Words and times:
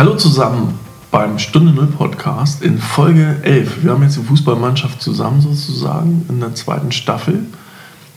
Hallo 0.00 0.14
zusammen 0.14 0.78
beim 1.10 1.38
Stunde 1.38 1.74
Null 1.74 1.88
Podcast 1.88 2.62
in 2.62 2.78
Folge 2.78 3.36
11. 3.42 3.84
Wir 3.84 3.90
haben 3.90 4.02
jetzt 4.02 4.16
die 4.16 4.22
Fußballmannschaft 4.22 5.02
zusammen 5.02 5.42
sozusagen 5.42 6.24
in 6.30 6.40
der 6.40 6.54
zweiten 6.54 6.90
Staffel 6.90 7.44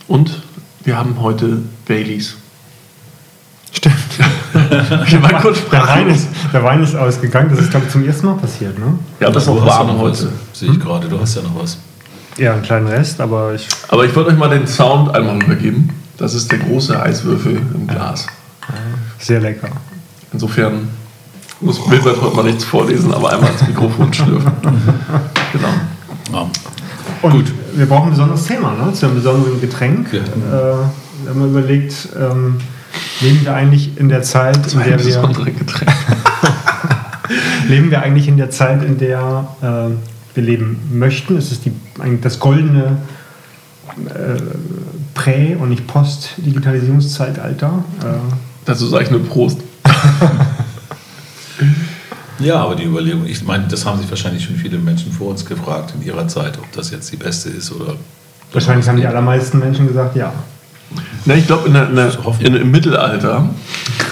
und 0.07 0.43
wir 0.85 0.97
haben 0.97 1.19
heute 1.19 1.61
Baileys. 1.85 2.37
Stimmt. 3.73 3.97
ich 5.07 5.21
war 5.21 5.41
kurz 5.41 5.59
der, 5.69 5.85
Wein 5.85 6.07
ist, 6.07 6.29
der 6.53 6.63
Wein 6.63 6.81
ist 6.81 6.95
ausgegangen, 6.95 7.49
das 7.49 7.59
ist 7.59 7.71
glaube 7.71 7.87
ich 7.87 7.91
zum 7.91 8.05
ersten 8.05 8.27
Mal 8.27 8.35
passiert, 8.35 8.79
ne? 8.79 8.97
Ja, 9.19 9.29
das 9.29 9.43
ist 9.43 9.49
auch 9.49 9.65
warm 9.65 9.97
heute. 9.97 10.31
Sehe 10.53 10.71
ich 10.71 10.79
gerade, 10.79 11.09
du 11.09 11.19
hast 11.19 11.35
ja 11.35 11.41
noch 11.41 11.61
was. 11.61 11.77
Ja, 12.37 12.53
einen 12.53 12.61
kleinen 12.61 12.87
Rest, 12.87 13.19
aber 13.19 13.55
ich. 13.55 13.67
Aber 13.89 14.05
ich 14.05 14.15
wollte 14.15 14.29
euch 14.29 14.37
mal 14.37 14.47
den 14.47 14.67
Sound 14.67 15.13
einmal 15.13 15.35
übergeben. 15.43 15.89
Das 16.15 16.33
ist 16.33 16.49
der 16.49 16.59
große 16.59 16.97
Eiswürfel 16.97 17.57
im 17.73 17.87
Glas. 17.87 18.27
Sehr 19.19 19.41
lecker. 19.41 19.67
Insofern 20.31 20.87
muss 21.63 21.89
Wilbert 21.89 22.21
heute 22.21 22.35
mal 22.35 22.43
nichts 22.43 22.63
vorlesen, 22.63 23.13
aber 23.13 23.31
einmal 23.31 23.51
ins 23.51 23.67
Mikrofon 23.67 24.13
schlürfen. 24.13 24.51
genau. 25.51 25.67
Ja. 26.31 26.49
Und 27.21 27.31
Gut. 27.31 27.53
wir 27.75 27.85
brauchen 27.85 28.07
ein 28.07 28.11
besonderes 28.11 28.45
Thema, 28.45 28.73
ne? 28.73 28.93
zu 28.93 29.05
einem 29.05 29.15
besonderen 29.15 29.61
Getränk. 29.61 30.11
Ja. 30.11 30.19
Äh, 30.19 30.75
wir 31.23 31.29
haben 31.29 31.45
überlegt, 31.45 32.09
ähm, 32.19 32.57
leben 33.21 33.45
wir 33.45 33.53
eigentlich 33.53 33.97
in 33.97 34.09
der 34.09 34.23
Zeit, 34.23 34.73
in 34.73 34.79
der 34.79 35.03
wir. 35.03 35.21
Getränk. 35.21 35.91
leben 37.67 37.91
wir 37.91 38.01
eigentlich 38.01 38.27
in 38.27 38.37
der 38.37 38.49
Zeit, 38.49 38.83
in 38.83 38.97
der 38.97 39.47
äh, 39.61 40.35
wir 40.35 40.43
leben 40.43 40.89
möchten? 40.91 41.37
Es 41.37 41.51
ist 41.51 41.65
die, 41.65 41.71
das 42.21 42.39
goldene 42.39 42.97
äh, 44.05 44.41
Prä- 45.13 45.55
und 45.55 45.69
nicht 45.69 45.87
Post-Digitalisierungszeitalter. 45.87 47.83
Äh, 48.01 48.05
Dazu 48.65 48.87
sage 48.87 49.05
ich 49.05 49.11
nur 49.11 49.23
Prost. 49.23 49.59
Ja, 52.39 52.55
aber 52.55 52.75
die 52.75 52.83
Überlegung, 52.83 53.25
ich 53.25 53.43
meine, 53.43 53.67
das 53.67 53.85
haben 53.85 53.99
sich 53.99 54.09
wahrscheinlich 54.09 54.43
schon 54.43 54.55
viele 54.55 54.77
Menschen 54.77 55.11
vor 55.11 55.29
uns 55.29 55.45
gefragt 55.45 55.93
in 55.95 56.05
ihrer 56.05 56.27
Zeit, 56.27 56.57
ob 56.57 56.71
das 56.71 56.91
jetzt 56.91 57.11
die 57.11 57.17
beste 57.17 57.49
ist 57.49 57.71
oder. 57.71 57.95
Wahrscheinlich 58.51 58.87
haben 58.87 58.97
die 58.97 59.07
allermeisten 59.07 59.59
Menschen 59.59 59.87
gesagt, 59.87 60.15
ja. 60.15 60.31
Na, 61.25 61.35
ich 61.35 61.47
glaube, 61.47 61.69
im 61.69 62.71
Mittelalter, 62.71 63.49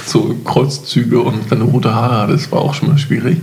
so 0.06 0.36
Kreuzzüge 0.44 1.20
und 1.20 1.50
wenn 1.52 1.60
du 1.60 1.66
rote 1.66 1.94
Haare 1.94 2.22
hattest, 2.22 2.52
war 2.52 2.62
auch 2.62 2.74
schon 2.74 2.90
mal 2.90 2.98
schwierig. 2.98 3.38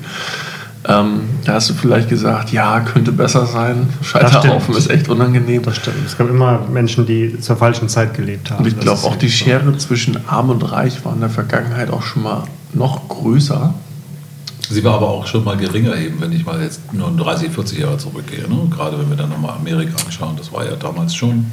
Ähm, 0.84 1.20
da 1.44 1.54
hast 1.54 1.70
du 1.70 1.74
vielleicht 1.74 2.08
gesagt, 2.08 2.52
ja, 2.52 2.80
könnte 2.80 3.12
besser 3.12 3.46
sein. 3.46 3.88
Scheiterhaufen 4.02 4.74
ist 4.74 4.88
echt 4.90 5.08
unangenehm. 5.08 5.62
Das 5.62 5.76
stimmt. 5.76 6.06
Es 6.06 6.16
gab 6.16 6.30
immer 6.30 6.60
Menschen, 6.72 7.04
die 7.04 7.38
zur 7.40 7.56
falschen 7.56 7.88
Zeit 7.88 8.14
gelebt 8.14 8.50
haben. 8.50 8.64
Und 8.64 8.68
ich 8.68 8.78
glaube, 8.78 9.02
auch 9.02 9.16
die 9.16 9.30
Schere 9.30 9.76
zwischen 9.76 10.18
Arm 10.28 10.50
und 10.50 10.62
Reich 10.62 11.04
war 11.04 11.12
in 11.14 11.20
der 11.20 11.30
Vergangenheit 11.30 11.90
auch 11.90 12.02
schon 12.02 12.22
mal 12.22 12.44
noch 12.72 13.08
größer. 13.08 13.74
Sie 14.70 14.84
war 14.84 14.94
aber 14.94 15.08
auch 15.08 15.26
schon 15.26 15.44
mal 15.44 15.56
geringer 15.56 15.96
eben, 15.96 16.20
wenn 16.20 16.32
ich 16.32 16.44
mal 16.44 16.62
jetzt 16.62 16.92
nur 16.92 17.10
30, 17.10 17.50
40 17.50 17.78
Jahre 17.78 17.98
zurückgehe. 17.98 18.48
Ne? 18.48 18.68
Gerade 18.70 18.98
wenn 18.98 19.08
wir 19.08 19.16
dann 19.16 19.30
nochmal 19.30 19.56
Amerika 19.56 19.94
anschauen, 20.04 20.36
das 20.36 20.52
war 20.52 20.64
ja 20.64 20.76
damals 20.76 21.14
schon. 21.14 21.46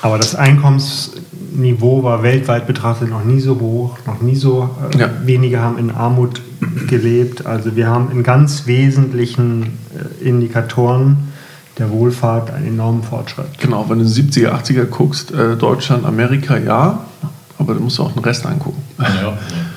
Aber 0.00 0.18
das 0.18 0.34
Einkommensniveau 0.34 2.02
war 2.02 2.22
weltweit 2.22 2.66
betrachtet 2.66 3.08
noch 3.08 3.24
nie 3.24 3.40
so 3.40 3.58
hoch, 3.60 3.98
noch 4.06 4.20
nie 4.20 4.34
so 4.34 4.70
äh, 4.94 4.98
ja. 4.98 5.10
wenige 5.24 5.60
haben 5.60 5.78
in 5.78 5.90
Armut 5.90 6.40
gelebt. 6.88 7.46
Also 7.46 7.76
wir 7.76 7.88
haben 7.88 8.10
in 8.10 8.22
ganz 8.22 8.66
wesentlichen 8.66 9.78
äh, 9.94 10.28
Indikatoren 10.28 11.32
der 11.78 11.90
Wohlfahrt 11.90 12.50
einen 12.50 12.66
enormen 12.68 13.02
Fortschritt. 13.02 13.58
Genau, 13.58 13.88
wenn 13.88 13.98
du 13.98 14.04
70er, 14.04 14.50
80er 14.50 14.84
guckst, 14.84 15.32
äh, 15.32 15.56
Deutschland, 15.56 16.04
Amerika 16.04 16.58
ja, 16.58 17.06
aber 17.58 17.74
du 17.74 17.80
musst 17.80 17.98
auch 18.00 18.12
den 18.12 18.22
Rest 18.22 18.44
angucken. 18.44 18.82
Ja, 18.98 19.06
ja. 19.22 19.38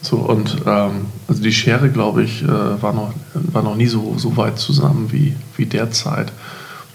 So, 0.00 0.16
und 0.16 0.58
ähm, 0.66 1.06
also 1.26 1.42
die 1.42 1.52
Schere, 1.52 1.90
glaube 1.90 2.22
ich, 2.22 2.42
äh, 2.42 2.48
war, 2.48 2.92
noch, 2.92 3.12
war 3.34 3.62
noch 3.62 3.74
nie 3.74 3.86
so, 3.86 4.14
so 4.16 4.36
weit 4.36 4.58
zusammen 4.58 5.08
wie, 5.10 5.34
wie 5.56 5.66
derzeit. 5.66 6.32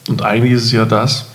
Und 0.08 0.22
eigentlich 0.22 0.54
ist 0.54 0.66
es 0.66 0.72
ja 0.72 0.86
das, 0.86 1.28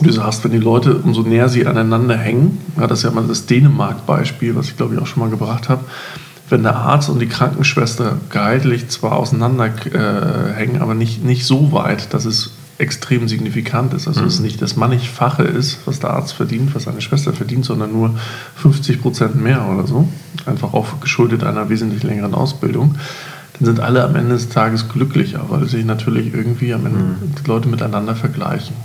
du 0.00 0.10
sagst, 0.10 0.44
wenn 0.44 0.52
die 0.52 0.58
Leute, 0.58 0.96
umso 0.96 1.22
näher 1.22 1.48
sie 1.48 1.66
aneinander 1.66 2.16
hängen, 2.16 2.60
ja, 2.78 2.86
das 2.86 3.00
ist 3.00 3.04
ja 3.04 3.10
mal 3.10 3.26
das 3.26 3.46
Dänemark-Beispiel, 3.46 4.54
was 4.54 4.68
ich 4.68 4.76
glaube 4.76 4.94
ich 4.94 5.00
auch 5.00 5.06
schon 5.06 5.22
mal 5.22 5.30
gebracht 5.30 5.68
habe, 5.68 5.84
wenn 6.48 6.62
der 6.62 6.76
Arzt 6.76 7.10
und 7.10 7.18
die 7.18 7.26
Krankenschwester 7.26 8.18
gehaltlich 8.30 8.88
zwar 8.88 9.16
auseinander 9.16 9.66
äh, 9.66 10.54
hängen, 10.54 10.80
aber 10.80 10.94
nicht, 10.94 11.22
nicht 11.22 11.44
so 11.44 11.72
weit, 11.72 12.14
dass 12.14 12.24
es 12.24 12.52
extrem 12.78 13.28
signifikant 13.28 13.92
ist. 13.92 14.06
Also 14.06 14.20
mhm. 14.20 14.26
es 14.28 14.40
nicht 14.40 14.62
das 14.62 14.76
mannigfache 14.76 15.42
ist, 15.42 15.80
was 15.84 15.98
der 15.98 16.10
Arzt 16.10 16.32
verdient, 16.32 16.74
was 16.74 16.84
seine 16.84 17.00
Schwester 17.00 17.32
verdient, 17.32 17.64
sondern 17.64 17.92
nur 17.92 18.14
50 18.56 19.02
Prozent 19.02 19.42
mehr 19.42 19.66
oder 19.68 19.86
so. 19.86 20.08
Einfach 20.46 20.72
auch 20.72 21.00
geschuldet 21.00 21.42
einer 21.42 21.68
wesentlich 21.68 22.04
längeren 22.04 22.34
Ausbildung. 22.34 22.94
Dann 23.58 23.66
sind 23.66 23.80
alle 23.80 24.04
am 24.04 24.14
Ende 24.14 24.34
des 24.34 24.48
Tages 24.48 24.88
glücklicher, 24.88 25.44
weil 25.48 25.68
sich 25.68 25.84
natürlich 25.84 26.32
irgendwie 26.32 26.72
am 26.72 26.86
Ende 26.86 26.98
mhm. 27.00 27.16
die 27.42 27.48
Leute 27.48 27.68
miteinander 27.68 28.14
vergleichen. 28.14 28.76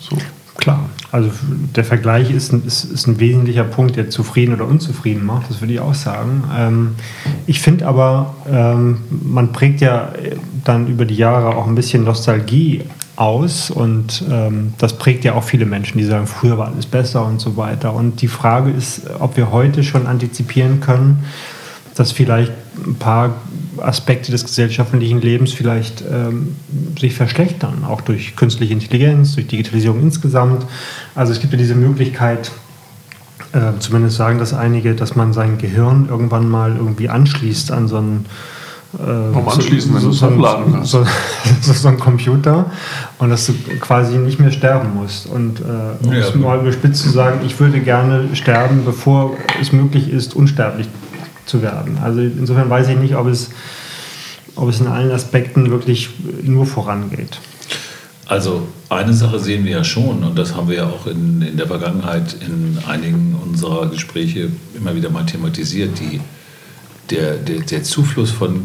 So. 0.00 0.16
Klar, 0.56 0.90
also 1.10 1.30
der 1.74 1.84
Vergleich 1.84 2.30
ist 2.30 2.52
ein, 2.52 2.64
ist, 2.66 2.84
ist 2.84 3.06
ein 3.06 3.18
wesentlicher 3.18 3.64
Punkt, 3.64 3.96
der 3.96 4.10
zufrieden 4.10 4.54
oder 4.54 4.66
unzufrieden 4.66 5.24
macht, 5.24 5.48
das 5.48 5.60
würde 5.60 5.72
ich 5.72 5.80
auch 5.80 5.94
sagen. 5.94 6.44
Ähm, 6.56 6.94
ich 7.46 7.60
finde 7.60 7.86
aber, 7.86 8.34
ähm, 8.50 8.98
man 9.10 9.52
prägt 9.52 9.80
ja 9.80 10.12
dann 10.64 10.88
über 10.88 11.04
die 11.04 11.16
Jahre 11.16 11.56
auch 11.56 11.66
ein 11.66 11.74
bisschen 11.74 12.04
Nostalgie 12.04 12.82
aus 13.16 13.70
und 13.70 14.24
ähm, 14.30 14.74
das 14.78 14.96
prägt 14.96 15.24
ja 15.24 15.34
auch 15.34 15.44
viele 15.44 15.66
Menschen, 15.66 15.98
die 15.98 16.04
sagen, 16.04 16.26
früher 16.26 16.56
war 16.58 16.68
alles 16.68 16.86
besser 16.86 17.26
und 17.26 17.40
so 17.40 17.56
weiter. 17.56 17.92
Und 17.94 18.22
die 18.22 18.28
Frage 18.28 18.70
ist, 18.70 19.02
ob 19.18 19.36
wir 19.36 19.52
heute 19.52 19.84
schon 19.84 20.06
antizipieren 20.06 20.80
können, 20.80 21.24
dass 21.94 22.12
vielleicht 22.12 22.52
ein 22.86 22.94
paar 22.94 23.34
Aspekte 23.78 24.32
des 24.32 24.44
gesellschaftlichen 24.44 25.20
Lebens 25.20 25.52
vielleicht 25.52 26.02
ähm, 26.10 26.56
sich 26.98 27.14
verschlechtern, 27.14 27.84
auch 27.86 28.00
durch 28.00 28.34
künstliche 28.36 28.72
Intelligenz, 28.72 29.34
durch 29.34 29.46
Digitalisierung 29.46 30.00
insgesamt. 30.00 30.64
Also 31.14 31.32
es 31.32 31.40
gibt 31.40 31.52
ja 31.52 31.58
diese 31.58 31.74
Möglichkeit, 31.74 32.50
äh, 33.52 33.78
zumindest 33.78 34.16
sagen 34.16 34.38
das 34.38 34.54
einige, 34.54 34.94
dass 34.94 35.16
man 35.16 35.34
sein 35.34 35.58
Gehirn 35.58 36.06
irgendwann 36.08 36.48
mal 36.48 36.76
irgendwie 36.76 37.10
anschließt 37.10 37.70
an 37.72 37.88
so 37.88 37.98
einen 37.98 38.26
Warum 38.92 39.48
anschließen, 39.48 39.90
so, 39.90 39.96
wenn 39.96 40.04
du 40.04 40.10
es 40.10 40.22
hochladen 40.22 40.72
kannst? 40.72 40.90
So, 40.90 41.04
so, 41.62 41.72
so, 41.72 41.88
ein 41.88 41.98
Computer 41.98 42.70
und 43.18 43.30
dass 43.30 43.46
du 43.46 43.54
quasi 43.80 44.18
nicht 44.18 44.38
mehr 44.38 44.50
sterben 44.50 44.94
musst. 44.94 45.26
Und 45.26 45.60
äh, 45.60 46.04
um 46.04 46.12
ja, 46.12 46.18
es 46.18 46.34
mal 46.34 46.60
überspitzt 46.60 47.02
zu 47.02 47.10
sagen, 47.10 47.40
ich 47.44 47.58
würde 47.58 47.80
gerne 47.80 48.28
sterben, 48.34 48.84
bevor 48.84 49.36
es 49.60 49.72
möglich 49.72 50.10
ist, 50.10 50.34
unsterblich 50.34 50.88
zu 51.46 51.62
werden. 51.62 51.98
Also 52.02 52.20
insofern 52.20 52.68
weiß 52.68 52.88
ich 52.88 52.98
nicht, 52.98 53.16
ob 53.16 53.28
es, 53.28 53.50
ob 54.56 54.68
es 54.68 54.80
in 54.80 54.86
allen 54.86 55.10
Aspekten 55.10 55.70
wirklich 55.70 56.10
nur 56.42 56.66
vorangeht. 56.66 57.40
Also 58.26 58.68
eine 58.88 59.12
Sache 59.12 59.38
sehen 59.38 59.64
wir 59.64 59.72
ja 59.72 59.84
schon 59.84 60.22
und 60.22 60.38
das 60.38 60.54
haben 60.54 60.68
wir 60.68 60.76
ja 60.76 60.86
auch 60.86 61.06
in, 61.06 61.42
in 61.42 61.56
der 61.56 61.66
Vergangenheit 61.66 62.36
in 62.40 62.78
einigen 62.86 63.36
unserer 63.42 63.88
Gespräche 63.88 64.48
immer 64.74 64.94
wieder 64.94 65.10
mal 65.10 65.26
thematisiert, 65.26 65.98
die 65.98 66.20
der, 67.12 67.36
der, 67.36 67.60
der 67.60 67.82
Zufluss 67.84 68.30
von 68.30 68.60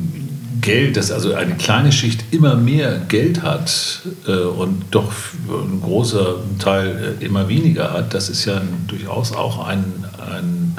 Geld, 0.62 0.98
dass 0.98 1.12
also 1.12 1.34
eine 1.34 1.56
kleine 1.56 1.92
Schicht 1.92 2.24
immer 2.32 2.56
mehr 2.56 3.00
Geld 3.08 3.44
hat 3.44 4.02
äh, 4.28 4.32
und 4.32 4.86
doch 4.92 5.12
ein 5.48 5.82
großer 5.82 6.38
Teil 6.60 7.18
äh, 7.22 7.26
immer 7.26 7.48
weniger 7.48 7.94
hat, 7.94 8.14
das 8.14 8.30
ist 8.30 8.46
ja 8.46 8.62
durchaus 8.88 9.34
auch 9.34 9.68
ein, 9.68 9.84
ein, 10.18 10.76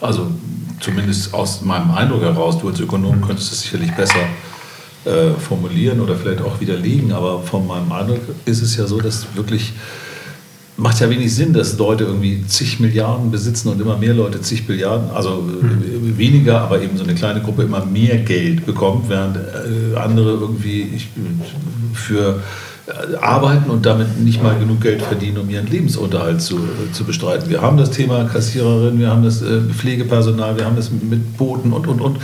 also 0.00 0.30
zumindest 0.80 1.32
aus 1.32 1.62
meinem 1.62 1.90
Eindruck 1.90 2.22
heraus, 2.22 2.58
du 2.58 2.68
als 2.68 2.80
Ökonom 2.80 3.22
könntest 3.22 3.52
es 3.52 3.62
sicherlich 3.62 3.92
besser 3.92 4.26
äh, 5.04 5.30
formulieren 5.38 6.00
oder 6.00 6.16
vielleicht 6.16 6.42
auch 6.42 6.60
widerlegen, 6.60 7.12
aber 7.12 7.42
von 7.42 7.66
meinem 7.66 7.90
Eindruck 7.92 8.20
ist 8.44 8.62
es 8.62 8.76
ja 8.76 8.86
so, 8.86 9.00
dass 9.00 9.26
wirklich 9.34 9.72
macht 10.76 11.00
ja 11.00 11.08
wenig 11.08 11.34
Sinn, 11.34 11.52
dass 11.52 11.78
Leute 11.78 12.04
irgendwie 12.04 12.44
zig 12.46 12.80
Milliarden 12.80 13.30
besitzen 13.30 13.68
und 13.68 13.80
immer 13.80 13.96
mehr 13.96 14.14
Leute 14.14 14.40
zig 14.40 14.68
Milliarden, 14.68 15.10
also 15.10 15.42
mhm. 15.42 16.18
weniger, 16.18 16.60
aber 16.60 16.82
eben 16.82 16.96
so 16.96 17.04
eine 17.04 17.14
kleine 17.14 17.40
Gruppe 17.40 17.62
immer 17.62 17.84
mehr 17.84 18.18
Geld 18.18 18.66
bekommt, 18.66 19.08
während 19.08 19.36
äh, 19.36 19.96
andere 19.96 20.32
irgendwie 20.32 21.00
für 21.92 22.42
äh, 22.86 23.16
arbeiten 23.16 23.70
und 23.70 23.86
damit 23.86 24.20
nicht 24.20 24.42
mal 24.42 24.58
genug 24.58 24.80
Geld 24.80 25.02
verdienen, 25.02 25.38
um 25.38 25.48
ihren 25.48 25.68
Lebensunterhalt 25.68 26.42
zu, 26.42 26.58
zu 26.92 27.04
bestreiten. 27.04 27.48
Wir 27.48 27.62
haben 27.62 27.76
das 27.76 27.90
Thema 27.92 28.24
Kassiererin, 28.24 28.98
wir 28.98 29.10
haben 29.10 29.22
das 29.22 29.44
Pflegepersonal, 29.78 30.56
wir 30.58 30.64
haben 30.64 30.76
das 30.76 30.90
mit 30.90 31.36
Booten 31.36 31.72
und, 31.72 31.86
und, 31.86 32.00
und 32.00 32.18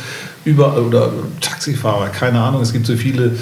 über 0.45 0.77
oder 0.77 1.13
Taxifahrer, 1.41 2.09
keine 2.09 2.41
Ahnung, 2.41 2.63
es 2.63 2.73
gibt 2.73 2.87
so 2.87 2.97
viele 2.97 3.37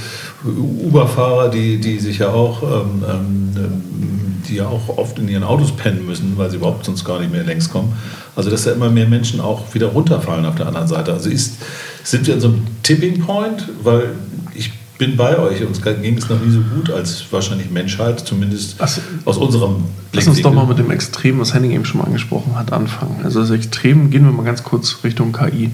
Uberfahrer, 0.44 1.48
die, 1.48 1.78
die 1.80 1.98
sich 1.98 2.18
ja 2.18 2.28
auch 2.28 2.62
ähm, 2.62 3.02
ähm, 3.08 4.27
die 4.48 4.56
ja 4.56 4.66
auch 4.66 4.96
oft 4.96 5.18
in 5.18 5.28
ihren 5.28 5.44
Autos 5.44 5.72
pennen 5.72 6.06
müssen, 6.06 6.32
weil 6.36 6.50
sie 6.50 6.56
überhaupt 6.56 6.84
sonst 6.84 7.04
gar 7.04 7.20
nicht 7.20 7.32
mehr 7.32 7.44
längs 7.44 7.70
kommen. 7.70 7.94
Also 8.34 8.50
dass 8.50 8.64
da 8.64 8.72
immer 8.72 8.90
mehr 8.90 9.06
Menschen 9.06 9.40
auch 9.40 9.74
wieder 9.74 9.88
runterfallen 9.88 10.44
auf 10.46 10.56
der 10.56 10.66
anderen 10.66 10.88
Seite. 10.88 11.12
Also 11.12 11.30
ist, 11.30 11.56
sind 12.04 12.26
wir 12.26 12.34
an 12.34 12.40
so 12.40 12.48
einem 12.48 12.66
Tipping 12.82 13.20
Point, 13.20 13.68
weil 13.82 14.10
ich 14.54 14.72
bin 14.98 15.16
bei 15.16 15.38
euch, 15.38 15.64
uns 15.64 15.80
ging 15.80 16.18
es 16.18 16.28
noch 16.28 16.40
nie 16.40 16.50
so 16.50 16.60
gut 16.60 16.90
als 16.90 17.24
wahrscheinlich 17.30 17.70
Menschheit, 17.70 18.18
zumindest 18.20 18.80
also, 18.80 19.00
aus 19.24 19.36
unserem 19.36 19.84
Blick. 20.10 20.26
Lass 20.26 20.28
uns 20.28 20.42
doch 20.42 20.52
mal 20.52 20.66
mit 20.66 20.78
dem 20.78 20.90
Extrem, 20.90 21.38
was 21.38 21.54
Henning 21.54 21.70
eben 21.70 21.84
schon 21.84 22.00
mal 22.00 22.06
angesprochen 22.06 22.56
hat, 22.56 22.72
anfangen. 22.72 23.20
Also 23.22 23.40
das 23.40 23.50
Extrem, 23.50 24.10
gehen 24.10 24.24
wir 24.24 24.32
mal 24.32 24.42
ganz 24.42 24.64
kurz 24.64 24.98
Richtung 25.04 25.32
KI. 25.32 25.70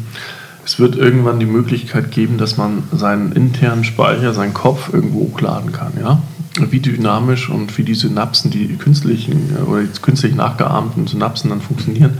es 0.66 0.78
wird 0.78 0.96
irgendwann 0.96 1.40
die 1.40 1.46
Möglichkeit 1.46 2.10
geben, 2.10 2.36
dass 2.36 2.58
man 2.58 2.84
seinen 2.92 3.32
internen 3.32 3.84
Speicher, 3.84 4.34
seinen 4.34 4.52
Kopf 4.52 4.92
irgendwo 4.92 5.20
hochladen 5.20 5.72
kann. 5.72 5.92
Ja? 5.98 6.22
Wie 6.56 6.78
dynamisch 6.78 7.50
und 7.50 7.76
wie 7.78 7.82
die 7.82 7.94
Synapsen, 7.96 8.50
die 8.50 8.76
künstlichen 8.76 9.56
äh, 9.56 9.62
oder 9.62 9.82
die 9.82 10.00
künstlich 10.00 10.34
nachgeahmten 10.34 11.06
Synapsen 11.06 11.50
dann 11.50 11.60
funktionieren, 11.60 12.18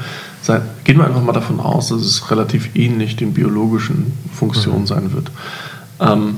gehen 0.85 0.99
wir 0.99 1.07
einfach 1.07 1.23
mal 1.23 1.33
davon 1.33 1.61
aus, 1.61 1.89
dass 1.89 2.03
es 2.03 2.31
relativ 2.31 2.75
ähnlich 2.75 3.17
den 3.17 3.33
biologischen 3.33 4.13
Funktionen 4.33 4.83
mhm. 4.83 4.87
sein 4.87 5.13
wird. 5.13 5.31
Ähm, 6.01 6.37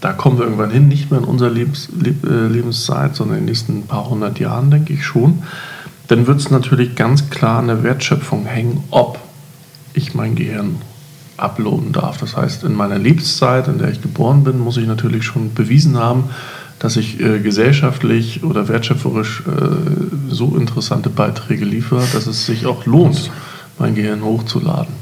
da 0.00 0.12
kommen 0.12 0.38
wir 0.38 0.44
irgendwann 0.44 0.70
hin, 0.70 0.88
nicht 0.88 1.10
mehr 1.10 1.20
in 1.20 1.26
unserer 1.26 1.50
Lebens, 1.50 1.88
Leb, 1.98 2.24
äh, 2.24 2.46
Lebenszeit, 2.46 3.16
sondern 3.16 3.38
in 3.38 3.42
den 3.42 3.50
nächsten 3.50 3.82
paar 3.82 4.08
hundert 4.08 4.38
Jahren, 4.38 4.70
denke 4.70 4.92
ich 4.92 5.04
schon. 5.04 5.42
Dann 6.08 6.26
wird 6.26 6.40
es 6.40 6.50
natürlich 6.50 6.96
ganz 6.96 7.30
klar 7.30 7.58
an 7.58 7.68
der 7.68 7.82
Wertschöpfung 7.82 8.46
hängen, 8.46 8.84
ob 8.90 9.18
ich 9.94 10.14
mein 10.14 10.34
Gehirn 10.34 10.76
uploaden 11.36 11.92
darf. 11.92 12.18
Das 12.18 12.36
heißt, 12.36 12.64
in 12.64 12.74
meiner 12.74 12.98
Lebenszeit, 12.98 13.68
in 13.68 13.78
der 13.78 13.90
ich 13.90 14.02
geboren 14.02 14.44
bin, 14.44 14.58
muss 14.58 14.76
ich 14.76 14.86
natürlich 14.86 15.24
schon 15.24 15.54
bewiesen 15.54 15.98
haben, 15.98 16.24
dass 16.80 16.96
ich 16.96 17.20
äh, 17.20 17.38
gesellschaftlich 17.38 18.42
oder 18.42 18.66
wertschöpferisch 18.66 19.44
äh, 19.46 20.32
so 20.34 20.56
interessante 20.56 21.10
Beiträge 21.10 21.64
liefere, 21.64 22.02
dass 22.12 22.26
es 22.26 22.46
sich 22.46 22.66
auch 22.66 22.86
lohnt, 22.86 23.30
mein 23.78 23.94
Gehirn 23.94 24.24
hochzuladen. 24.24 24.94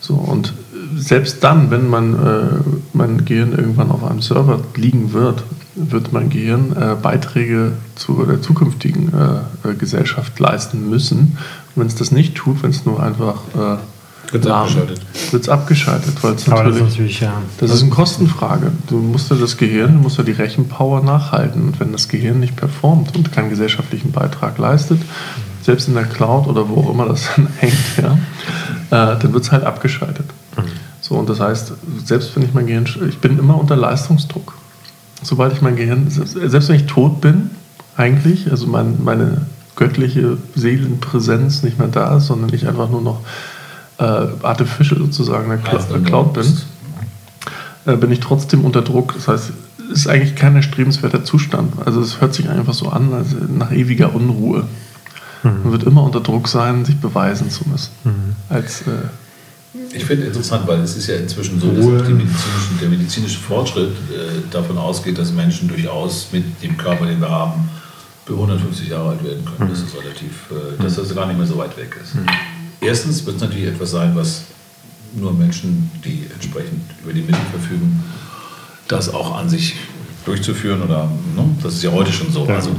So, 0.00 0.14
und 0.14 0.54
selbst 0.96 1.42
dann, 1.42 1.70
wenn 1.70 1.88
mein, 1.88 2.14
äh, 2.14 2.46
mein 2.92 3.24
Gehirn 3.24 3.52
irgendwann 3.52 3.90
auf 3.90 4.04
einem 4.04 4.22
Server 4.22 4.60
liegen 4.76 5.12
wird, 5.12 5.42
wird 5.74 6.12
mein 6.12 6.30
Gehirn 6.30 6.76
äh, 6.76 6.94
Beiträge 7.00 7.72
zu 7.96 8.24
der 8.24 8.40
zukünftigen 8.40 9.12
äh, 9.12 9.74
Gesellschaft 9.74 10.38
leisten 10.38 10.88
müssen. 10.88 11.38
Und 11.74 11.82
wenn 11.82 11.86
es 11.88 11.96
das 11.96 12.12
nicht 12.12 12.36
tut, 12.36 12.62
wenn 12.62 12.70
es 12.70 12.86
nur 12.86 13.02
einfach 13.02 13.42
wird 14.32 14.44
es 14.44 14.50
abgeschaltet. 14.50 15.00
Wird 15.32 15.42
es 15.42 15.48
abgeschaltet, 15.48 16.22
weil 16.22 16.34
es 16.34 16.46
natürlich, 16.46 16.78
das, 16.78 16.88
natürlich, 16.90 17.20
ja. 17.20 17.42
das 17.58 17.70
ist 17.72 17.82
eine 17.82 17.90
Kostenfrage. 17.90 18.72
Du 18.88 18.98
musst 18.98 19.30
ja 19.30 19.36
das 19.36 19.56
Gehirn, 19.56 19.94
du 19.94 20.00
musst 20.00 20.18
ja 20.18 20.24
die 20.24 20.32
Rechenpower 20.32 21.02
nachhalten. 21.02 21.68
Und 21.68 21.80
wenn 21.80 21.92
das 21.92 22.08
Gehirn 22.08 22.40
nicht 22.40 22.56
performt 22.56 23.16
und 23.16 23.32
keinen 23.32 23.50
gesellschaftlichen 23.50 24.12
Beitrag 24.12 24.58
leistet, 24.58 25.00
selbst 25.62 25.88
in 25.88 25.94
der 25.94 26.04
Cloud 26.04 26.46
oder 26.46 26.68
wo 26.68 26.80
auch 26.80 26.90
immer 26.90 27.06
das 27.06 27.28
dann 27.36 27.48
hängt, 27.58 27.74
ja, 27.96 28.12
äh, 28.90 29.18
dann 29.18 29.32
wird 29.32 29.44
es 29.44 29.52
halt 29.52 29.64
abgeschaltet. 29.64 30.26
Mhm. 30.56 30.62
So, 31.00 31.16
und 31.16 31.28
das 31.28 31.40
heißt, 31.40 31.72
selbst 32.04 32.36
wenn 32.36 32.44
ich 32.44 32.54
mein 32.54 32.66
Gehirn, 32.66 32.86
ich 33.08 33.18
bin 33.18 33.38
immer 33.38 33.58
unter 33.58 33.76
Leistungsdruck. 33.76 34.54
Sobald 35.22 35.52
ich 35.52 35.60
mein 35.60 35.76
Gehirn, 35.76 36.08
selbst, 36.08 36.34
selbst 36.34 36.68
wenn 36.68 36.76
ich 36.76 36.86
tot 36.86 37.20
bin, 37.20 37.50
eigentlich, 37.96 38.50
also 38.50 38.66
mein, 38.66 39.02
meine 39.02 39.42
göttliche 39.76 40.38
Seelenpräsenz 40.54 41.62
nicht 41.62 41.78
mehr 41.78 41.88
da 41.88 42.16
ist, 42.16 42.26
sondern 42.26 42.52
ich 42.54 42.68
einfach 42.68 42.90
nur 42.90 43.02
noch 43.02 43.20
äh, 44.00 44.28
artificial 44.42 44.98
sozusagen 44.98 45.48
der, 45.48 45.58
Cl 45.58 45.92
der 45.92 46.00
Cloud 46.00 46.32
bin, 46.32 46.58
äh, 47.86 47.96
bin 47.96 48.10
ich 48.10 48.20
trotzdem 48.20 48.64
unter 48.64 48.82
Druck. 48.82 49.14
Das 49.14 49.28
heißt, 49.28 49.52
es 49.92 49.98
ist 50.00 50.06
eigentlich 50.08 50.34
kein 50.36 50.56
erstrebenswerter 50.56 51.24
Zustand. 51.24 51.74
Also 51.84 52.00
es 52.00 52.20
hört 52.20 52.34
sich 52.34 52.48
einfach 52.48 52.74
so 52.74 52.88
an, 52.88 53.12
als 53.12 53.28
nach 53.48 53.72
ewiger 53.72 54.14
Unruhe. 54.14 54.64
Mhm. 55.42 55.50
Man 55.64 55.72
wird 55.72 55.82
immer 55.84 56.02
unter 56.02 56.20
Druck 56.20 56.48
sein, 56.48 56.84
sich 56.84 56.96
beweisen 56.96 57.50
zu 57.50 57.68
müssen. 57.68 57.90
Mhm. 58.04 58.36
Als, 58.48 58.82
äh, 58.82 59.08
ich 59.92 60.04
finde 60.04 60.26
interessant, 60.26 60.66
weil 60.66 60.80
es 60.80 60.96
ist 60.96 61.06
ja 61.06 61.16
inzwischen 61.16 61.60
so, 61.60 61.70
dass 61.70 61.84
medizinische, 62.08 62.74
der 62.80 62.88
medizinische 62.88 63.38
Fortschritt 63.38 63.90
äh, 63.90 64.40
davon 64.50 64.78
ausgeht, 64.78 65.18
dass 65.18 65.32
Menschen 65.32 65.68
durchaus 65.68 66.28
mit 66.32 66.44
dem 66.62 66.76
Körper, 66.76 67.06
den 67.06 67.20
wir 67.20 67.30
haben, 67.30 67.68
bis 68.24 68.34
150 68.34 68.88
Jahre 68.88 69.10
alt 69.10 69.24
werden 69.24 69.44
können. 69.44 69.68
Mhm. 69.68 69.74
Das 69.74 69.82
ist 69.82 69.94
relativ, 69.94 70.30
äh, 70.50 70.82
dass 70.82 70.96
das 70.96 71.14
gar 71.14 71.26
nicht 71.26 71.36
mehr 71.36 71.46
so 71.46 71.58
weit 71.58 71.76
weg 71.76 71.96
ist. 72.02 72.14
Erstens 72.80 73.26
wird 73.26 73.36
es 73.36 73.42
natürlich 73.42 73.66
etwas 73.66 73.90
sein, 73.90 74.12
was 74.14 74.42
nur 75.14 75.32
Menschen, 75.32 75.90
die 76.04 76.26
entsprechend 76.32 76.82
über 77.02 77.12
die 77.12 77.22
Mittel 77.22 77.40
verfügen, 77.50 78.02
das 78.88 79.12
auch 79.12 79.36
an 79.36 79.48
sich 79.48 79.74
durchzuführen 80.24 80.82
oder 80.82 81.10
ne? 81.36 81.44
das 81.62 81.74
ist 81.74 81.82
ja 81.82 81.92
heute 81.92 82.12
schon 82.12 82.32
so. 82.32 82.46
Ja. 82.46 82.56
Also 82.56 82.70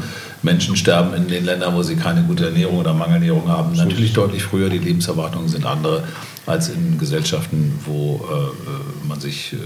Menschen 0.44 0.75
sterben 0.75 1.13
in 1.13 1.27
den 1.27 1.45
Ländern, 1.45 1.75
wo 1.75 1.83
sie 1.83 1.95
keine 1.95 2.24
gute 2.24 2.45
Ernährung 2.45 2.80
oder 2.80 2.94
Mangelernährung 2.94 3.48
haben, 3.48 3.75
natürlich 3.75 4.13
deutlich 4.13 4.44
früher. 4.44 4.69
Die 4.69 4.80
Lebenserwartungen 4.80 5.48
sind 5.48 5.65
andere 5.65 6.04
als 6.47 6.69
in 6.69 6.97
Gesellschaften, 6.97 7.80
wo 7.86 8.15
äh, 8.15 9.07
man 9.07 9.19
sich 9.19 9.54
äh, 9.54 9.57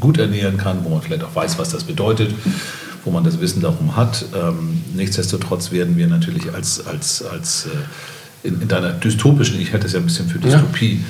gut 0.00 0.18
ernähren 0.18 0.56
kann, 0.56 0.84
wo 0.84 0.88
man 0.88 1.02
vielleicht 1.02 1.24
auch 1.24 1.34
weiß, 1.34 1.58
was 1.58 1.68
das 1.68 1.84
bedeutet, 1.84 2.34
wo 3.04 3.10
man 3.10 3.24
das 3.24 3.40
Wissen 3.40 3.60
darum 3.60 3.94
hat. 3.94 4.24
Ähm, 4.34 4.82
nichtsdestotrotz 4.94 5.70
werden 5.70 5.96
wir 5.96 6.06
natürlich 6.06 6.54
als, 6.54 6.86
als, 6.86 7.22
als 7.22 7.66
äh, 7.66 7.68
in, 8.42 8.60
in 8.60 8.68
deiner 8.68 8.90
dystopischen, 8.90 9.60
ich 9.60 9.72
hätte 9.72 9.86
es 9.86 9.92
ja 9.92 10.00
ein 10.00 10.06
bisschen 10.06 10.28
für 10.28 10.38
Dystopie, 10.38 11.00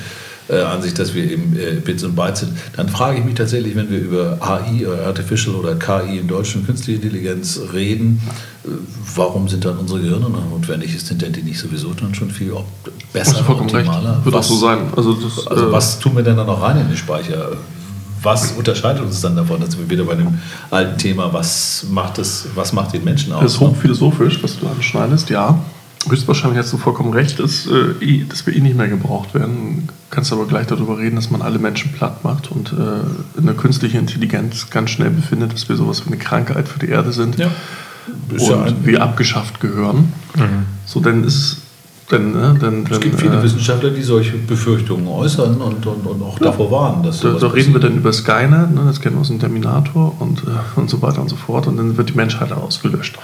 ja. 0.49 0.55
äh, 0.55 0.61
Ansicht, 0.63 0.99
dass 0.99 1.13
wir 1.13 1.23
eben 1.29 1.57
äh, 1.57 1.79
Bits 1.79 2.03
und 2.03 2.15
Bytes 2.15 2.41
sind, 2.41 2.53
dann 2.75 2.89
frage 2.89 3.19
ich 3.19 3.25
mich 3.25 3.35
tatsächlich, 3.35 3.75
wenn 3.75 3.89
wir 3.89 3.99
über 3.99 4.37
AI 4.39 4.87
oder 4.87 5.07
Artificial 5.07 5.55
oder 5.55 5.75
KI 5.75 6.19
im 6.19 6.27
Deutschen, 6.27 6.65
künstliche 6.65 7.01
Intelligenz 7.01 7.59
reden, 7.73 8.21
äh, 8.65 8.69
warum 9.15 9.47
sind 9.47 9.65
dann 9.65 9.77
unsere 9.77 10.01
Gehirne 10.01 10.29
noch 10.29 10.49
notwendig? 10.49 10.99
Sind 11.01 11.21
denn 11.21 11.33
die 11.33 11.43
nicht 11.43 11.59
sowieso 11.59 11.93
dann 11.93 12.13
schon 12.13 12.29
viel 12.29 12.53
besser, 13.11 13.47
optimaler? 13.49 14.17
Recht. 14.17 14.25
Wird 14.25 14.35
was, 14.35 14.45
auch 14.45 14.49
so 14.49 14.57
sein. 14.57 14.79
Also, 14.95 15.13
das, 15.13 15.47
also 15.47 15.69
äh, 15.69 15.71
was 15.71 15.99
tun 15.99 16.15
wir 16.15 16.23
denn 16.23 16.37
dann 16.37 16.47
noch 16.47 16.61
rein 16.61 16.77
in 16.77 16.87
den 16.87 16.97
Speicher? 16.97 17.51
was 18.21 18.53
unterscheidet 18.53 19.03
uns 19.03 19.19
dann 19.19 19.35
davon? 19.35 19.59
dass 19.59 19.77
wir 19.77 19.89
wieder 19.89 20.05
bei 20.05 20.15
dem 20.15 20.39
alten 20.71 20.97
Thema, 20.97 21.33
was 21.33 21.85
macht, 21.89 22.19
es, 22.19 22.47
was 22.55 22.71
macht 22.71 22.93
den 22.93 23.03
Menschen 23.03 23.33
aus? 23.33 23.43
Das 23.43 23.53
ist 23.55 23.59
hochphilosophisch, 23.59 24.41
was 24.41 24.57
du 24.57 24.65
anschneidest, 24.65 25.29
ja 25.29 25.59
höchstwahrscheinlich 26.09 26.59
hast 26.59 26.73
du 26.73 26.77
vollkommen 26.77 27.13
recht, 27.13 27.39
dass, 27.39 27.65
äh, 27.67 28.23
dass 28.27 28.45
wir 28.45 28.55
eh 28.55 28.59
nicht 28.59 28.77
mehr 28.77 28.87
gebraucht 28.87 29.33
werden. 29.33 29.87
Du 29.87 29.93
kannst 30.09 30.31
aber 30.31 30.45
gleich 30.45 30.67
darüber 30.67 30.97
reden, 30.97 31.15
dass 31.15 31.31
man 31.31 31.41
alle 31.41 31.59
Menschen 31.59 31.91
platt 31.91 32.23
macht 32.23 32.51
und 32.51 32.73
äh, 32.73 33.39
eine 33.39 33.53
künstliche 33.53 33.97
Intelligenz 33.97 34.69
ganz 34.69 34.91
schnell 34.91 35.09
befindet, 35.09 35.53
dass 35.53 35.69
wir 35.69 35.75
sowas 35.75 36.05
wie 36.05 36.07
eine 36.07 36.17
Krankheit 36.17 36.67
für 36.67 36.79
die 36.79 36.89
Erde 36.89 37.11
sind 37.11 37.37
ja. 37.37 37.49
und 38.29 38.41
ja 38.41 38.65
wir 38.83 39.01
abgeschafft 39.01 39.59
gehören. 39.59 40.13
Mhm. 40.35 40.65
So, 40.85 40.99
dann 40.99 41.23
ist 41.23 41.57
denn, 42.11 42.33
ne, 42.33 42.55
denn, 42.61 42.85
es 42.89 42.99
gibt 42.99 43.19
viele 43.19 43.39
äh, 43.39 43.43
Wissenschaftler, 43.43 43.89
die 43.89 44.03
solche 44.03 44.37
Befürchtungen 44.37 45.07
äußern 45.07 45.61
und, 45.61 45.85
und, 45.85 46.05
und 46.05 46.21
auch 46.21 46.39
ja, 46.39 46.47
davor 46.47 46.69
warnen. 46.69 47.03
Dass 47.03 47.21
da, 47.21 47.31
da 47.31 47.47
reden 47.47 47.73
wir 47.73 47.79
dann 47.79 47.95
über 47.95 48.11
Skynet, 48.11 48.71
ne, 48.73 48.83
das 48.85 48.99
kennen 48.99 49.15
wir 49.15 49.21
aus 49.21 49.29
dem 49.29 49.39
Terminator 49.39 50.15
und, 50.19 50.43
äh, 50.43 50.79
und 50.79 50.89
so 50.89 51.01
weiter 51.01 51.21
und 51.21 51.29
so 51.29 51.37
fort. 51.37 51.65
Und 51.67 51.77
dann 51.77 51.97
wird 51.97 52.09
die 52.09 52.15
Menschheit 52.15 52.51
ausgelöscht 52.51 53.17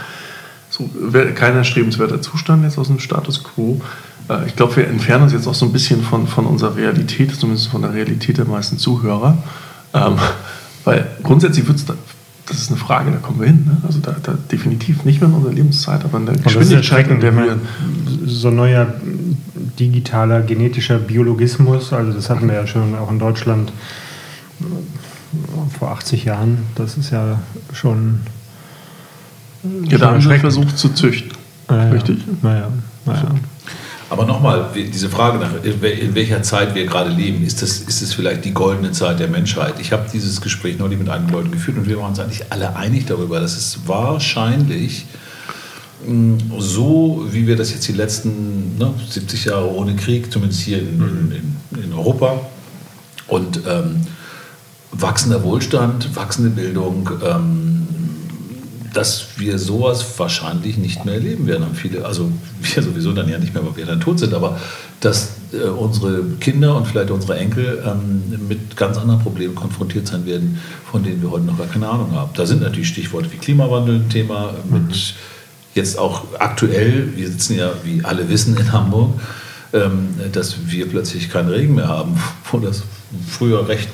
so, 0.79 0.89
kein 1.35 1.55
erstrebenswerter 1.55 2.21
Zustand 2.21 2.63
jetzt 2.63 2.77
aus 2.77 2.87
dem 2.87 2.99
Status 2.99 3.43
quo. 3.43 3.81
Äh, 4.29 4.47
ich 4.47 4.55
glaube, 4.55 4.77
wir 4.77 4.87
entfernen 4.87 5.23
uns 5.23 5.33
jetzt 5.33 5.47
auch 5.47 5.53
so 5.53 5.65
ein 5.65 5.73
bisschen 5.73 6.01
von, 6.01 6.27
von 6.27 6.45
unserer 6.45 6.75
Realität, 6.75 7.35
zumindest 7.35 7.67
von 7.67 7.81
der 7.81 7.93
Realität 7.93 8.37
der 8.37 8.45
meisten 8.45 8.77
Zuhörer. 8.77 9.37
Ähm, 9.93 10.15
weil 10.85 11.07
grundsätzlich 11.23 11.67
wird 11.67 11.77
es 11.77 11.85
da, 11.85 11.95
das 12.45 12.57
ist 12.57 12.69
eine 12.69 12.79
Frage, 12.79 13.11
da 13.11 13.17
kommen 13.17 13.39
wir 13.39 13.47
hin. 13.47 13.65
Ne? 13.65 13.77
Also 13.85 13.99
da, 13.99 14.15
da, 14.23 14.33
definitiv 14.51 15.03
nicht 15.03 15.21
mehr 15.21 15.29
in 15.29 15.35
unserer 15.35 15.53
Lebenszeit, 15.53 16.03
aber 16.03 16.17
in 16.17 16.25
der 16.25 16.35
Geschwindigkeit, 16.35 17.07
in 17.09 17.19
der 17.19 17.35
wir. 17.35 17.59
So 18.25 18.49
neuer 18.49 18.93
digitaler 19.79 20.41
genetischer 20.41 20.97
Biologismus, 20.97 21.93
also 21.93 22.13
das 22.13 22.29
hatten 22.29 22.47
wir 22.47 22.55
ja 22.55 22.67
schon 22.67 22.95
auch 22.95 23.11
in 23.11 23.19
Deutschland 23.19 23.71
vor 25.77 25.91
80 25.91 26.25
Jahren, 26.25 26.59
das 26.75 26.97
ist 26.97 27.11
ja 27.11 27.39
schon 27.73 28.21
ja, 29.63 29.97
da 29.97 30.11
haben 30.11 30.23
wir 30.23 30.39
versucht 30.39 30.77
zu 30.77 30.89
züchten. 30.89 31.31
Ja, 31.69 31.89
Richtig? 31.89 32.19
Naja, 32.41 32.69
naja. 33.05 33.31
Aber 34.09 34.25
nochmal, 34.25 34.69
diese 34.73 35.07
Frage 35.07 35.37
nach, 35.37 35.63
in 35.63 36.15
welcher 36.15 36.41
Zeit 36.41 36.73
wir 36.73 36.85
gerade 36.85 37.11
leben, 37.11 37.45
ist 37.45 37.61
das, 37.61 37.79
ist 37.81 38.01
das 38.01 38.13
vielleicht 38.13 38.43
die 38.43 38.53
goldene 38.53 38.91
Zeit 38.91 39.19
der 39.19 39.27
Menschheit? 39.27 39.75
Ich 39.79 39.91
habe 39.91 40.07
dieses 40.11 40.41
Gespräch 40.41 40.79
neulich 40.79 40.97
mit 40.97 41.09
einem 41.09 41.29
Leuten 41.29 41.51
geführt 41.51 41.77
und 41.77 41.87
wir 41.87 41.97
waren 41.97 42.09
uns 42.09 42.19
eigentlich 42.19 42.51
alle 42.51 42.75
einig 42.75 43.05
darüber, 43.05 43.39
dass 43.39 43.55
es 43.55 43.81
wahrscheinlich 43.85 45.05
mm, 46.07 46.37
so, 46.57 47.27
wie 47.29 47.45
wir 47.45 47.55
das 47.55 47.71
jetzt 47.71 47.87
die 47.87 47.93
letzten 47.93 48.79
ne, 48.79 48.91
70 49.07 49.45
Jahre 49.45 49.71
ohne 49.71 49.95
Krieg, 49.95 50.31
zumindest 50.31 50.61
hier 50.61 50.79
in, 50.79 51.55
in, 51.71 51.83
in 51.83 51.93
Europa, 51.93 52.41
und 53.27 53.61
ähm, 53.67 54.01
wachsender 54.91 55.43
Wohlstand, 55.43 56.15
wachsende 56.15 56.49
Bildung, 56.49 57.11
ähm, 57.23 57.78
dass 58.93 59.27
wir 59.37 59.59
sowas 59.59 60.05
wahrscheinlich 60.17 60.77
nicht 60.77 61.05
mehr 61.05 61.15
erleben 61.15 61.47
werden. 61.47 61.65
Haben 61.65 61.75
viele, 61.75 62.05
also 62.05 62.31
wir 62.61 62.83
sowieso 62.83 63.11
dann 63.11 63.29
ja 63.29 63.37
nicht 63.37 63.53
mehr, 63.53 63.65
weil 63.65 63.75
wir 63.75 63.85
dann 63.85 63.99
tot 63.99 64.19
sind, 64.19 64.33
aber 64.33 64.59
dass 64.99 65.31
äh, 65.53 65.67
unsere 65.67 66.23
Kinder 66.39 66.75
und 66.75 66.87
vielleicht 66.87 67.11
unsere 67.11 67.37
Enkel 67.37 67.83
ähm, 67.85 68.47
mit 68.47 68.75
ganz 68.75 68.97
anderen 68.97 69.21
Problemen 69.21 69.55
konfrontiert 69.55 70.07
sein 70.07 70.25
werden, 70.25 70.59
von 70.91 71.03
denen 71.03 71.21
wir 71.21 71.31
heute 71.31 71.45
noch 71.45 71.57
gar 71.57 71.67
keine 71.67 71.87
Ahnung 71.87 72.11
haben. 72.13 72.31
Da 72.33 72.45
sind 72.45 72.61
natürlich 72.61 72.89
Stichworte 72.89 73.31
wie 73.31 73.37
Klimawandel 73.37 73.95
ein 73.95 74.09
Thema, 74.09 74.53
mit 74.69 74.89
mhm. 74.89 74.95
jetzt 75.75 75.97
auch 75.97 76.23
aktuell, 76.39 77.15
wir 77.15 77.27
sitzen 77.27 77.57
ja, 77.57 77.71
wie 77.83 78.03
alle 78.03 78.29
wissen, 78.29 78.57
in 78.57 78.71
Hamburg, 78.71 79.19
ähm, 79.73 80.09
dass 80.31 80.55
wir 80.67 80.89
plötzlich 80.89 81.29
keinen 81.29 81.49
Regen 81.49 81.75
mehr 81.75 81.87
haben, 81.87 82.17
wo 82.51 82.59
das 82.59 82.83
früher 83.29 83.67
recht 83.67 83.87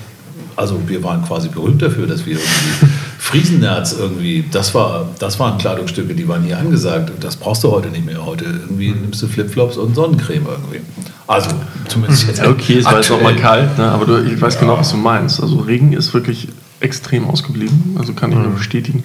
also 0.55 0.79
wir 0.87 1.03
waren 1.03 1.23
quasi 1.23 1.49
berühmt 1.49 1.81
dafür, 1.81 2.07
dass 2.07 2.25
wir 2.25 2.37
irgendwie 2.37 2.87
Friesennerz 3.25 3.95
irgendwie, 3.97 4.45
das, 4.51 4.75
war, 4.75 5.09
das 5.17 5.39
waren 5.39 5.57
Kleidungsstücke, 5.57 6.13
die 6.13 6.27
waren 6.27 6.43
hier 6.43 6.59
angesagt. 6.59 7.09
Und 7.09 7.23
das 7.23 7.35
brauchst 7.35 7.63
du 7.63 7.71
heute 7.71 7.87
nicht 7.89 8.05
mehr. 8.05 8.23
Heute 8.23 8.45
irgendwie 8.45 8.91
nimmst 8.91 9.19
du 9.23 9.27
Flipflops 9.27 9.77
und 9.77 9.95
Sonnencreme 9.95 10.45
irgendwie. 10.45 10.81
Also 11.25 11.49
zumindest 11.87 12.27
jetzt. 12.27 12.43
Okay, 12.45 12.77
es 12.77 12.85
war 12.85 12.97
jetzt 12.97 13.09
auch 13.09 13.19
mal 13.19 13.35
kalt, 13.35 13.79
ne? 13.79 13.85
aber 13.85 14.05
du, 14.05 14.23
ich 14.23 14.39
weiß 14.39 14.53
ja. 14.53 14.59
genau, 14.59 14.77
was 14.77 14.91
du 14.91 14.97
meinst. 14.97 15.41
Also 15.41 15.57
Regen 15.57 15.93
ist 15.93 16.13
wirklich 16.13 16.49
extrem 16.81 17.27
ausgeblieben, 17.27 17.95
also 17.97 18.13
kann 18.13 18.31
ich 18.31 18.37
nur 18.37 18.47
mhm. 18.47 18.57
bestätigen. 18.57 19.03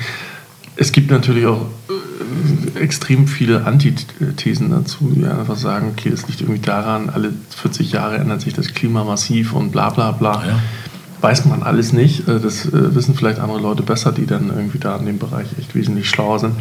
Es 0.76 0.92
gibt 0.92 1.10
natürlich 1.10 1.46
auch 1.46 1.64
äh, 1.88 2.78
extrem 2.78 3.26
viele 3.26 3.64
Antithesen 3.64 4.70
dazu, 4.70 5.12
die 5.16 5.24
einfach 5.24 5.56
sagen, 5.56 5.94
okay, 5.96 6.10
das 6.10 6.28
liegt 6.28 6.42
irgendwie 6.42 6.60
daran, 6.60 7.08
alle 7.08 7.32
40 7.56 7.92
Jahre 7.92 8.18
ändert 8.18 8.42
sich 8.42 8.52
das 8.52 8.74
Klima 8.74 9.02
massiv 9.02 9.54
und 9.54 9.72
bla 9.72 9.88
bla 9.88 10.12
bla. 10.12 10.44
Ja. 10.46 10.60
Weiß 11.20 11.44
man 11.44 11.62
alles 11.62 11.92
nicht. 11.92 12.28
Äh, 12.28 12.40
das 12.40 12.66
äh, 12.66 12.94
wissen 12.94 13.14
vielleicht 13.14 13.38
andere 13.38 13.60
Leute 13.60 13.82
besser, 13.82 14.12
die 14.12 14.26
dann 14.26 14.48
irgendwie 14.48 14.78
da 14.78 14.96
in 14.96 15.06
dem 15.06 15.18
Bereich 15.18 15.48
echt 15.58 15.74
wesentlich 15.74 16.08
schlauer 16.08 16.38
sind. 16.38 16.54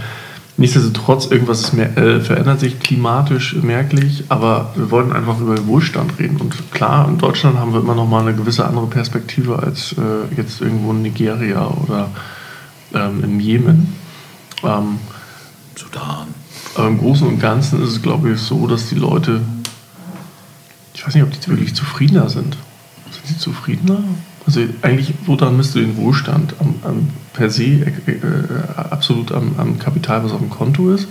Nichtsdestotrotz, 0.57 1.27
irgendwas 1.27 1.71
mehr, 1.71 1.97
äh, 1.97 2.19
verändert 2.19 2.59
sich 2.59 2.81
klimatisch 2.81 3.55
merklich, 3.61 4.25
aber 4.27 4.73
wir 4.75 4.91
wollten 4.91 5.13
einfach 5.13 5.39
über 5.39 5.65
Wohlstand 5.67 6.19
reden. 6.19 6.35
Und 6.35 6.73
klar, 6.73 7.07
in 7.07 7.17
Deutschland 7.17 7.57
haben 7.57 7.71
wir 7.71 7.79
immer 7.79 7.95
noch 7.95 8.07
mal 8.07 8.27
eine 8.27 8.35
gewisse 8.35 8.65
andere 8.65 8.87
Perspektive 8.87 9.59
als 9.59 9.93
äh, 9.93 10.35
jetzt 10.35 10.59
irgendwo 10.59 10.91
in 10.91 11.01
Nigeria 11.01 11.65
oder 11.65 12.09
ähm, 12.93 13.23
im 13.23 13.39
Jemen. 13.39 13.95
Ähm, 14.63 14.99
Sudan. 15.77 16.27
Aber 16.75 16.87
im 16.87 16.97
Großen 16.97 17.25
und 17.25 17.39
Ganzen 17.39 17.81
ist 17.81 17.91
es, 17.91 18.01
glaube 18.01 18.31
ich, 18.31 18.39
so, 18.41 18.67
dass 18.67 18.89
die 18.89 18.95
Leute, 18.95 19.39
ich 20.93 21.07
weiß 21.07 21.15
nicht, 21.15 21.23
ob 21.23 21.31
die 21.31 21.47
wirklich 21.47 21.73
zufriedener 21.73 22.27
sind. 22.27 22.57
Sind 23.11 23.27
sie 23.27 23.37
zufriedener? 23.37 24.03
Also 24.45 24.61
eigentlich, 24.81 25.13
woran 25.25 25.57
misst 25.57 25.75
du 25.75 25.79
den 25.79 25.97
Wohlstand? 25.97 26.55
Am, 26.59 26.75
am 26.83 27.09
per 27.33 27.49
se 27.49 27.63
äh, 27.63 28.11
äh, 28.11 28.19
absolut 28.75 29.31
am, 29.31 29.51
am, 29.57 29.79
Kapital, 29.79 30.23
was 30.23 30.31
auf 30.31 30.39
dem 30.39 30.49
Konto 30.49 30.91
ist? 30.91 31.07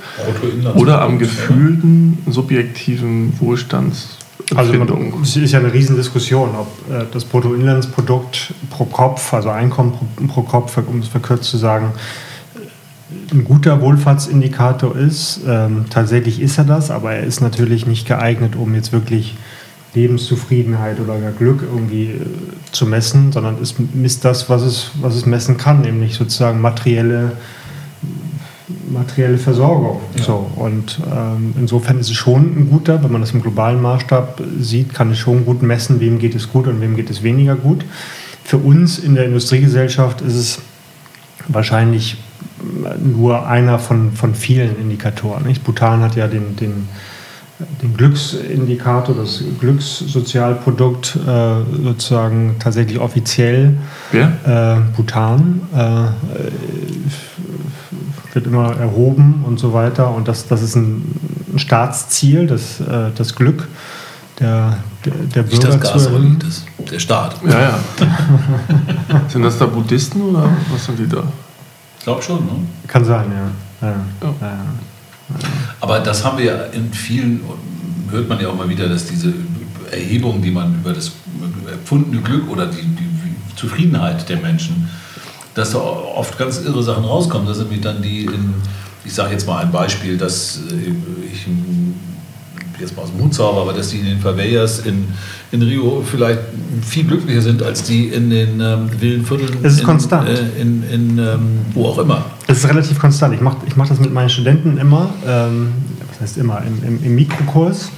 Oder 0.74 1.00
am 1.00 1.18
gefühlten, 1.18 2.18
subjektiven 2.26 3.38
Wohlstands 3.40 4.18
also 4.54 4.72
es 5.22 5.36
ist 5.36 5.52
ja 5.52 5.58
eine 5.58 5.72
Riesendiskussion, 5.72 6.50
ob 6.54 6.68
äh, 6.90 7.04
das 7.12 7.24
Bruttoinlandsprodukt 7.24 8.54
pro 8.70 8.84
Kopf, 8.86 9.34
also 9.34 9.50
Einkommen 9.50 9.92
pro, 9.92 10.26
pro 10.26 10.42
Kopf, 10.42 10.78
um 10.86 11.00
es 11.00 11.08
verkürzt 11.08 11.50
zu 11.50 11.58
sagen, 11.58 11.92
ein 13.30 13.44
guter 13.44 13.80
Wohlfahrtsindikator 13.80 14.96
ist. 14.96 15.40
Ähm, 15.46 15.86
tatsächlich 15.90 16.40
ist 16.40 16.58
er 16.58 16.64
das, 16.64 16.90
aber 16.90 17.12
er 17.12 17.24
ist 17.24 17.40
natürlich 17.40 17.86
nicht 17.86 18.06
geeignet, 18.06 18.56
um 18.56 18.74
jetzt 18.74 18.92
wirklich 18.92 19.36
Lebenszufriedenheit 19.94 21.00
oder 21.00 21.18
gar 21.18 21.32
Glück 21.32 21.62
irgendwie 21.62 22.10
äh, 22.10 22.26
zu 22.72 22.86
messen, 22.86 23.32
sondern 23.32 23.56
es 23.62 23.76
misst 23.78 24.24
das, 24.24 24.50
was 24.50 24.62
es, 24.62 24.90
was 25.00 25.14
es 25.14 25.26
messen 25.26 25.56
kann, 25.56 25.80
nämlich 25.80 26.14
sozusagen 26.14 26.60
materielle, 26.60 27.32
materielle 28.90 29.38
Versorgung. 29.38 30.00
Ja. 30.16 30.24
So, 30.24 30.50
und 30.56 31.00
ähm, 31.10 31.54
insofern 31.58 31.98
ist 31.98 32.10
es 32.10 32.16
schon 32.16 32.58
ein 32.58 32.70
guter, 32.70 33.02
wenn 33.02 33.12
man 33.12 33.22
das 33.22 33.32
im 33.32 33.40
globalen 33.40 33.80
Maßstab 33.80 34.42
sieht, 34.60 34.92
kann 34.92 35.10
es 35.10 35.18
schon 35.18 35.46
gut 35.46 35.62
messen, 35.62 36.00
wem 36.00 36.18
geht 36.18 36.34
es 36.34 36.50
gut 36.50 36.66
und 36.66 36.80
wem 36.80 36.94
geht 36.94 37.10
es 37.10 37.22
weniger 37.22 37.56
gut. 37.56 37.84
Für 38.44 38.58
uns 38.58 38.98
in 38.98 39.14
der 39.14 39.24
Industriegesellschaft 39.24 40.20
ist 40.20 40.34
es 40.34 40.58
wahrscheinlich 41.48 42.18
nur 43.02 43.46
einer 43.46 43.78
von, 43.78 44.12
von 44.12 44.34
vielen 44.34 44.78
Indikatoren. 44.78 45.46
Nicht? 45.46 45.64
Bhutan 45.64 46.00
hat 46.00 46.16
ja 46.16 46.26
den, 46.26 46.56
den 46.56 46.88
den 47.82 47.96
Glücksindikator, 47.96 49.14
das 49.16 49.42
Glückssozialprodukt 49.58 51.16
äh, 51.26 51.82
sozusagen 51.82 52.56
tatsächlich 52.60 53.00
offiziell. 53.00 53.76
Wer? 54.12 54.86
Äh, 54.86 54.96
Bhutan 54.96 55.62
äh, 55.74 56.04
wird 58.34 58.46
immer 58.46 58.76
erhoben 58.76 59.44
und 59.44 59.58
so 59.58 59.72
weiter. 59.72 60.14
Und 60.14 60.28
das, 60.28 60.46
das 60.46 60.62
ist 60.62 60.76
ein, 60.76 61.02
Staatsziel, 61.56 62.46
das, 62.46 62.80
äh, 62.80 63.10
das 63.16 63.34
Glück 63.34 63.66
der, 64.38 64.78
der, 65.04 65.12
der 65.12 65.42
Bürger. 65.42 65.56
Nicht 65.56 65.64
das 65.64 65.80
Gas, 65.80 66.06
aber 66.06 66.20
das, 66.38 66.64
der 66.90 66.98
Staat. 66.98 67.36
Ja, 67.44 67.60
ja. 67.60 67.78
sind 69.28 69.42
das 69.42 69.58
da 69.58 69.66
Buddhisten 69.66 70.22
oder 70.22 70.48
was 70.70 70.84
sind 70.84 70.98
die 70.98 71.08
da? 71.08 71.24
Ich 71.98 72.04
glaube 72.04 72.22
schon, 72.22 72.44
ne? 72.44 72.52
Kann 72.86 73.04
sein, 73.04 73.32
ja. 73.32 73.88
ja. 73.88 73.94
ja. 74.22 74.34
ja. 74.40 74.56
Aber 75.80 76.00
das 76.00 76.24
haben 76.24 76.38
wir 76.38 76.44
ja 76.44 76.64
in 76.72 76.92
vielen, 76.92 77.40
hört 78.10 78.28
man 78.28 78.40
ja 78.40 78.48
auch 78.48 78.56
mal 78.56 78.68
wieder, 78.68 78.88
dass 78.88 79.06
diese 79.06 79.32
Erhebungen, 79.90 80.42
die 80.42 80.50
man 80.50 80.74
über 80.80 80.92
das 80.92 81.12
erfundene 81.70 82.22
Glück 82.22 82.48
oder 82.50 82.66
die, 82.66 82.82
die 82.82 83.56
Zufriedenheit 83.56 84.28
der 84.28 84.38
Menschen, 84.38 84.88
dass 85.54 85.72
da 85.72 85.78
oft 85.78 86.38
ganz 86.38 86.60
irre 86.60 86.82
Sachen 86.82 87.04
rauskommen. 87.04 87.46
Das 87.46 87.58
sind 87.58 87.84
dann 87.84 88.00
die, 88.02 88.24
in, 88.24 88.54
ich 89.04 89.12
sage 89.12 89.32
jetzt 89.32 89.46
mal 89.46 89.58
ein 89.58 89.72
Beispiel, 89.72 90.16
dass 90.16 90.60
äh, 90.70 90.92
ich 91.32 91.46
jetzt 92.80 92.96
mal 92.96 93.02
aus 93.02 93.10
dem 93.10 93.20
Mund 93.20 93.34
zauber, 93.34 93.62
aber 93.62 93.72
dass 93.72 93.90
die 93.90 93.98
in 93.98 94.06
den 94.06 94.20
Favelas 94.20 94.80
in, 94.80 95.08
in 95.52 95.62
Rio 95.62 96.02
vielleicht 96.04 96.40
viel 96.82 97.04
glücklicher 97.04 97.42
sind 97.42 97.62
als 97.62 97.82
die 97.82 98.08
in 98.08 98.30
den 98.30 98.60
ähm, 98.60 98.88
Villenvierteln. 98.98 99.58
Es 99.62 99.74
ist 99.74 99.80
in, 99.80 99.86
konstant. 99.86 100.28
Äh, 100.28 100.60
in, 100.60 100.82
in 100.90 101.18
ähm, 101.18 101.58
wo 101.74 101.86
auch 101.86 101.98
immer. 101.98 102.24
Es 102.46 102.58
ist 102.58 102.68
relativ 102.68 102.98
konstant. 102.98 103.34
Ich 103.34 103.40
mache 103.40 103.58
ich 103.66 103.76
mach 103.76 103.88
das 103.88 104.00
mit 104.00 104.12
meinen 104.12 104.30
Studenten 104.30 104.78
immer, 104.78 105.10
ähm, 105.26 105.72
was 106.10 106.20
heißt 106.20 106.38
immer, 106.38 106.62
im, 106.66 106.82
im, 106.86 107.04
im 107.04 107.14
Mikrokurs. 107.14 107.90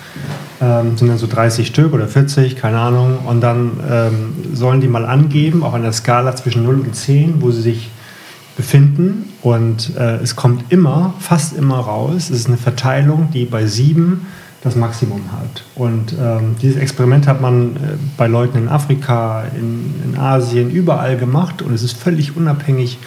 Ähm, 0.62 0.98
sind 0.98 1.08
dann 1.08 1.16
so 1.16 1.26
30 1.26 1.66
Stück 1.66 1.94
oder 1.94 2.06
40, 2.06 2.56
keine 2.56 2.78
Ahnung. 2.78 3.20
Und 3.26 3.40
dann 3.40 3.80
ähm, 3.88 4.54
sollen 4.54 4.80
die 4.80 4.88
mal 4.88 5.06
angeben, 5.06 5.62
auch 5.62 5.72
an 5.72 5.82
der 5.82 5.92
Skala 5.92 6.36
zwischen 6.36 6.64
0 6.64 6.80
und 6.80 6.94
10, 6.94 7.40
wo 7.40 7.50
sie 7.50 7.62
sich 7.62 7.90
befinden. 8.56 9.32
Und 9.40 9.96
äh, 9.96 10.16
es 10.16 10.36
kommt 10.36 10.70
immer, 10.70 11.14
fast 11.18 11.56
immer 11.56 11.78
raus, 11.78 12.28
es 12.28 12.40
ist 12.40 12.46
eine 12.48 12.58
Verteilung, 12.58 13.30
die 13.32 13.46
bei 13.46 13.66
7 13.66 14.26
das 14.62 14.76
Maximum 14.76 15.22
hat. 15.32 15.64
Und 15.74 16.14
ähm, 16.20 16.56
dieses 16.60 16.76
Experiment 16.76 17.26
hat 17.26 17.40
man 17.40 17.76
äh, 17.76 17.78
bei 18.16 18.26
Leuten 18.26 18.58
in 18.58 18.68
Afrika, 18.68 19.44
in, 19.56 19.94
in, 20.04 20.18
Asien, 20.18 20.70
überall 20.70 21.16
gemacht 21.16 21.62
und 21.62 21.72
es 21.72 21.82
ist 21.82 21.96
völlig 21.96 22.36
unabhängig 22.36 22.98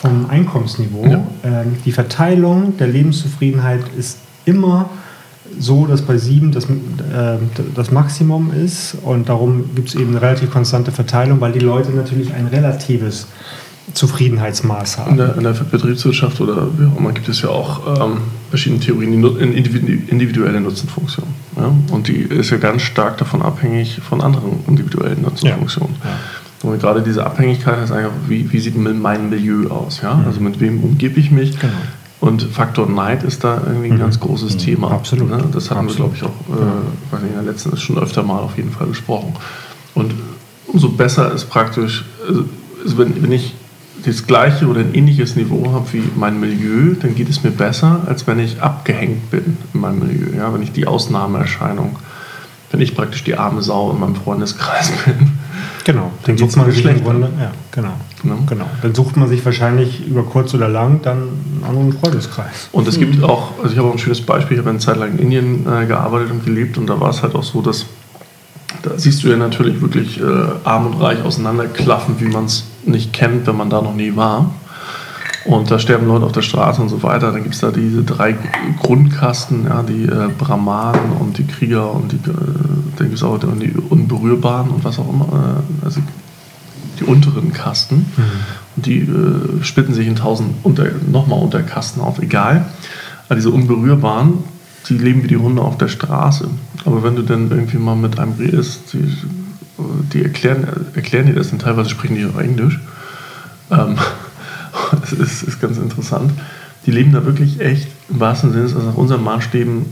vom 0.00 0.30
Einkommensniveau. 0.30 1.04
Ja. 1.06 1.26
Ähm, 1.44 1.76
die 1.84 1.92
Verteilung 1.92 2.76
der 2.76 2.86
Lebenszufriedenheit 2.86 3.82
ist 3.98 4.18
immer 4.44 4.90
so, 5.58 5.86
dass 5.86 6.02
bei 6.02 6.16
sieben 6.18 6.52
das, 6.52 6.64
äh, 6.64 7.38
das 7.74 7.90
Maximum 7.90 8.52
ist 8.52 8.96
und 9.02 9.28
darum 9.28 9.74
gibt 9.74 9.88
es 9.88 9.94
eben 9.94 10.10
eine 10.10 10.22
relativ 10.22 10.50
konstante 10.50 10.92
Verteilung, 10.92 11.40
weil 11.40 11.52
die 11.52 11.58
Leute 11.58 11.90
natürlich 11.90 12.32
ein 12.32 12.46
relatives 12.46 13.26
Zufriedenheitsmaß 13.94 14.98
haben. 14.98 15.12
In 15.12 15.16
der, 15.18 15.36
in 15.36 15.42
der, 15.42 15.52
Betriebswirtschaft 15.52 16.40
oder 16.40 16.66
wie 16.78 16.86
auch 16.86 16.96
immer 16.96 17.12
gibt 17.12 17.28
es 17.28 17.42
ja 17.42 17.48
auch 17.48 18.00
ähm, 18.00 18.18
verschiedene 18.50 18.80
Theorien, 18.80 19.12
die 19.12 20.04
individuelle 20.08 20.60
Nutzenfunktion. 20.60 21.26
Ja? 21.56 21.72
Und 21.90 22.08
die 22.08 22.22
ist 22.22 22.50
ja 22.50 22.58
ganz 22.58 22.82
stark 22.82 23.18
davon 23.18 23.42
abhängig 23.42 24.00
von 24.08 24.20
anderen 24.20 24.60
individuellen 24.66 25.22
Nutzenfunktionen. 25.22 25.96
Ja. 26.02 26.10
Ja. 26.10 26.70
Und 26.70 26.80
gerade 26.80 27.02
diese 27.02 27.26
Abhängigkeit 27.26 27.82
ist 27.82 27.90
einfach, 27.90 28.12
wie, 28.28 28.50
wie 28.52 28.60
sieht 28.60 28.76
mein 28.76 29.30
Milieu 29.30 29.68
aus? 29.68 30.00
Ja? 30.00 30.14
Mhm. 30.14 30.26
Also 30.26 30.40
mit 30.40 30.60
wem 30.60 30.82
umgebe 30.82 31.18
ich 31.18 31.30
mich? 31.30 31.58
Genau. 31.58 31.72
Und 32.20 32.42
Faktor 32.42 32.88
Neid 32.88 33.24
ist 33.24 33.42
da 33.42 33.60
irgendwie 33.66 33.88
ein 33.88 33.96
mhm. 33.96 33.98
ganz 33.98 34.20
großes 34.20 34.54
mhm. 34.54 34.58
Thema. 34.58 34.92
Absolut. 34.92 35.28
Ne? 35.28 35.44
Das 35.52 35.70
haben 35.72 35.88
Absolut. 35.88 36.12
wir, 36.12 36.20
glaube 36.20 36.36
ich, 36.48 36.54
auch 36.54 36.56
äh, 36.56 37.12
weiß 37.12 37.22
nicht, 37.22 37.30
in 37.36 37.44
der 37.44 37.52
letzten 37.52 37.76
schon 37.76 37.98
öfter 37.98 38.22
mal 38.22 38.38
auf 38.38 38.56
jeden 38.56 38.70
Fall 38.70 38.86
gesprochen. 38.86 39.34
Und 39.94 40.14
umso 40.68 40.88
besser 40.88 41.32
ist 41.32 41.50
praktisch, 41.50 42.04
also 42.26 42.44
wenn, 42.96 43.20
wenn 43.22 43.32
ich 43.32 43.54
das 44.04 44.26
gleiche 44.26 44.66
oder 44.66 44.80
ein 44.80 44.94
ähnliches 44.94 45.36
Niveau 45.36 45.72
habe 45.72 45.92
wie 45.92 46.02
mein 46.16 46.40
Milieu, 46.40 46.94
dann 47.00 47.14
geht 47.14 47.28
es 47.28 47.42
mir 47.42 47.50
besser, 47.50 48.02
als 48.06 48.26
wenn 48.26 48.38
ich 48.38 48.60
abgehängt 48.60 49.30
bin 49.30 49.56
in 49.72 49.80
meinem 49.80 50.00
Milieu. 50.00 50.36
Ja? 50.36 50.52
Wenn 50.52 50.62
ich 50.62 50.72
die 50.72 50.86
Ausnahmeerscheinung, 50.86 51.96
wenn 52.70 52.80
ich 52.80 52.94
praktisch 52.94 53.22
die 53.24 53.36
arme 53.36 53.62
Sau 53.62 53.90
in 53.92 54.00
meinem 54.00 54.16
Freundeskreis 54.16 54.90
bin. 55.04 55.32
Genau, 55.84 56.10
dann, 56.24 56.36
dann 56.36 56.38
sucht 56.38 56.56
man 56.56 56.70
sich 56.70 56.84
im 56.84 57.02
Grunde, 57.02 57.28
ja, 57.38 57.50
genau, 57.70 57.94
ja. 58.24 58.38
genau. 58.46 58.66
Dann 58.82 58.94
sucht 58.94 59.16
man 59.16 59.28
sich 59.28 59.44
wahrscheinlich 59.44 60.06
über 60.06 60.22
kurz 60.22 60.54
oder 60.54 60.68
lang 60.68 61.00
dann 61.02 61.18
einen 61.18 61.64
anderen 61.66 61.92
Freundeskreis. 61.92 62.68
Und 62.72 62.86
es 62.88 62.98
gibt 62.98 63.22
auch, 63.22 63.58
also 63.58 63.72
ich 63.72 63.78
habe 63.78 63.88
auch 63.88 63.92
ein 63.92 63.98
schönes 63.98 64.20
Beispiel, 64.20 64.56
ich 64.56 64.60
habe 64.60 64.70
eine 64.70 64.78
Zeit 64.78 64.96
lang 64.96 65.12
in 65.12 65.18
Indien 65.18 65.66
äh, 65.66 65.86
gearbeitet 65.86 66.30
und 66.30 66.44
gelebt 66.44 66.78
und 66.78 66.86
da 66.86 67.00
war 67.00 67.10
es 67.10 67.22
halt 67.22 67.34
auch 67.34 67.42
so, 67.42 67.62
dass 67.62 67.86
da 68.82 68.98
siehst 68.98 69.22
du 69.22 69.28
ja 69.28 69.36
natürlich 69.36 69.80
wirklich 69.80 70.20
äh, 70.20 70.24
arm 70.64 70.86
und 70.86 71.00
reich 71.00 71.22
auseinanderklaffen, 71.22 72.20
wie 72.20 72.28
man 72.28 72.46
es 72.46 72.64
nicht 72.84 73.12
kennt, 73.12 73.46
wenn 73.46 73.56
man 73.56 73.70
da 73.70 73.82
noch 73.82 73.94
nie 73.94 74.16
war. 74.16 74.52
Und 75.44 75.70
da 75.70 75.78
sterben 75.78 76.06
Leute 76.06 76.24
auf 76.24 76.32
der 76.32 76.42
Straße 76.42 76.80
und 76.80 76.88
so 76.88 77.02
weiter. 77.02 77.32
Dann 77.32 77.42
gibt 77.42 77.54
es 77.54 77.60
da 77.60 77.70
diese 77.70 78.04
drei 78.04 78.36
Grundkasten, 78.80 79.64
ja, 79.66 79.82
die 79.82 80.04
äh, 80.04 80.28
Brahmanen 80.38 81.12
und 81.18 81.36
die 81.38 81.44
Krieger 81.44 81.92
und 81.92 82.12
die, 82.12 82.16
äh, 82.16 82.34
dann 82.96 83.06
gibt 83.08 83.14
es 83.14 83.22
auch 83.24 83.38
die 83.38 83.72
Unberührbaren 83.72 84.70
und 84.70 84.84
was 84.84 84.98
auch 84.98 85.08
immer. 85.08 85.62
Äh, 85.82 85.84
also 85.84 86.00
die 87.00 87.04
unteren 87.04 87.52
Kasten. 87.52 88.06
Mhm. 88.16 88.22
Und 88.76 88.86
die 88.86 89.00
äh, 89.00 89.62
splitten 89.62 89.94
sich 89.94 90.06
in 90.06 90.16
tausend 90.16 90.54
unter, 90.62 90.86
nochmal 91.10 91.40
Unterkasten 91.40 92.02
auf, 92.02 92.20
egal. 92.20 92.66
Aber 93.26 93.34
diese 93.34 93.50
Unberührbaren, 93.50 94.44
die 94.88 94.98
leben 94.98 95.24
wie 95.24 95.28
die 95.28 95.36
Hunde 95.36 95.62
auf 95.62 95.76
der 95.76 95.88
Straße. 95.88 96.48
Aber 96.84 97.02
wenn 97.02 97.16
du 97.16 97.22
dann 97.22 97.50
irgendwie 97.50 97.78
mal 97.78 97.96
mit 97.96 98.18
einem 98.18 98.32
redest, 98.32 98.92
die, 98.92 99.12
die 100.12 100.22
erklären, 100.22 100.66
erklären 100.94 101.26
dir 101.26 101.34
das 101.34 101.52
und 101.52 101.62
teilweise 101.62 101.90
sprechen 101.90 102.16
die 102.16 102.26
auch 102.26 102.38
Englisch. 102.38 102.80
Ähm, 103.70 103.96
das 105.00 105.12
ist, 105.12 105.42
ist, 105.42 105.60
ganz 105.60 105.78
interessant. 105.78 106.32
Die 106.86 106.90
leben 106.90 107.12
da 107.12 107.24
wirklich 107.24 107.60
echt 107.60 107.88
im 108.08 108.20
wahrsten 108.20 108.52
Sinne, 108.52 108.64
also 108.64 108.78
nach 108.78 108.96
unseren 108.96 109.22
Maßstäben 109.22 109.86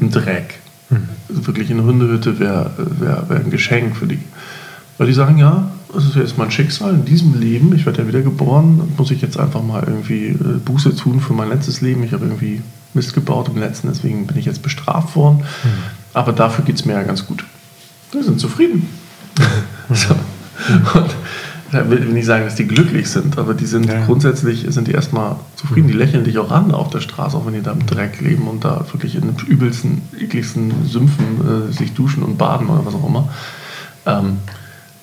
im 0.00 0.10
Dreck. 0.10 0.58
Mhm. 0.90 1.08
Also 1.28 1.46
wirklich 1.46 1.70
eine 1.70 1.84
Hundehütte 1.84 2.38
wäre 2.38 2.70
wär, 2.76 3.24
wär 3.28 3.40
ein 3.40 3.50
Geschenk 3.50 3.96
für 3.96 4.06
die. 4.06 4.20
Weil 4.98 5.06
die 5.06 5.12
sagen, 5.12 5.38
ja, 5.38 5.70
das 5.92 6.04
ist 6.04 6.16
jetzt 6.16 6.38
mein 6.38 6.50
Schicksal 6.50 6.94
in 6.94 7.04
diesem 7.04 7.38
Leben, 7.38 7.74
ich 7.74 7.86
werde 7.86 8.02
ja 8.02 8.08
wieder 8.08 8.22
geboren, 8.22 8.92
muss 8.96 9.10
ich 9.10 9.20
jetzt 9.20 9.38
einfach 9.38 9.62
mal 9.62 9.82
irgendwie 9.86 10.28
äh, 10.28 10.58
Buße 10.64 10.96
tun 10.96 11.20
für 11.20 11.32
mein 11.32 11.48
letztes 11.48 11.80
Leben. 11.80 12.02
Ich 12.02 12.12
habe 12.12 12.24
irgendwie 12.24 12.62
Mist 12.94 13.14
gebaut 13.14 13.48
im 13.48 13.58
letzten, 13.58 13.88
deswegen 13.88 14.26
bin 14.26 14.36
ich 14.36 14.44
jetzt 14.44 14.62
bestraft 14.62 15.16
worden. 15.16 15.38
Mhm. 15.38 15.68
Aber 16.14 16.32
dafür 16.32 16.64
geht 16.64 16.76
es 16.76 16.84
mir 16.84 16.92
ja 16.92 17.02
ganz 17.02 17.26
gut. 17.26 17.44
Wir 18.10 18.22
sind 18.22 18.38
zufrieden. 18.38 18.86
Mhm. 19.38 19.94
so. 19.94 20.14
Und 20.98 21.16
da 21.72 21.88
will 21.88 22.02
ich 22.02 22.12
nicht 22.12 22.26
sagen, 22.26 22.44
dass 22.44 22.54
die 22.54 22.66
glücklich 22.66 23.08
sind, 23.08 23.38
aber 23.38 23.54
die 23.54 23.66
sind 23.66 23.86
ja. 23.86 24.04
grundsätzlich 24.04 24.66
sind 24.68 24.88
die 24.88 24.92
erstmal 24.92 25.36
zufrieden. 25.56 25.88
Die 25.88 25.94
lächeln 25.94 26.24
dich 26.24 26.38
auch 26.38 26.50
an 26.50 26.70
auf 26.72 26.90
der 26.90 27.00
Straße, 27.00 27.36
auch 27.36 27.46
wenn 27.46 27.54
die 27.54 27.62
da 27.62 27.72
im 27.72 27.86
Dreck 27.86 28.20
leben 28.20 28.46
und 28.46 28.64
da 28.64 28.84
wirklich 28.92 29.14
in 29.14 29.22
den 29.22 29.36
übelsten, 29.46 30.02
ekligsten 30.20 30.86
Sümpfen 30.86 31.70
äh, 31.70 31.72
sich 31.72 31.94
duschen 31.94 32.22
und 32.22 32.36
baden 32.36 32.68
oder 32.68 32.84
was 32.84 32.94
auch 32.94 33.06
immer. 33.06 33.28
Ähm, 34.04 34.38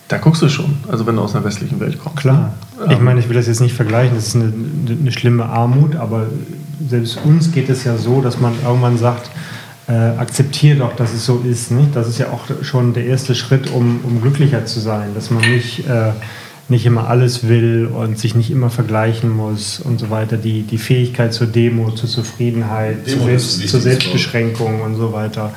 da 0.09 0.17
guckst 0.17 0.41
du 0.41 0.49
schon, 0.49 0.77
also 0.91 1.05
wenn 1.05 1.15
du 1.15 1.21
aus 1.21 1.35
einer 1.35 1.45
westlichen 1.45 1.79
Welt 1.79 1.99
kommst. 1.99 2.19
Klar. 2.19 2.53
Ne? 2.85 2.93
Ich 2.93 2.99
meine, 2.99 3.19
ich 3.19 3.29
will 3.29 3.35
das 3.35 3.47
jetzt 3.47 3.61
nicht 3.61 3.75
vergleichen, 3.75 4.15
das 4.15 4.27
ist 4.27 4.35
eine, 4.35 4.51
eine, 4.99 5.11
schlimme 5.11 5.45
Armut, 5.45 5.95
aber 5.95 6.27
selbst 6.87 7.19
uns 7.23 7.51
geht 7.51 7.69
es 7.69 7.83
ja 7.83 7.95
so, 7.97 8.21
dass 8.21 8.39
man 8.39 8.53
irgendwann 8.65 8.97
sagt, 8.97 9.29
äh, 9.89 9.91
akzeptiert 9.91 10.79
doch, 10.79 10.95
dass 10.95 11.13
es 11.13 11.25
so 11.25 11.43
ist. 11.43 11.71
Nicht? 11.71 11.95
Das 11.95 12.07
ist 12.07 12.19
ja 12.19 12.27
auch 12.27 12.45
schon 12.63 12.93
der 12.93 13.05
erste 13.05 13.35
Schritt, 13.35 13.71
um, 13.71 13.99
um 14.03 14.21
glücklicher 14.21 14.65
zu 14.65 14.79
sein, 14.79 15.15
dass 15.15 15.31
man 15.31 15.41
nicht 15.49 15.87
äh, 15.87 16.11
nicht 16.69 16.85
immer 16.85 17.07
alles 17.07 17.47
will 17.47 17.87
und 17.87 18.19
sich 18.19 18.35
nicht 18.35 18.51
immer 18.51 18.69
vergleichen 18.69 19.29
muss 19.35 19.79
und 19.79 19.99
so 19.99 20.09
weiter. 20.11 20.37
Die, 20.37 20.61
die 20.61 20.77
Fähigkeit 20.77 21.33
zur 21.33 21.47
Demo, 21.47 21.91
zur 21.91 22.07
Zufriedenheit, 22.07 23.07
Demo 23.07 23.17
zur, 23.17 23.25
Selbst, 23.25 23.69
zur 23.69 23.79
Selbstbeschränkung 23.79 24.81
und 24.81 24.95
so 24.95 25.11
weiter. 25.11 25.53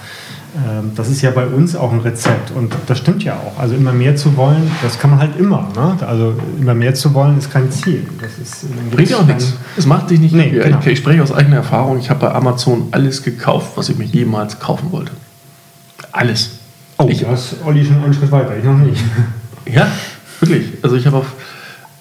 Ähm, 0.55 0.93
das 0.95 1.09
ist 1.09 1.23
ja 1.23 1.31
bei 1.31 1.47
uns 1.47 1.75
auch 1.75 1.93
ein 1.93 2.01
Rezept 2.01 2.51
und 2.51 2.75
das 2.87 2.99
stimmt 2.99 3.25
ja 3.25 3.35
auch. 3.35 3.59
Also 3.59 3.75
immer 3.75 3.93
mehr 3.93 4.17
zu 4.17 4.37
wollen, 4.37 4.71
das 4.83 4.99
kann 4.99 5.11
man 5.11 5.19
halt 5.19 5.39
immer. 5.39 5.69
Ne? 5.75 5.97
Also 6.07 6.35
immer 6.59 6.75
mehr 6.75 6.95
zu 6.95 7.15
wollen 7.15 7.39
ist 7.39 7.51
kein 7.51 7.71
Ziel. 7.71 8.07
Das 8.21 8.39
ist, 8.39 8.67
Bringt 8.91 9.11
ja 9.11 9.19
auch 9.19 9.27
nichts. 9.27 9.55
Es 9.77 9.87
macht 9.87 10.11
dich 10.11 10.21
nicht. 10.21 10.35
Nee, 10.35 10.51
genau. 10.51 10.79
ich, 10.81 10.87
ich 10.87 10.99
spreche 10.99 11.23
aus 11.23 11.33
eigener 11.33 11.57
Erfahrung. 11.57 11.99
Ich 11.99 12.11
habe 12.11 12.21
bei 12.21 12.35
Amazon 12.35 12.89
alles 12.91 13.23
gekauft, 13.23 13.73
was 13.77 13.89
ich 13.89 13.97
mir 13.97 14.05
jemals 14.05 14.61
kaufen 14.61 14.93
wollte. 14.93 15.13
Alles. 16.13 16.59
Oh, 16.99 17.07
ich, 17.09 17.27
hast 17.27 17.57
Olli 17.65 17.85
schon 17.85 18.03
einen 18.05 18.13
Schritt 18.13 18.31
weiter, 18.31 18.57
ich 18.57 18.65
noch 18.65 18.77
nicht. 18.79 19.03
Ja, 19.65 19.87
Wirklich. 20.43 20.73
Also 20.83 20.97
ich 20.97 21.07
habe 21.07 21.19
auf, 21.19 21.27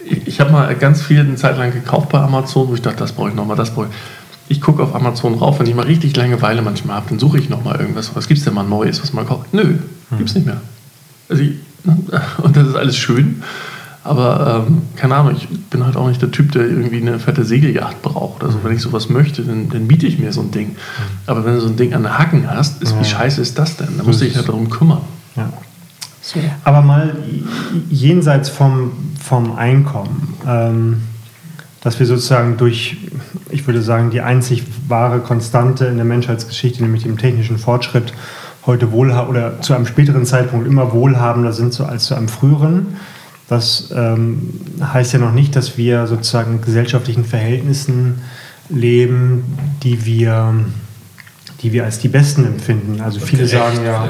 ich, 0.04 0.28
ich 0.28 0.40
habe 0.40 0.52
mal 0.52 0.74
ganz 0.76 1.04
viel 1.04 1.20
eine 1.20 1.36
Zeit 1.36 1.58
lang 1.58 1.72
gekauft 1.72 2.10
bei 2.10 2.20
Amazon, 2.20 2.68
wo 2.68 2.74
ich 2.74 2.82
dachte, 2.82 2.98
das 2.98 3.12
brauche 3.12 3.30
ich 3.30 3.36
nochmal, 3.36 3.56
das 3.56 3.72
brauche 3.72 3.88
ich. 3.88 3.94
Ich 4.52 4.60
gucke 4.60 4.84
auf 4.84 4.94
Amazon 4.94 5.36
rauf, 5.36 5.60
wenn 5.60 5.66
ich 5.66 5.76
mal 5.76 5.86
richtig 5.86 6.14
Langeweile 6.18 6.62
manchmal 6.62 6.98
habe, 6.98 7.06
dann 7.08 7.20
suche 7.20 7.40
ich 7.40 7.50
nochmal 7.50 7.80
irgendwas. 7.80 8.14
Was 8.18 8.28
gibt 8.28 8.38
es 8.38 8.44
denn 8.44 8.54
mal 8.54 8.64
Neues, 8.64 9.02
was 9.02 9.14
man 9.14 9.26
kauft? 9.26 9.54
Nö, 9.54 9.64
hm. 9.64 10.18
gibt 10.18 10.30
es 10.30 10.36
nicht 10.36 10.46
mehr. 10.46 10.60
Also 11.30 11.44
ich, 11.44 11.54
und 12.44 12.58
das 12.58 12.68
ist 12.68 12.76
alles 12.76 12.98
schön. 12.98 13.44
Aber 14.04 14.66
ähm, 14.68 14.82
keine 14.98 15.16
Ahnung, 15.16 15.36
ich 15.38 15.48
bin 15.48 15.86
halt 15.86 15.96
auch 15.96 16.10
nicht 16.10 16.22
der 16.22 16.32
Typ, 16.32 16.52
der 16.52 16.64
irgendwie 16.64 16.98
eine 16.98 17.18
fette 17.20 17.46
Segelyacht 17.46 18.02
braucht. 18.02 18.44
Also 18.44 18.62
wenn 18.64 18.76
ich 18.76 18.82
sowas 18.82 19.08
möchte, 19.08 19.44
dann, 19.44 19.70
dann 19.70 19.88
biete 19.88 20.06
ich 20.06 20.20
mir 20.20 20.34
so 20.34 20.42
ein 20.42 20.52
Ding. 20.52 20.68
Hm. 20.68 20.76
Aber 21.28 21.46
wenn 21.46 21.54
du 21.54 21.62
so 21.62 21.70
ein 21.70 21.78
Ding 21.78 21.94
an 21.94 22.04
den 22.04 22.18
Hacken 22.18 22.50
hast, 22.50 22.82
ist, 22.84 23.00
wie 23.00 23.06
scheiße 23.06 23.40
ist 23.40 23.58
das 23.58 23.78
denn? 23.78 23.88
Da 23.98 24.04
musst 24.04 24.20
du 24.20 24.26
dich 24.26 24.36
halt 24.36 24.50
darum 24.50 24.70
kümmern. 24.70 25.02
Ja. 25.38 25.48
So. 26.22 26.42
Aber 26.66 26.82
mal 26.82 27.16
jenseits 27.90 28.50
vom, 28.50 28.92
vom 29.18 29.56
Einkommen, 29.56 30.34
ähm, 30.46 31.04
dass 31.82 32.00
wir 32.00 32.06
sozusagen 32.06 32.58
durch, 32.58 32.98
ich 33.50 33.66
würde 33.68 33.82
sagen, 33.82 34.12
die 34.12 34.22
einzig 34.22 34.64
wahre 34.88 35.20
Konstante 35.20 35.86
in 35.86 35.98
der 35.98 36.06
Menschheitsgeschichte, 36.06 36.84
nämlich 36.84 37.04
dem 37.04 37.18
technischen 37.18 37.58
Fortschritt, 37.58 38.14
heute 38.66 38.92
wohlhaben 38.92 39.30
oder 39.30 39.60
zu 39.62 39.74
einem 39.74 39.88
späteren 39.88 40.26
Zeitpunkt 40.26 40.68
immer 40.68 40.94
wohlhabender 40.94 41.52
sind 41.52 41.74
so 41.74 41.84
als 41.86 42.06
zu 42.06 42.16
einem 42.16 42.28
früheren. 42.28 42.98
Das 43.48 43.92
ähm, 43.94 44.62
heißt 44.82 45.14
ja 45.14 45.20
noch 45.20 45.34
nicht, 45.34 45.56
dass 45.56 45.78
wir 45.78 46.06
sozusagen 46.06 46.54
in 46.54 46.62
gesellschaftlichen 46.62 47.26
Verhältnissen 47.26 48.22
leben, 48.70 49.44
die 49.84 50.06
wir, 50.06 50.54
die 51.64 51.74
wir 51.74 51.84
als 51.84 51.98
die 51.98 52.08
besten 52.08 52.46
empfinden. 52.46 53.02
Also 53.02 53.20
viele 53.20 53.48
sagen 53.48 53.80
ja 53.84 54.10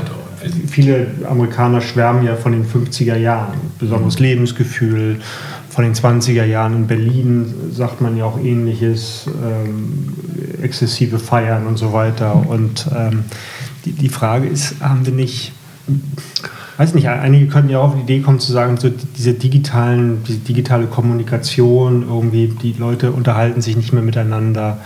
viele 0.67 1.07
Amerikaner 1.29 1.81
schwärmen 1.81 2.25
ja 2.25 2.35
von 2.35 2.51
den 2.51 2.65
50er 2.65 3.15
Jahren, 3.15 3.59
besonders 3.79 4.17
mhm. 4.19 4.25
Lebensgefühl. 4.25 5.21
Von 5.71 5.85
den 5.85 5.93
20er 5.93 6.43
Jahren 6.43 6.75
in 6.75 6.87
Berlin 6.87 7.53
sagt 7.71 8.01
man 8.01 8.17
ja 8.17 8.25
auch 8.25 8.37
ähnliches, 8.37 9.25
ähm, 9.41 10.13
exzessive 10.61 11.17
Feiern 11.17 11.65
und 11.65 11.77
so 11.77 11.93
weiter. 11.93 12.45
Und 12.45 12.87
ähm, 12.93 13.23
die, 13.85 13.93
die 13.93 14.09
Frage 14.09 14.49
ist, 14.49 14.81
haben 14.81 15.05
wir 15.05 15.13
nicht, 15.13 15.53
weiß 16.75 16.93
nicht, 16.93 17.07
einige 17.07 17.47
könnten 17.47 17.69
ja 17.69 17.79
auch 17.79 17.89
auf 17.89 17.95
die 17.95 18.01
Idee 18.01 18.19
kommen 18.19 18.41
zu 18.41 18.51
sagen, 18.51 18.75
so 18.75 18.89
diese 18.89 19.33
digitalen, 19.33 20.25
diese 20.27 20.39
digitale 20.39 20.87
Kommunikation, 20.87 22.03
irgendwie, 22.03 22.47
die 22.47 22.73
Leute 22.73 23.13
unterhalten 23.13 23.61
sich 23.61 23.77
nicht 23.77 23.93
mehr 23.93 24.03
miteinander. 24.03 24.79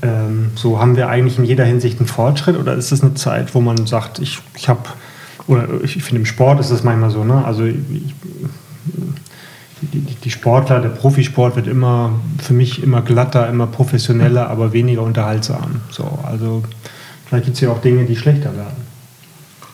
Ähm, 0.00 0.52
so 0.54 0.80
haben 0.80 0.96
wir 0.96 1.10
eigentlich 1.10 1.38
in 1.38 1.44
jeder 1.44 1.66
Hinsicht 1.66 1.98
einen 1.98 2.08
Fortschritt 2.08 2.56
oder 2.56 2.74
ist 2.74 2.92
das 2.92 3.02
eine 3.02 3.12
Zeit, 3.12 3.54
wo 3.54 3.60
man 3.60 3.86
sagt, 3.86 4.20
ich, 4.20 4.38
ich 4.56 4.70
habe, 4.70 4.88
oder 5.48 5.68
ich, 5.82 5.98
ich 5.98 6.02
finde 6.02 6.20
im 6.20 6.26
Sport 6.26 6.60
ist 6.60 6.70
das 6.70 6.82
manchmal 6.82 7.10
so, 7.10 7.24
ne? 7.24 7.44
Also 7.44 7.64
ich, 7.64 7.76
die, 9.92 10.00
die, 10.00 10.30
Sportler, 10.30 10.80
der 10.80 10.90
Profisport 10.90 11.56
wird 11.56 11.66
immer 11.66 12.12
für 12.38 12.54
mich 12.54 12.82
immer 12.82 13.02
glatter, 13.02 13.48
immer 13.48 13.66
professioneller, 13.66 14.48
aber 14.48 14.72
weniger 14.72 15.02
unterhaltsam. 15.02 15.80
So, 15.90 16.18
also 16.22 16.62
vielleicht 17.26 17.46
gibt 17.46 17.56
es 17.56 17.60
ja 17.60 17.70
auch 17.70 17.80
Dinge, 17.80 18.04
die 18.04 18.16
schlechter 18.16 18.54
werden. 18.56 18.94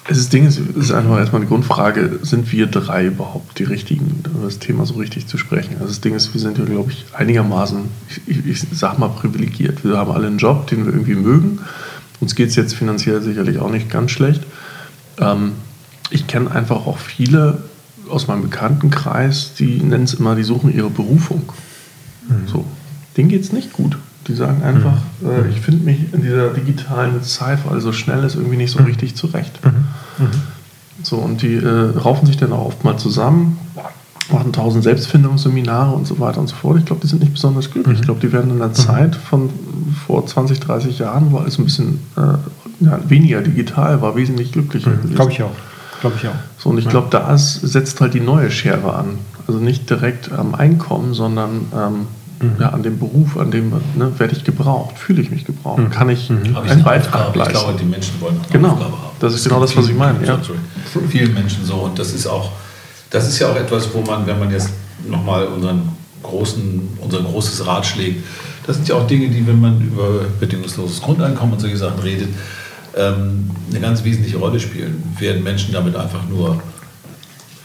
Das 0.09 0.29
Ding 0.29 0.47
ist, 0.47 0.59
ist 0.59 0.91
einfach 0.91 1.19
erstmal 1.19 1.43
die 1.43 1.47
Grundfrage, 1.47 2.19
sind 2.23 2.51
wir 2.51 2.67
drei 2.67 3.07
überhaupt 3.07 3.59
die 3.59 3.65
richtigen, 3.65 4.25
das 4.43 4.59
Thema 4.59 4.85
so 4.85 4.95
richtig 4.95 5.29
zu 5.29 5.39
sprechen? 5.39 5.75
Also 5.75 5.87
das 5.87 6.01
Ding 6.01 6.15
ist, 6.15 6.35
wir 6.35 6.41
sind 6.41 6.59
ja, 6.59 6.65
glaube 6.65 6.91
ich, 6.91 7.05
einigermaßen, 7.15 7.85
ich, 8.27 8.45
ich, 8.47 8.61
sag 8.73 8.99
mal, 8.99 9.09
privilegiert. 9.09 9.85
Wir 9.85 9.99
haben 9.99 10.11
alle 10.11 10.27
einen 10.27 10.39
Job, 10.39 10.67
den 10.67 10.85
wir 10.85 10.93
irgendwie 10.93 11.15
mögen. 11.15 11.61
Uns 12.19 12.35
geht 12.35 12.49
es 12.49 12.57
jetzt 12.57 12.75
finanziell 12.75 13.23
sicherlich 13.23 13.59
auch 13.59 13.71
nicht 13.71 13.89
ganz 13.89 14.11
schlecht. 14.11 14.43
Ähm, 15.19 15.53
ich 16.11 16.27
kenne 16.27 16.51
einfach 16.51 16.87
auch 16.87 16.99
viele 16.99 17.63
aus 18.11 18.27
meinem 18.29 18.43
Bekanntenkreis, 18.43 19.55
die 19.59 19.81
nennen 19.81 20.05
es 20.05 20.15
immer, 20.15 20.35
die 20.35 20.43
suchen 20.43 20.75
ihre 20.75 20.91
Berufung. 20.91 21.43
Mhm. 22.29 22.49
So, 22.49 22.65
denen 23.17 23.29
geht 23.29 23.43
es 23.43 23.53
nicht 23.53 23.73
gut. 23.73 23.97
Die 24.27 24.35
sagen 24.35 24.63
einfach, 24.63 24.99
mhm. 25.21 25.31
äh, 25.31 25.49
ich 25.49 25.61
finde 25.61 25.85
mich 25.85 26.13
in 26.13 26.23
dieser 26.23 26.51
digitalen 26.51 27.23
Zeit, 27.23 27.61
weil 27.69 27.81
so 27.81 27.93
schnell 27.93 28.23
ist, 28.25 28.35
irgendwie 28.35 28.57
nicht 28.57 28.71
so 28.71 28.81
mhm. 28.81 28.87
richtig 28.87 29.17
zurecht. 29.17 29.61
Mhm. 29.65 30.25
mhm. 30.25 30.31
So, 31.03 31.17
und 31.17 31.41
die 31.41 31.55
äh, 31.55 31.99
raufen 31.99 32.27
sich 32.27 32.37
dann 32.37 32.53
auch 32.53 32.67
oft 32.67 32.85
mal 32.85 32.99
zusammen, 32.99 33.59
machen 34.31 34.53
tausend 34.53 34.85
Selbstfindungsseminare 34.85 35.95
und 35.95 36.07
so 36.07 36.21
weiter 36.21 36.41
und 36.41 36.49
so 36.49 36.57
fort. 36.57 36.79
Ich 36.79 36.85
glaube, 36.85 37.01
die 37.01 37.07
sind 37.07 37.21
nicht 37.21 37.33
besonders 37.33 37.71
glücklich. 37.71 37.95
Ich 37.95 38.01
mhm. 38.03 38.05
glaube, 38.05 38.21
die 38.21 38.33
werden 38.33 38.51
in 38.51 38.59
der 38.59 38.69
mhm. 38.69 38.75
Zeit 38.75 39.17
von 39.17 39.49
vor 40.07 40.27
20, 40.27 40.61
30 40.61 40.99
Jahren, 40.99 41.33
wo 41.33 41.39
alles 41.39 41.59
ein 41.59 41.65
bisschen 41.65 42.01
äh, 42.17 42.85
ja, 42.85 43.01
weniger 43.09 43.41
digital 43.41 44.03
war, 44.03 44.15
wesentlich 44.17 44.53
glücklicher. 44.53 44.93
Glaube 45.15 45.33
ich 45.33 45.43
auch. 45.43 45.53
Glaube 46.01 46.17
ich 46.21 46.29
auch. 46.29 46.35
So, 46.63 46.69
und 46.69 46.79
ich 46.79 46.89
glaube, 46.89 47.09
da 47.11 47.39
setzt 47.39 48.03
halt 48.03 48.13
die 48.13 48.21
neue 48.21 48.51
Schere 48.51 48.95
an. 48.95 49.19
Also 49.47 49.59
nicht 49.59 49.89
direkt 49.89 50.31
am 50.31 50.55
Einkommen, 50.55 51.15
sondern 51.15 51.73
ähm, 51.75 52.07
mhm. 52.41 52.61
ja, 52.61 52.69
an 52.69 52.83
dem 52.83 52.99
Beruf, 52.99 53.39
an 53.39 53.51
dem 53.51 53.73
ne, 53.97 54.13
werde 54.19 54.37
ich 54.37 54.45
gebraucht, 54.45 54.99
fühle 54.99 55.23
ich 55.23 55.31
mich 55.31 55.47
gebraucht, 55.47 55.79
mhm. 55.79 55.91
kann 55.91 56.11
ich 56.11 56.29
mhm. 56.29 56.55
einen 56.57 56.85
Beitrag 56.85 57.35
leisten. 57.35 57.55
Ich 57.55 57.63
glaube, 57.63 57.79
die 57.79 57.87
Menschen 57.87 58.21
wollen 58.21 58.37
eine 58.37 58.53
genau. 58.53 58.73
Aufgabe 58.73 58.93
haben. 58.93 59.17
Das 59.21 59.35
ist 59.35 59.45
genau 59.45 59.61
das, 59.61 59.75
was 59.75 59.89
ich 59.89 59.97
meine. 59.97 60.25
Ja. 60.25 60.39
Vielen 61.09 61.33
Menschen 61.33 61.65
so 61.65 61.77
und 61.77 61.99
das 61.99 62.13
ist 62.13 62.27
auch, 62.27 62.53
das 63.09 63.27
ist 63.27 63.39
ja 63.39 63.49
auch 63.49 63.57
etwas, 63.57 63.89
wo 63.95 64.03
man, 64.03 64.27
wenn 64.27 64.39
man 64.39 64.51
jetzt 64.51 64.71
nochmal 65.09 65.47
unseren 65.47 65.89
großen, 66.23 66.89
unser 67.01 67.23
großes 67.23 67.67
Rad 67.67 67.87
schlägt, 67.87 68.23
das 68.67 68.77
sind 68.77 68.87
ja 68.87 68.97
auch 68.97 69.07
Dinge, 69.07 69.29
die, 69.29 69.47
wenn 69.47 69.61
man 69.61 69.81
über 69.81 70.27
bedingungsloses 70.39 71.01
Grundeinkommen 71.01 71.55
und 71.55 71.61
solche 71.61 71.79
Sachen 71.79 72.01
redet, 72.01 72.29
ähm, 72.97 73.51
eine 73.71 73.81
ganz 73.81 74.05
wesentliche 74.05 74.39
Rolle 74.39 74.61
spielen. 74.61 75.03
Werden 75.19 75.43
Menschen 75.43 75.73
damit 75.73 75.97
einfach 75.97 76.29
nur 76.29 76.63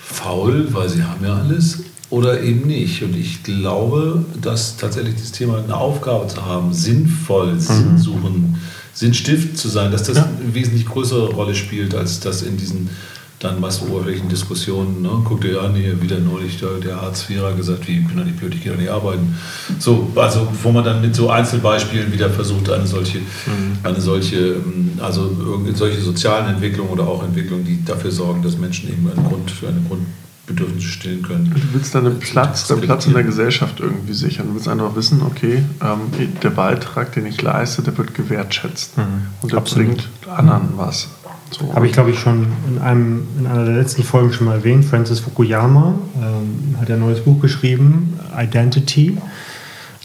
faul, 0.03 0.67
weil 0.71 0.89
sie 0.89 1.03
haben 1.03 1.23
ja 1.25 1.35
alles, 1.35 1.83
oder 2.09 2.41
eben 2.41 2.67
nicht. 2.67 3.03
Und 3.03 3.15
ich 3.15 3.43
glaube, 3.43 4.25
dass 4.41 4.77
tatsächlich 4.77 5.15
das 5.15 5.31
Thema 5.31 5.57
eine 5.63 5.75
Aufgabe 5.75 6.27
zu 6.27 6.45
haben, 6.45 6.73
sinnvoll 6.73 7.53
mhm. 7.53 7.59
Sinn 7.59 7.97
suchen, 7.97 8.61
Sinnstift 8.93 9.57
zu 9.57 9.67
sein, 9.67 9.91
dass 9.91 10.03
das 10.03 10.17
ja. 10.17 10.23
eine 10.23 10.53
wesentlich 10.53 10.85
größere 10.85 11.31
Rolle 11.31 11.55
spielt, 11.55 11.93
als 11.93 12.21
das 12.21 12.41
in 12.41 12.55
diesen 12.57 12.89
dann 13.39 13.59
meist 13.59 13.83
oberflächlichen 13.83 14.29
Diskussionen. 14.29 15.01
Ne? 15.01 15.09
Guck 15.25 15.41
dir 15.41 15.61
an, 15.61 15.75
hier 15.75 16.01
wieder 16.01 16.19
neulich 16.19 16.59
der, 16.59 16.79
der 16.83 17.01
Hartz-IVer 17.01 17.53
gesagt, 17.53 17.87
wie, 17.87 17.99
ich 17.99 18.07
bin 18.07 18.17
doch 18.17 18.23
nicht 18.23 18.37
blöd, 18.37 18.55
ich 18.55 18.63
gehe 18.63 18.71
doch 18.71 18.79
nicht 18.79 18.89
arbeiten. 18.89 19.35
So, 19.79 20.11
also 20.15 20.47
wo 20.63 20.71
man 20.71 20.83
dann 20.83 21.01
mit 21.01 21.15
so 21.15 21.29
Einzelbeispielen 21.29 22.11
wieder 22.11 22.29
versucht, 22.29 22.69
eine 22.69 22.87
solche, 22.87 23.19
mhm. 23.19 23.77
eine 23.83 23.99
solche, 23.99 24.37
ähm, 24.37 24.93
also 25.01 25.29
solche 25.73 26.01
sozialen 26.01 26.53
Entwicklungen 26.55 26.91
oder 26.91 27.07
auch 27.07 27.23
Entwicklungen, 27.23 27.65
die 27.65 27.83
dafür 27.83 28.11
sorgen, 28.11 28.41
dass 28.41 28.57
Menschen 28.57 28.89
eben 28.89 29.09
einen 29.09 29.27
Grund 29.27 29.51
für 29.51 29.67
eine 29.67 29.81
Grund 29.81 30.05
Bedürfnisse 30.45 30.87
stillen 30.87 31.23
können. 31.23 31.51
Du 31.53 31.73
willst 31.73 31.95
deinen 31.95 32.19
Platz, 32.19 32.67
deinen 32.67 32.81
Platz 32.81 33.07
in 33.07 33.13
der 33.13 33.23
Gesellschaft 33.23 33.79
irgendwie 33.79 34.13
sichern. 34.13 34.47
Du 34.47 34.53
willst 34.53 34.67
einfach 34.67 34.95
wissen, 34.95 35.23
okay, 35.23 35.63
ähm, 35.81 36.29
der 36.41 36.49
Beitrag, 36.51 37.13
den 37.13 37.25
ich 37.25 37.41
leiste, 37.41 37.81
der 37.81 37.97
wird 37.97 38.13
gewertschätzt. 38.13 38.97
Mhm. 38.97 39.03
Und 39.41 39.51
der 39.51 39.59
Absolut. 39.59 39.87
bringt 39.87 40.09
anderen 40.29 40.69
was. 40.75 41.07
So. 41.51 41.73
Habe 41.73 41.87
ich, 41.87 41.93
glaube 41.93 42.11
ich, 42.11 42.19
schon 42.19 42.47
in, 42.67 42.81
einem, 42.81 43.27
in 43.39 43.47
einer 43.47 43.65
der 43.65 43.75
letzten 43.75 44.03
Folgen 44.03 44.33
schon 44.33 44.47
mal 44.47 44.55
erwähnt. 44.55 44.83
Francis 44.83 45.19
Fukuyama 45.19 45.93
ähm, 46.15 46.75
hat 46.79 46.89
ja 46.89 46.95
ein 46.95 47.01
neues 47.01 47.21
Buch 47.21 47.39
geschrieben, 47.39 48.19
Identity. 48.37 49.17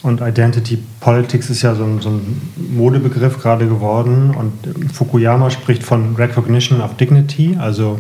Und 0.03 0.21
Identity 0.23 0.79
Politics 1.01 1.51
ist 1.51 1.63
ja 1.63 1.75
so 1.75 1.85
ein, 1.85 2.01
so 2.01 2.11
ein 2.11 2.41
Modebegriff 2.75 3.39
gerade 3.39 3.67
geworden. 3.67 4.35
Und 4.35 4.93
Fukuyama 4.93 5.51
spricht 5.51 5.83
von 5.83 6.15
Recognition 6.17 6.81
of 6.81 6.97
Dignity. 6.97 7.57
Also 7.59 7.99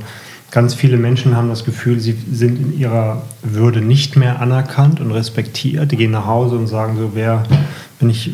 ganz 0.50 0.74
viele 0.74 0.96
Menschen 0.96 1.36
haben 1.36 1.48
das 1.48 1.64
Gefühl, 1.64 2.00
sie 2.00 2.16
sind 2.32 2.58
in 2.58 2.78
ihrer 2.78 3.22
Würde 3.42 3.80
nicht 3.80 4.16
mehr 4.16 4.40
anerkannt 4.40 5.00
und 5.00 5.12
respektiert. 5.12 5.92
Die 5.92 5.96
gehen 5.96 6.10
nach 6.10 6.26
Hause 6.26 6.56
und 6.56 6.68
sagen 6.68 6.96
so, 6.96 7.10
wer, 7.14 7.42
wenn 8.00 8.10
ich, 8.10 8.32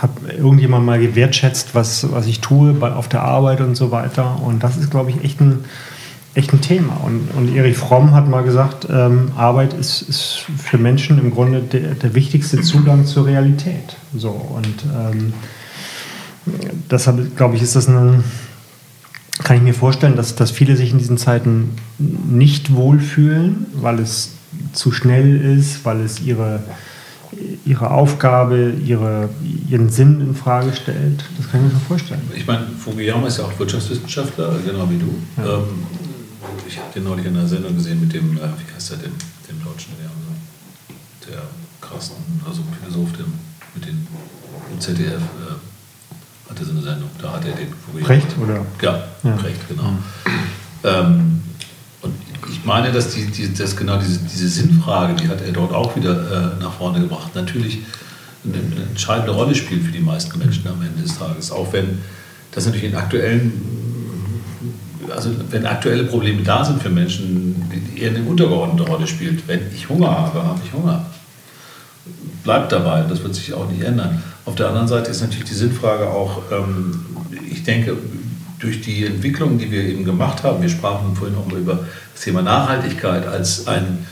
habe 0.00 0.32
irgendjemand 0.32 0.84
mal 0.84 0.98
gewertschätzt, 0.98 1.74
was, 1.74 2.10
was 2.10 2.26
ich 2.26 2.40
tue 2.40 2.72
bei, 2.72 2.92
auf 2.92 3.08
der 3.08 3.22
Arbeit 3.22 3.60
und 3.60 3.76
so 3.76 3.90
weiter. 3.90 4.40
Und 4.42 4.64
das 4.64 4.76
ist, 4.76 4.90
glaube 4.90 5.10
ich, 5.10 5.22
echt 5.22 5.40
ein 5.40 5.64
echt 6.34 6.52
ein 6.52 6.60
Thema. 6.60 7.00
Und, 7.04 7.28
und 7.36 7.54
Erich 7.54 7.76
Fromm 7.76 8.12
hat 8.12 8.28
mal 8.28 8.42
gesagt, 8.42 8.88
ähm, 8.90 9.30
Arbeit 9.36 9.72
ist, 9.72 10.02
ist 10.02 10.44
für 10.58 10.78
Menschen 10.78 11.18
im 11.18 11.30
Grunde 11.30 11.60
der, 11.60 11.94
der 11.94 12.14
wichtigste 12.14 12.60
Zugang 12.60 13.06
zur 13.06 13.26
Realität. 13.26 13.96
So, 14.16 14.30
und 14.30 14.84
ähm, 14.94 15.32
deshalb, 16.90 17.36
glaube 17.36 17.56
ich, 17.56 17.62
ist 17.62 17.76
das 17.76 17.88
ein, 17.88 18.24
kann 19.44 19.56
ich 19.56 19.62
mir 19.62 19.74
vorstellen, 19.74 20.16
dass, 20.16 20.34
dass 20.34 20.50
viele 20.50 20.76
sich 20.76 20.90
in 20.90 20.98
diesen 20.98 21.18
Zeiten 21.18 21.76
nicht 21.98 22.74
wohlfühlen, 22.74 23.66
weil 23.72 24.00
es 24.00 24.32
zu 24.72 24.92
schnell 24.92 25.40
ist, 25.40 25.84
weil 25.84 26.00
es 26.00 26.20
ihre, 26.20 26.64
ihre 27.64 27.90
Aufgabe, 27.90 28.72
ihre, 28.84 29.28
ihren 29.68 29.88
Sinn 29.88 30.20
in 30.20 30.34
Frage 30.34 30.72
stellt. 30.72 31.24
Das 31.36 31.50
kann 31.50 31.60
ich 31.60 31.66
mir 31.66 31.78
schon 31.78 31.88
vorstellen. 31.88 32.22
Ich 32.34 32.46
meine, 32.46 32.66
Fukuyama 32.66 33.26
ist 33.26 33.38
ja 33.38 33.44
auch 33.44 33.58
Wirtschaftswissenschaftler, 33.58 34.58
genau 34.64 34.88
wie 34.90 34.98
du. 34.98 35.14
Ja. 35.36 35.56
Ähm, 35.56 35.64
ich 36.66 36.78
habe 36.78 36.92
den 36.94 37.04
neulich 37.04 37.26
in 37.26 37.36
einer 37.36 37.46
Sendung 37.46 37.74
gesehen 37.74 38.00
mit 38.00 38.12
dem, 38.12 38.36
äh, 38.36 38.40
wie 38.40 38.74
heißt 38.74 38.92
der, 38.92 38.98
dem, 38.98 39.12
dem 39.48 39.62
Deutschen, 39.62 39.92
der, 40.00 41.32
der 41.32 41.42
Carsten, 41.80 42.14
also 42.46 42.62
Philosoph, 42.80 43.12
dem, 43.12 43.32
mit 43.74 43.86
dem 43.86 44.06
im 44.72 44.80
ZDF 44.80 45.20
äh, 45.20 46.50
hatte 46.50 46.64
so 46.64 46.72
eine 46.72 46.82
Sendung, 46.82 47.10
da 47.20 47.32
hat 47.32 47.44
er 47.44 47.52
den 47.52 47.68
Brecht, 48.02 48.28
oder? 48.40 48.64
Ja, 48.82 49.04
ja. 49.22 49.36
Brecht, 49.36 49.68
genau. 49.68 49.90
Mhm. 49.90 49.98
Ähm, 50.84 51.42
ich 52.50 52.64
meine, 52.64 52.92
dass, 52.92 53.10
die, 53.10 53.26
die, 53.26 53.52
dass 53.52 53.76
genau 53.76 53.98
diese, 53.98 54.18
diese 54.20 54.48
Sinnfrage, 54.48 55.14
die 55.14 55.28
hat 55.28 55.40
er 55.40 55.52
dort 55.52 55.72
auch 55.72 55.96
wieder 55.96 56.56
äh, 56.58 56.62
nach 56.62 56.74
vorne 56.74 57.00
gebracht, 57.00 57.34
natürlich 57.34 57.80
eine, 58.44 58.58
eine 58.58 58.88
entscheidende 58.90 59.32
Rolle 59.32 59.54
spielt 59.54 59.84
für 59.84 59.92
die 59.92 60.00
meisten 60.00 60.38
Menschen 60.38 60.66
am 60.68 60.82
Ende 60.82 61.02
des 61.02 61.18
Tages. 61.18 61.50
Auch 61.50 61.72
wenn 61.72 61.98
das 62.52 62.66
natürlich 62.66 62.90
in 62.90 62.96
aktuellen 62.96 63.52
also 65.14 65.30
wenn 65.50 65.66
aktuelle 65.66 66.04
Probleme 66.04 66.42
da 66.42 66.64
sind 66.64 66.82
für 66.82 66.90
Menschen, 66.90 67.70
die 67.70 68.00
eher 68.00 68.10
eine 68.10 68.22
untergeordnete 68.22 68.88
Rolle 68.88 69.06
spielt. 69.06 69.46
Wenn 69.46 69.60
ich 69.74 69.88
Hunger 69.88 70.10
habe, 70.10 70.42
habe 70.42 70.60
ich 70.64 70.72
Hunger. 70.72 71.04
Bleibt 72.42 72.72
dabei, 72.72 73.02
das 73.02 73.22
wird 73.22 73.34
sich 73.34 73.52
auch 73.54 73.70
nicht 73.70 73.82
ändern. 73.82 74.22
Auf 74.44 74.54
der 74.54 74.68
anderen 74.68 74.88
Seite 74.88 75.10
ist 75.10 75.20
natürlich 75.22 75.44
die 75.44 75.54
Sinnfrage 75.54 76.08
auch, 76.08 76.42
ähm, 76.52 77.04
ich 77.50 77.64
denke, 77.64 77.96
durch 78.58 78.80
die 78.80 79.06
Entwicklung, 79.06 79.58
die 79.58 79.70
wir 79.70 79.82
eben 79.82 80.04
gemacht 80.04 80.42
haben, 80.42 80.62
wir 80.62 80.68
sprachen 80.68 81.14
vorhin 81.16 81.36
auch 81.36 81.46
mal 81.46 81.58
über 81.58 81.80
das 82.14 82.22
Thema 82.22 82.42
Nachhaltigkeit 82.42 83.26
als 83.26 83.66
ein, 83.66 84.06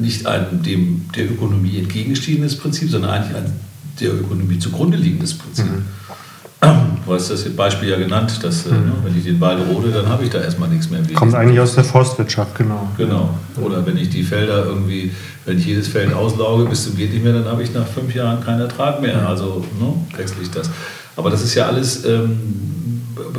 nicht 0.00 0.26
ein 0.26 0.62
dem 0.62 1.06
der 1.14 1.30
Ökonomie 1.30 1.78
entgegenstiehendes 1.78 2.56
Prinzip, 2.56 2.90
sondern 2.90 3.10
eigentlich 3.10 3.36
ein 3.36 3.52
der 4.00 4.14
Ökonomie 4.14 4.58
zugrunde 4.58 4.96
liegendes 4.96 5.36
Prinzip. 5.36 5.66
Mhm. 5.66 5.84
Du 7.06 7.14
hast 7.14 7.30
das 7.30 7.42
Beispiel 7.48 7.88
ja 7.88 7.96
genannt, 7.96 8.38
dass 8.42 8.66
äh, 8.66 8.70
mhm. 8.70 8.92
wenn 9.02 9.16
ich 9.16 9.24
den 9.24 9.40
Wald 9.40 9.58
rode, 9.68 9.90
dann 9.90 10.08
habe 10.08 10.22
ich 10.24 10.30
da 10.30 10.40
erstmal 10.40 10.68
nichts 10.68 10.90
mehr. 10.90 11.00
Kommt 11.14 11.34
eigentlich 11.34 11.58
aus 11.58 11.74
der 11.74 11.82
Forstwirtschaft, 11.82 12.54
genau. 12.54 12.88
Genau. 12.96 13.34
Oder 13.60 13.84
wenn 13.84 13.96
ich 13.96 14.10
die 14.10 14.22
Felder 14.22 14.66
irgendwie, 14.66 15.10
wenn 15.44 15.58
ich 15.58 15.66
jedes 15.66 15.88
Feld 15.88 16.12
auslauge 16.12 16.66
bis 16.66 16.84
zum 16.84 16.96
geht 16.96 17.12
nicht 17.12 17.24
mehr, 17.24 17.32
dann 17.32 17.46
habe 17.46 17.62
ich 17.62 17.74
nach 17.74 17.86
fünf 17.86 18.14
Jahren 18.14 18.44
keinen 18.44 18.60
Ertrag 18.60 19.00
mehr. 19.00 19.26
Also 19.26 19.64
ne, 19.80 19.92
wechsle 20.16 20.42
ich 20.42 20.50
das. 20.50 20.70
Aber 21.16 21.30
das 21.30 21.42
ist 21.42 21.54
ja 21.54 21.66
alles 21.66 22.04
ähm, 22.04 22.89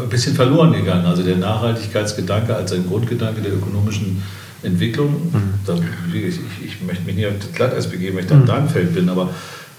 ein 0.02 0.10
bisschen 0.10 0.36
verloren 0.36 0.74
gegangen. 0.74 1.06
Also 1.06 1.24
der 1.24 1.38
Nachhaltigkeitsgedanke 1.38 2.56
als 2.56 2.72
ein 2.74 2.88
Grundgedanke 2.88 3.42
der 3.42 3.54
ökonomischen 3.54 4.22
Entwicklung. 4.64 5.14
Mhm. 5.32 5.54
Da, 5.66 5.76
ich, 6.14 6.40
ich, 6.66 6.82
möchte 6.82 7.04
mich 7.06 7.16
nicht 7.16 7.28
auf 7.28 7.34
das 7.40 7.52
Glatteis 7.54 7.88
begeben, 7.88 8.18
wenn 8.18 8.24
ich 8.24 8.30
da 8.30 8.36
im 8.36 8.42
mhm. 8.42 8.48
Darmfeld 8.48 8.94
bin, 8.94 9.10
aber 9.10 9.30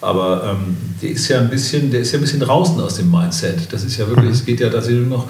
aber 0.01 0.57
ähm, 0.59 0.77
der 1.01 1.11
ist 1.11 1.29
ja 1.29 1.39
ein 1.39 1.49
bisschen, 1.49 1.93
der 1.93 2.01
ist 2.01 2.11
ja 2.11 2.19
ein 2.19 2.23
bisschen 2.23 2.41
draußen 2.41 2.79
aus 2.81 2.97
dem 2.97 3.09
Mindset. 3.09 3.73
Das 3.73 3.85
ist 3.85 3.97
ja 3.99 4.09
wirklich, 4.09 4.27
mhm. 4.27 4.33
es 4.33 4.45
geht 4.45 4.59
ja 4.59 4.69
tatsächlich 4.69 5.07
nur 5.07 5.19
noch 5.19 5.29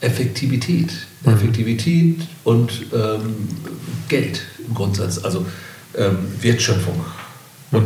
Effektivität. 0.00 0.90
Effektivität 1.26 2.20
und 2.42 2.70
ähm, 2.94 3.34
Geld 4.08 4.40
im 4.66 4.74
Grundsatz, 4.74 5.22
also 5.22 5.44
ähm, 5.96 6.18
Wertschöpfung. 6.40 7.00
Und 7.70 7.84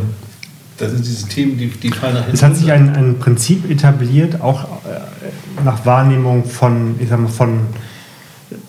das 0.77 0.91
sind 0.91 1.05
diese 1.05 1.27
Themen, 1.27 1.57
die, 1.57 1.67
die 1.67 1.89
fallen 1.89 2.13
nach 2.13 2.21
hinten. 2.21 2.35
Es 2.35 2.43
hat 2.43 2.55
sich 2.55 2.71
ein, 2.71 2.95
ein 2.95 3.19
Prinzip 3.19 3.69
etabliert, 3.69 4.41
auch 4.41 4.63
äh, 4.85 5.18
nach 5.63 5.85
Wahrnehmung 5.85 6.45
von, 6.45 6.95
ich 6.99 7.09
sag 7.09 7.19
mal, 7.19 7.27
von 7.27 7.61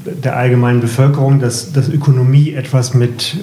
der 0.05 0.37
allgemeinen 0.37 0.81
Bevölkerung, 0.81 1.40
dass, 1.40 1.72
dass 1.72 1.88
Ökonomie 1.88 2.53
etwas 2.53 2.94
mit 2.94 3.37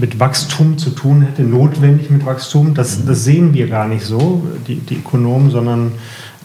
mit 0.00 0.18
Wachstum 0.18 0.76
zu 0.76 0.90
tun 0.90 1.22
hätte, 1.22 1.42
notwendig 1.42 2.10
mit 2.10 2.26
Wachstum. 2.26 2.74
Das, 2.74 3.06
das 3.06 3.24
sehen 3.24 3.54
wir 3.54 3.68
gar 3.68 3.86
nicht 3.86 4.04
so, 4.04 4.42
die, 4.66 4.76
die 4.76 4.96
Ökonomen, 4.96 5.50
sondern 5.50 5.92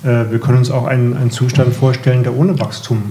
äh, 0.04 0.32
wir 0.32 0.40
können 0.40 0.60
uns 0.60 0.72
auch 0.72 0.86
einen, 0.86 1.18
einen 1.18 1.32
Zustand 1.32 1.74
vorstellen, 1.74 2.24
der 2.24 2.38
ohne 2.38 2.60
Wachstum 2.60 3.02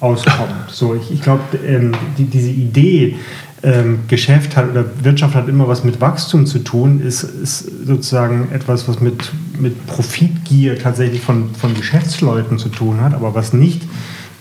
auskommt. 0.00 0.68
So, 0.68 0.94
ich, 0.94 1.10
ich 1.10 1.22
glaube, 1.22 1.42
ähm, 1.66 1.92
die, 2.18 2.24
diese 2.24 2.50
Idee, 2.50 3.16
ähm, 3.62 4.00
Geschäft 4.08 4.56
hat 4.56 4.70
oder 4.70 4.84
Wirtschaft 5.02 5.34
hat 5.34 5.48
immer 5.48 5.68
was 5.68 5.84
mit 5.84 6.00
Wachstum 6.00 6.46
zu 6.46 6.60
tun, 6.60 7.00
ist, 7.00 7.22
ist 7.24 7.70
sozusagen 7.86 8.48
etwas, 8.52 8.88
was 8.88 9.00
mit, 9.00 9.32
mit 9.60 9.86
Profitgier 9.86 10.78
tatsächlich 10.78 11.20
von, 11.20 11.54
von 11.54 11.74
Geschäftsleuten 11.74 12.58
zu 12.58 12.68
tun 12.68 13.00
hat, 13.00 13.14
aber 13.14 13.34
was 13.34 13.52
nicht 13.52 13.82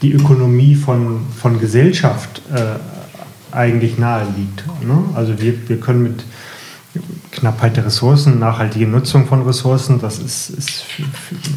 die 0.02 0.14
Ökonomie 0.14 0.76
von, 0.76 1.22
von 1.38 1.60
Gesellschaft 1.60 2.42
äh, 2.54 3.56
eigentlich 3.56 3.98
nahe 3.98 4.26
liegt. 4.38 4.64
Ne? 4.86 5.04
Also 5.16 5.42
wir, 5.42 5.54
wir 5.68 5.80
können 5.80 6.04
mit 6.04 6.24
Knappheit 7.32 7.78
der 7.78 7.86
Ressourcen, 7.86 8.40
nachhaltige 8.40 8.88
Nutzung 8.88 9.28
von 9.28 9.44
Ressourcen, 9.44 10.00
das 10.02 10.18
ist, 10.20 10.50
ist 10.50 10.84
für, 10.84 11.04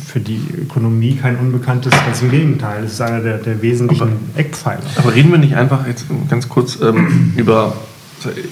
für, 0.07 0.21
die 0.21 0.41
Ökonomie 0.61 1.17
kein 1.17 1.37
Unbekanntes, 1.37 1.93
ganz 1.93 2.21
im 2.21 2.31
Gegenteil, 2.31 2.83
das 2.83 2.93
ist 2.93 3.01
einer 3.01 3.21
der, 3.21 3.39
der 3.39 3.63
wesentlichen 3.63 4.03
aber, 4.03 4.41
Eckpfeiler. 4.41 4.83
Aber 4.97 5.15
reden 5.15 5.31
wir 5.31 5.39
nicht 5.39 5.57
einfach 5.57 5.87
jetzt 5.87 6.05
ganz 6.29 6.49
kurz 6.49 6.79
ähm, 6.81 7.33
über, 7.37 7.75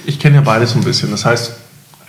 ich 0.05 0.19
kenne 0.19 0.37
ja 0.37 0.41
beides 0.41 0.71
so 0.71 0.79
ein 0.79 0.83
bisschen, 0.83 1.11
das 1.11 1.25
heißt 1.25 1.60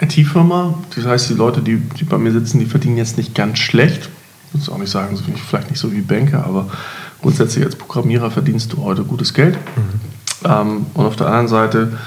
IT-Firma, 0.02 0.74
das 0.94 1.06
heißt 1.06 1.30
die 1.30 1.34
Leute, 1.34 1.62
die, 1.62 1.76
die 1.76 2.04
bei 2.04 2.18
mir 2.18 2.32
sitzen, 2.32 2.58
die 2.58 2.66
verdienen 2.66 2.96
jetzt 2.96 3.16
nicht 3.16 3.34
ganz 3.34 3.58
schlecht, 3.58 4.10
ich 4.48 4.54
muss 4.54 4.68
auch 4.68 4.78
nicht 4.78 4.90
sagen, 4.90 5.18
vielleicht 5.48 5.70
nicht 5.70 5.80
so 5.80 5.92
wie 5.92 6.00
Banker, 6.00 6.44
aber 6.44 6.68
grundsätzlich 7.22 7.64
als 7.64 7.76
Programmierer 7.76 8.30
verdienst 8.30 8.72
du 8.72 8.82
heute 8.82 9.04
gutes 9.04 9.32
Geld. 9.32 9.54
Mhm. 9.54 10.50
Ähm, 10.50 10.86
und 10.94 11.06
auf 11.06 11.16
der 11.16 11.28
anderen 11.28 11.48
Seite 11.48 11.98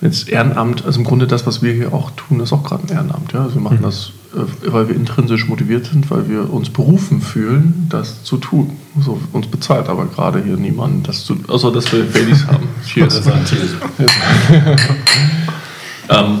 jetzt 0.00 0.28
Ehrenamt, 0.28 0.84
also 0.84 0.98
im 0.98 1.04
Grunde 1.04 1.26
das, 1.26 1.46
was 1.46 1.62
wir 1.62 1.72
hier 1.72 1.92
auch 1.92 2.10
tun, 2.12 2.40
ist 2.40 2.52
auch 2.52 2.62
gerade 2.62 2.84
ein 2.84 2.94
Ehrenamt. 2.94 3.32
Ja? 3.32 3.44
Also 3.44 3.54
wir 3.54 3.62
machen 3.62 3.78
mhm. 3.78 3.82
das, 3.82 4.12
äh, 4.34 4.72
weil 4.72 4.88
wir 4.88 4.94
intrinsisch 4.94 5.48
motiviert 5.48 5.86
sind, 5.86 6.10
weil 6.10 6.28
wir 6.28 6.52
uns 6.52 6.70
berufen 6.70 7.20
fühlen, 7.20 7.86
das 7.88 8.22
zu 8.22 8.36
tun. 8.36 8.76
So, 9.00 9.18
uns 9.32 9.46
bezahlt 9.46 9.88
aber 9.88 10.06
gerade 10.06 10.42
hier 10.42 10.56
niemand, 10.56 11.08
das 11.08 11.24
zu, 11.24 11.36
außer 11.48 11.72
dass 11.72 11.90
wir 11.92 12.04
Babys 12.04 12.46
haben. 12.46 12.68
Cheers. 12.86 13.22
ähm, 16.08 16.38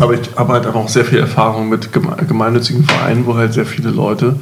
aber 0.00 0.14
ich 0.14 0.30
habe 0.36 0.52
halt 0.52 0.66
auch 0.66 0.88
sehr 0.88 1.04
viel 1.04 1.18
Erfahrung 1.18 1.68
mit 1.68 1.90
gemeinnützigen 1.92 2.84
Vereinen, 2.84 3.26
wo 3.26 3.36
halt 3.36 3.52
sehr 3.52 3.66
viele 3.66 3.90
Leute 3.90 4.36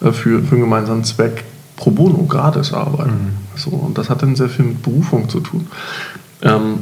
äh, 0.00 0.12
für, 0.12 0.42
für 0.42 0.52
einen 0.52 0.60
gemeinsamen 0.60 1.04
Zweck 1.04 1.44
pro 1.76 1.90
bono 1.90 2.24
gratis 2.24 2.72
arbeiten. 2.72 3.10
Mhm. 3.10 3.58
So, 3.58 3.70
und 3.70 3.98
das 3.98 4.10
hat 4.10 4.22
dann 4.22 4.36
sehr 4.36 4.48
viel 4.48 4.66
mit 4.66 4.82
Berufung 4.82 5.28
zu 5.28 5.40
tun. 5.40 5.66
Ähm, 6.42 6.80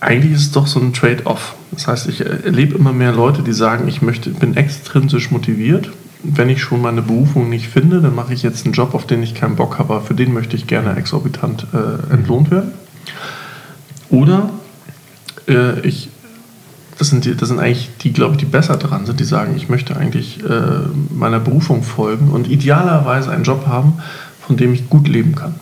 eigentlich 0.00 0.32
ist 0.32 0.40
es 0.40 0.52
doch 0.52 0.66
so 0.66 0.78
ein 0.80 0.92
Trade-off. 0.92 1.54
Das 1.72 1.88
heißt, 1.88 2.08
ich 2.08 2.20
erlebe 2.20 2.76
immer 2.76 2.92
mehr 2.92 3.12
Leute, 3.12 3.42
die 3.42 3.52
sagen, 3.52 3.88
ich 3.88 4.02
möchte, 4.02 4.30
bin 4.30 4.56
extrinsisch 4.56 5.30
motiviert. 5.30 5.90
Wenn 6.22 6.48
ich 6.48 6.62
schon 6.62 6.82
meine 6.82 7.02
Berufung 7.02 7.48
nicht 7.48 7.68
finde, 7.68 8.00
dann 8.00 8.14
mache 8.14 8.34
ich 8.34 8.42
jetzt 8.42 8.64
einen 8.64 8.74
Job, 8.74 8.94
auf 8.94 9.06
den 9.06 9.22
ich 9.22 9.34
keinen 9.34 9.56
Bock 9.56 9.78
habe, 9.78 9.94
aber 9.94 10.04
für 10.04 10.14
den 10.14 10.32
möchte 10.32 10.56
ich 10.56 10.66
gerne 10.66 10.96
exorbitant 10.96 11.66
äh, 11.72 12.12
entlohnt 12.12 12.50
werden. 12.50 12.72
Oder 14.10 14.50
äh, 15.48 15.80
ich 15.80 16.10
das 16.98 17.08
sind, 17.08 17.24
die, 17.24 17.36
das 17.36 17.48
sind 17.48 17.58
eigentlich 17.58 17.90
die, 18.00 18.12
glaube 18.12 18.34
ich, 18.34 18.38
die 18.38 18.46
besser 18.46 18.76
dran 18.76 19.06
sind, 19.06 19.20
die 19.20 19.24
sagen, 19.24 19.54
ich 19.56 19.68
möchte 19.68 19.96
eigentlich 19.96 20.42
äh, 20.44 20.80
meiner 21.10 21.40
Berufung 21.40 21.82
folgen 21.82 22.30
und 22.30 22.48
idealerweise 22.48 23.30
einen 23.30 23.44
Job 23.44 23.66
haben, 23.66 23.94
von 24.46 24.56
dem 24.56 24.72
ich 24.72 24.88
gut 24.88 25.08
leben 25.08 25.34
kann. 25.34 25.56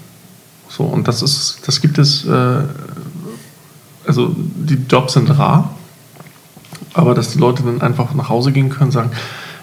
So, 0.69 0.85
und 0.85 1.09
das 1.09 1.23
ist, 1.23 1.61
das 1.67 1.81
gibt 1.81 1.99
es, 1.99 2.25
äh, 2.25 2.63
also 4.07 4.35
die 4.37 4.79
Jobs 4.89 5.15
sind 5.15 5.31
rar, 5.31 5.75
aber 6.93 7.15
dass 7.15 7.31
die 7.31 7.39
Leute 7.39 7.63
dann 7.63 7.81
einfach 7.81 8.15
nach 8.15 8.29
Hause 8.29 8.53
gehen 8.53 8.69
können 8.69 8.87
und 8.87 8.93
sagen, 8.93 9.11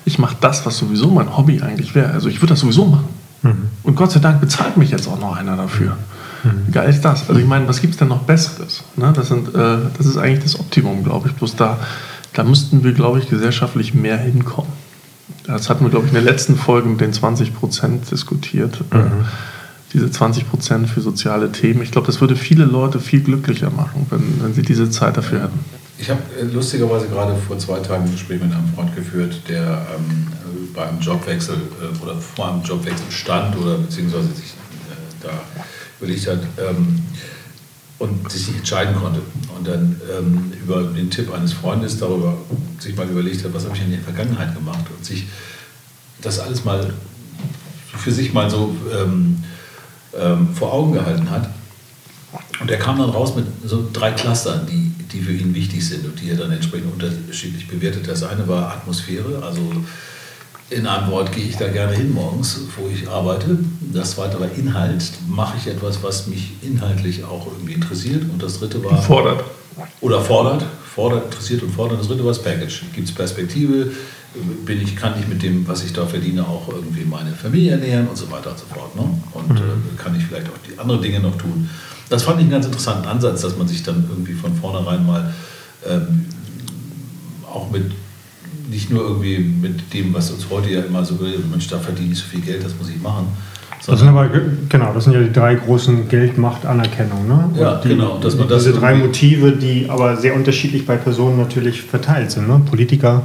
ich 0.03 0.19
mache 0.19 0.35
das, 0.41 0.65
was 0.65 0.77
sowieso 0.77 1.09
mein 1.09 1.37
Hobby 1.37 1.61
eigentlich 1.61 1.95
wäre. 1.95 2.11
Also 2.11 2.27
ich 2.27 2.41
würde 2.41 2.53
das 2.53 2.61
sowieso 2.61 2.85
machen. 2.85 3.09
Mhm. 3.43 3.69
Und 3.83 3.95
Gott 3.95 4.11
sei 4.11 4.19
Dank 4.19 4.41
bezahlt 4.41 4.77
mich 4.77 4.91
jetzt 4.91 5.07
auch 5.07 5.19
noch 5.19 5.35
einer 5.35 5.55
dafür. 5.55 5.91
Mhm. 5.91 6.20
Wie 6.43 6.71
geil 6.71 6.89
ist 6.89 7.01
das? 7.01 7.29
Also 7.29 7.39
ich 7.39 7.47
meine, 7.47 7.67
was 7.67 7.81
gibt 7.81 7.93
es 7.93 7.99
denn 7.99 8.07
noch 8.07 8.23
Besseres? 8.23 8.83
Ne? 8.95 9.13
Das, 9.15 9.27
sind, 9.27 9.49
äh, 9.49 9.77
das 9.97 10.05
ist 10.05 10.17
eigentlich 10.17 10.43
das 10.43 10.59
Optimum, 10.59 11.03
glaube 11.03 11.29
ich. 11.29 11.35
Bloß 11.35 11.55
da, 11.55 11.79
da 12.33 12.43
müssten 12.43 12.83
wir, 12.83 12.93
glaube 12.93 13.19
ich, 13.19 13.29
gesellschaftlich 13.29 13.93
mehr 13.93 14.17
hinkommen. 14.17 14.71
Das 15.45 15.69
hatten 15.69 15.83
wir, 15.83 15.89
glaube 15.89 16.05
ich, 16.05 16.13
in 16.13 16.23
der 16.23 16.31
letzten 16.31 16.55
Folge 16.55 16.89
mit 16.89 17.01
den 17.01 17.13
20 17.13 17.53
Prozent 17.55 18.09
diskutiert. 18.11 18.83
Äh, 18.91 18.97
mhm. 18.97 19.25
diese 19.93 20.09
20 20.09 20.49
Prozent 20.49 20.89
für 20.89 21.01
soziale 21.01 21.51
Themen. 21.51 21.81
Ich 21.81 21.91
glaube, 21.91 22.07
das 22.07 22.21
würde 22.21 22.35
viele 22.35 22.65
Leute 22.65 22.99
viel 22.99 23.21
glücklicher 23.21 23.69
machen, 23.69 24.07
wenn, 24.09 24.43
wenn 24.43 24.53
sie 24.53 24.61
diese 24.61 24.89
Zeit 24.89 25.17
dafür 25.17 25.43
hätten. 25.43 25.59
Ich 25.97 26.09
habe 26.09 26.21
äh, 26.39 26.43
lustigerweise 26.45 27.07
gerade 27.07 27.35
vor 27.35 27.59
zwei 27.59 27.79
Tagen 27.79 28.05
ein 28.05 28.11
Gespräch 28.11 28.41
mit 28.41 28.51
einem 28.51 28.67
Freund 28.73 28.95
geführt, 28.95 29.41
der 29.47 29.85
ähm, 29.95 30.27
bei 30.73 30.87
einem 30.87 30.99
Jobwechsel 30.99 31.55
äh, 31.55 32.03
oder 32.03 32.15
vor 32.15 32.51
einem 32.51 32.63
Jobwechsel 32.63 33.05
stand 33.11 33.55
oder 33.57 33.77
beziehungsweise 33.77 34.27
sich 34.29 34.45
äh, 34.45 35.23
da 35.23 35.29
überlegt 36.01 36.27
hat 36.27 36.39
ähm, 36.57 36.99
und 37.99 38.31
sich 38.31 38.47
nicht 38.47 38.59
entscheiden 38.59 38.95
konnte. 38.95 39.21
Und 39.57 39.67
dann 39.67 40.01
ähm, 40.17 40.51
über 40.61 40.83
den 40.83 41.09
Tipp 41.09 41.31
eines 41.33 41.53
Freundes 41.53 41.97
darüber 41.99 42.37
sich 42.79 42.95
mal 42.95 43.07
überlegt 43.07 43.43
hat, 43.45 43.53
was 43.53 43.65
habe 43.65 43.75
ich 43.75 43.83
in 43.83 43.91
der 43.91 44.01
Vergangenheit 44.01 44.55
gemacht 44.55 44.85
und 44.95 45.05
sich 45.05 45.27
das 46.21 46.39
alles 46.39 46.65
mal 46.65 46.93
für 47.95 48.11
sich 48.11 48.33
mal 48.33 48.49
so 48.49 48.75
ähm, 48.91 49.43
ähm, 50.19 50.49
vor 50.55 50.73
Augen 50.73 50.93
gehalten 50.93 51.29
hat. 51.29 51.49
Und 52.59 52.71
er 52.71 52.77
kam 52.77 52.97
dann 52.97 53.09
raus 53.09 53.35
mit 53.35 53.45
so 53.65 53.89
drei 53.91 54.11
Clustern, 54.11 54.65
die, 54.65 54.91
die 55.11 55.21
für 55.21 55.33
ihn 55.33 55.53
wichtig 55.53 55.87
sind 55.87 56.05
und 56.05 56.19
die 56.19 56.29
er 56.29 56.37
dann 56.37 56.51
entsprechend 56.51 56.93
unterschiedlich 56.93 57.67
bewertet. 57.67 58.07
Das 58.07 58.23
eine 58.23 58.47
war 58.47 58.71
Atmosphäre, 58.71 59.43
also 59.43 59.61
in 60.71 60.87
einem 60.87 61.11
Wort 61.11 61.33
gehe 61.33 61.43
ich 61.43 61.57
da 61.57 61.67
gerne 61.67 61.93
hin 61.93 62.13
morgens, 62.13 62.61
wo 62.77 62.87
ich 62.87 63.07
arbeite. 63.09 63.59
Das 63.93 64.11
zweite 64.11 64.39
war 64.39 64.49
Inhalt. 64.55 65.03
Mache 65.27 65.57
ich 65.57 65.67
etwas, 65.67 66.01
was 66.01 66.27
mich 66.27 66.53
inhaltlich 66.61 67.23
auch 67.25 67.45
irgendwie 67.47 67.73
interessiert. 67.73 68.23
Und 68.23 68.41
das 68.41 68.59
dritte 68.59 68.83
war. 68.83 69.01
Fordert. 69.01 69.43
Oder 69.99 70.21
fordert. 70.21 70.65
Fordert, 70.95 71.25
interessiert 71.25 71.61
und 71.63 71.71
fordert. 71.71 71.99
Das 71.99 72.07
dritte 72.07 72.23
war 72.23 72.31
das 72.31 72.41
Package. 72.41 72.83
Gibt 72.93 73.09
es 73.09 73.13
Perspektive? 73.13 73.91
Bin 74.65 74.81
ich, 74.81 74.95
kann 74.95 75.13
ich 75.19 75.27
mit 75.27 75.43
dem, 75.43 75.67
was 75.67 75.83
ich 75.83 75.91
da 75.91 76.05
verdiene, 76.05 76.47
auch 76.47 76.69
irgendwie 76.69 77.03
meine 77.03 77.31
Familie 77.31 77.71
ernähren 77.71 78.07
und 78.07 78.17
so 78.17 78.31
weiter 78.31 78.51
und 78.51 78.59
so 78.59 78.65
fort. 78.73 78.95
Ne? 78.95 79.03
Und 79.33 79.49
mhm. 79.49 79.57
äh, 79.57 80.01
kann 80.01 80.15
ich 80.15 80.23
vielleicht 80.25 80.47
auch 80.47 80.57
die 80.69 80.79
anderen 80.79 81.01
Dinge 81.01 81.19
noch 81.19 81.37
tun. 81.37 81.69
Das 82.09 82.23
fand 82.23 82.37
ich 82.37 82.43
einen 82.43 82.51
ganz 82.51 82.65
interessanten 82.65 83.07
Ansatz, 83.07 83.41
dass 83.41 83.57
man 83.57 83.67
sich 83.67 83.83
dann 83.83 84.05
irgendwie 84.09 84.33
von 84.33 84.55
vornherein 84.55 85.05
mal 85.05 85.33
ähm, 85.85 86.25
auch 87.45 87.69
mit 87.69 87.91
nicht 88.71 88.89
nur 88.89 89.03
irgendwie 89.03 89.39
mit 89.39 89.93
dem, 89.93 90.13
was 90.13 90.31
uns 90.31 90.47
heute 90.49 90.69
ja 90.69 90.81
immer 90.81 91.03
so 91.03 91.19
will, 91.19 91.43
Mensch, 91.51 91.67
da 91.67 91.77
verdiene 91.77 92.13
ich 92.13 92.19
so 92.19 92.25
viel 92.25 92.41
Geld, 92.41 92.63
das 92.63 92.73
muss 92.79 92.89
ich 92.89 93.01
machen. 93.01 93.27
Das 93.85 93.99
sind 93.99 94.09
aber, 94.09 94.29
genau, 94.69 94.93
das 94.93 95.05
sind 95.05 95.13
ja 95.13 95.21
die 95.21 95.33
drei 95.33 95.55
großen 95.55 96.07
Geld-Macht-Anerkennung. 96.07 97.27
Ne? 97.27 97.49
Ja, 97.59 97.75
die, 97.75 97.89
genau. 97.89 98.19
Dass 98.19 98.37
man 98.37 98.47
diese 98.47 98.73
drei 98.73 98.93
Motive, 98.93 99.53
die 99.53 99.89
aber 99.89 100.17
sehr 100.17 100.35
unterschiedlich 100.35 100.85
bei 100.85 100.97
Personen 100.97 101.37
natürlich 101.37 101.81
verteilt 101.81 102.31
sind. 102.31 102.47
Ne? 102.47 102.61
Politiker 102.69 103.23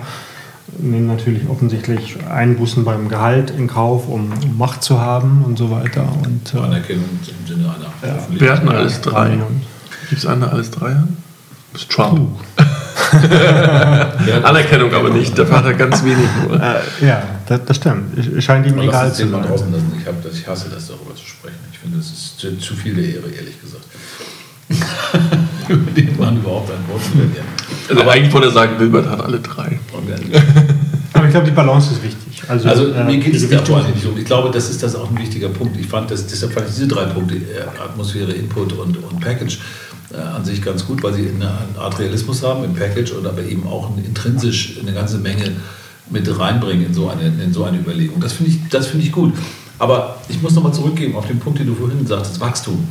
nehmen 0.78 1.06
natürlich 1.06 1.48
offensichtlich 1.48 2.16
Einbußen 2.26 2.84
beim 2.84 3.08
Gehalt 3.08 3.50
in 3.50 3.66
Kauf, 3.66 4.08
um, 4.08 4.30
Macht 4.56 4.82
zu 4.82 4.98
haben 4.98 5.44
und 5.44 5.58
so 5.58 5.70
weiter. 5.70 6.08
Und, 6.24 6.54
äh, 6.54 6.58
Anerkennung 6.58 7.04
im 7.04 7.46
Sinne 7.46 7.64
einer 7.68 8.14
ja. 8.14 8.26
Wir 8.30 8.52
hatten 8.52 8.68
alles 8.68 9.00
drei. 9.02 9.38
Gibt 10.08 10.22
es 10.22 10.26
eine, 10.26 10.50
alles 10.50 10.70
drei? 10.70 10.96
Das 11.72 11.82
ist 11.82 11.90
Anerkennung 14.42 14.92
aber 14.92 15.10
nicht, 15.10 15.38
da 15.38 15.48
hat 15.48 15.64
er 15.64 15.74
ganz 15.74 16.04
wenig 16.04 16.28
nur. 16.42 16.60
Äh, 16.60 17.06
ja, 17.06 17.22
das, 17.46 17.64
das 17.64 17.76
stimmt. 17.76 18.42
Scheint 18.42 18.66
ihm 18.66 18.78
egal 18.78 19.12
zu 19.12 19.28
sein. 19.28 19.44
Ich, 20.00 20.06
hab, 20.06 20.14
ich 20.32 20.46
hasse 20.46 20.68
das, 20.72 20.88
darüber 20.88 21.14
zu 21.14 21.26
sprechen. 21.26 21.58
Ich 21.72 21.78
finde, 21.78 21.98
das 21.98 22.06
ist 22.06 22.38
zu, 22.38 22.58
zu 22.58 22.74
viel 22.74 22.94
der 22.94 23.04
Ehre, 23.04 23.28
ehrlich 23.28 23.60
gesagt. 23.60 23.84
Über 25.68 25.90
den 25.92 26.18
Mann 26.18 26.36
überhaupt 26.38 26.70
ein 26.70 26.92
Wort 26.92 27.02
zu 27.02 27.10
verlieren. 27.10 27.46
Also 27.88 28.02
aber 28.02 28.12
eigentlich 28.12 28.32
wollte 28.32 28.48
er 28.48 28.52
sagen, 28.52 28.78
Wilbert 28.78 29.08
hat 29.08 29.20
alle 29.20 29.40
drei. 29.40 29.78
aber 31.12 31.24
ich 31.24 31.30
glaube, 31.30 31.46
die 31.46 31.52
Balance 31.52 31.92
ist 31.92 32.02
wichtig. 32.02 32.42
Also, 32.48 32.68
also 32.68 32.92
äh, 32.92 33.04
mir 33.04 33.18
geht 33.18 33.34
es 33.34 33.48
da 33.48 33.64
vor 33.64 33.78
allem 33.78 33.92
nicht 33.92 34.04
um. 34.06 34.16
Ich 34.16 34.24
glaube, 34.24 34.50
das 34.50 34.70
ist 34.70 34.82
das 34.82 34.94
auch 34.94 35.10
ein 35.10 35.18
wichtiger 35.18 35.48
Punkt. 35.48 35.76
Ich 35.78 35.86
fand 35.86 36.10
das, 36.10 36.26
deshalb 36.26 36.52
fand 36.52 36.68
ich 36.68 36.74
diese 36.74 36.86
drei 36.88 37.06
Punkte, 37.06 37.36
äh, 37.36 37.62
Atmosphäre, 37.82 38.32
Input 38.32 38.72
und, 38.72 38.96
und 39.02 39.20
Package, 39.20 39.54
äh, 39.56 39.85
an 40.14 40.44
sich 40.44 40.62
ganz 40.62 40.86
gut, 40.86 41.02
weil 41.02 41.14
sie 41.14 41.28
eine 41.28 41.50
Art 41.78 41.98
Realismus 41.98 42.42
haben 42.42 42.64
im 42.64 42.74
Package 42.74 43.12
und 43.12 43.26
aber 43.26 43.42
eben 43.42 43.66
auch 43.66 43.90
intrinsisch 43.96 44.78
eine 44.80 44.92
ganze 44.92 45.18
Menge 45.18 45.52
mit 46.10 46.38
reinbringen 46.38 46.86
in 46.86 46.94
so 46.94 47.08
eine, 47.08 47.26
in 47.26 47.52
so 47.52 47.64
eine 47.64 47.78
Überlegung. 47.78 48.20
Das 48.20 48.32
finde 48.32 48.52
ich, 48.52 48.86
find 48.86 49.02
ich 49.02 49.12
gut. 49.12 49.34
Aber 49.78 50.18
ich 50.28 50.40
muss 50.40 50.54
nochmal 50.54 50.72
zurückgehen 50.72 51.14
auf 51.16 51.26
den 51.26 51.38
Punkt, 51.38 51.58
den 51.58 51.66
du 51.66 51.74
vorhin 51.74 52.06
sagtest, 52.06 52.40
Wachstum. 52.40 52.86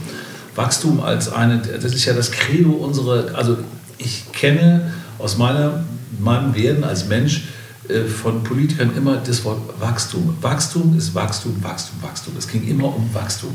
Wachstum 0.56 1.02
als 1.02 1.32
eine, 1.32 1.58
das 1.58 1.94
ist 1.94 2.06
ja 2.06 2.14
das 2.14 2.32
Credo 2.32 2.72
unserer, 2.72 3.36
also 3.36 3.58
ich 3.98 4.32
kenne 4.32 4.92
aus 5.18 5.38
meiner, 5.38 5.84
meinem 6.20 6.56
Werden 6.56 6.84
als 6.84 7.08
Mensch 7.08 7.46
äh, 7.90 8.04
von 8.04 8.44
Politikern 8.44 8.92
immer 8.96 9.18
das 9.18 9.44
Wort 9.44 9.60
Wachstum. 9.80 10.38
Wachstum 10.42 10.98
ist 10.98 11.16
Wachstum, 11.16 11.56
Wachstum, 11.62 12.02
Wachstum. 12.02 12.34
Es 12.38 12.48
ging 12.48 12.68
immer 12.68 12.96
um 12.96 13.10
Wachstum. 13.14 13.52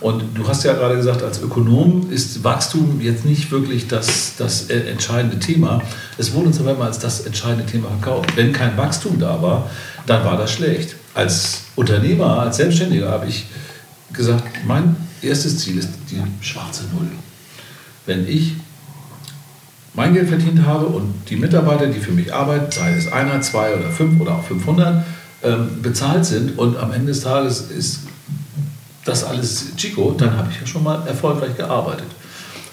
Und 0.00 0.36
du 0.36 0.46
hast 0.46 0.62
ja 0.64 0.74
gerade 0.74 0.96
gesagt, 0.96 1.22
als 1.22 1.40
Ökonom 1.40 2.10
ist 2.10 2.44
Wachstum 2.44 3.00
jetzt 3.00 3.24
nicht 3.24 3.50
wirklich 3.50 3.88
das, 3.88 4.34
das 4.36 4.68
entscheidende 4.68 5.38
Thema. 5.38 5.82
Es 6.18 6.34
wurde 6.34 6.48
uns 6.48 6.60
aber 6.60 6.72
immer 6.72 6.84
als 6.84 6.98
das 6.98 7.20
entscheidende 7.20 7.64
Thema 7.64 7.88
verkauft. 7.88 8.36
Wenn 8.36 8.52
kein 8.52 8.76
Wachstum 8.76 9.18
da 9.18 9.40
war, 9.40 9.70
dann 10.06 10.24
war 10.24 10.36
das 10.36 10.52
schlecht. 10.52 10.96
Als 11.14 11.62
Unternehmer, 11.76 12.40
als 12.40 12.58
Selbstständiger 12.58 13.10
habe 13.10 13.26
ich 13.26 13.46
gesagt, 14.12 14.44
mein 14.66 14.96
erstes 15.22 15.58
Ziel 15.58 15.78
ist 15.78 15.88
die 16.10 16.22
schwarze 16.44 16.84
Null. 16.94 17.08
Wenn 18.04 18.28
ich 18.28 18.52
mein 19.94 20.12
Geld 20.12 20.28
verdient 20.28 20.64
habe 20.66 20.86
und 20.86 21.14
die 21.30 21.36
Mitarbeiter, 21.36 21.86
die 21.86 22.00
für 22.00 22.12
mich 22.12 22.32
arbeiten, 22.32 22.70
sei 22.70 22.94
es 22.94 23.10
einer, 23.10 23.40
zwei 23.40 23.74
oder 23.74 23.90
fünf 23.90 24.20
oder 24.20 24.34
auch 24.34 24.44
500, 24.44 25.04
ähm, 25.42 25.82
bezahlt 25.82 26.26
sind 26.26 26.58
und 26.58 26.76
am 26.76 26.92
Ende 26.92 27.08
des 27.08 27.22
Tages 27.22 27.70
ist 27.70 28.00
das 29.06 29.24
alles 29.24 29.74
Chico, 29.76 30.14
dann 30.18 30.36
habe 30.36 30.48
ich 30.50 30.60
ja 30.60 30.66
schon 30.66 30.82
mal 30.82 31.06
erfolgreich 31.06 31.56
gearbeitet. 31.56 32.06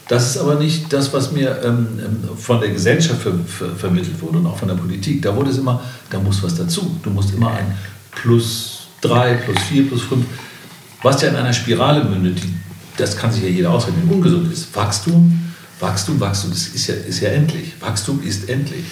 Das 0.09 0.27
ist 0.27 0.37
aber 0.37 0.55
nicht 0.55 0.91
das, 0.91 1.13
was 1.13 1.31
mir 1.31 1.61
ähm, 1.63 1.87
ähm, 1.99 2.37
von 2.37 2.59
der 2.59 2.71
Gesellschaft 2.71 3.21
ver 3.21 3.33
ver 3.45 3.69
vermittelt 3.75 4.21
wurde 4.21 4.39
und 4.39 4.47
auch 4.47 4.57
von 4.57 4.67
der 4.67 4.75
Politik. 4.75 5.21
Da 5.21 5.33
wurde 5.33 5.51
es 5.51 5.57
immer, 5.57 5.81
da 6.09 6.19
muss 6.19 6.43
was 6.43 6.55
dazu. 6.55 6.97
Du 7.01 7.09
musst 7.09 7.33
immer 7.33 7.51
ein 7.51 7.73
plus 8.11 8.87
drei, 8.99 9.35
plus 9.35 9.57
vier, 9.63 9.87
plus 9.87 10.01
fünf, 10.01 10.25
was 11.01 11.21
ja 11.21 11.29
in 11.29 11.35
einer 11.35 11.53
Spirale 11.53 12.03
mündet, 12.03 12.43
die, 12.43 12.53
das 12.97 13.15
kann 13.15 13.31
sich 13.31 13.43
ja 13.43 13.49
jeder 13.49 13.71
ausrechnen, 13.71 14.09
ungesund 14.09 14.51
ist. 14.51 14.75
Wachstum, 14.75 15.39
Wachstum, 15.79 16.19
Wachstum, 16.19 16.51
das 16.51 16.67
ist 16.67 16.87
ja, 16.87 16.95
ist 16.95 17.21
ja 17.21 17.29
endlich. 17.29 17.73
Wachstum 17.79 18.21
ist 18.23 18.49
endlich. 18.49 18.83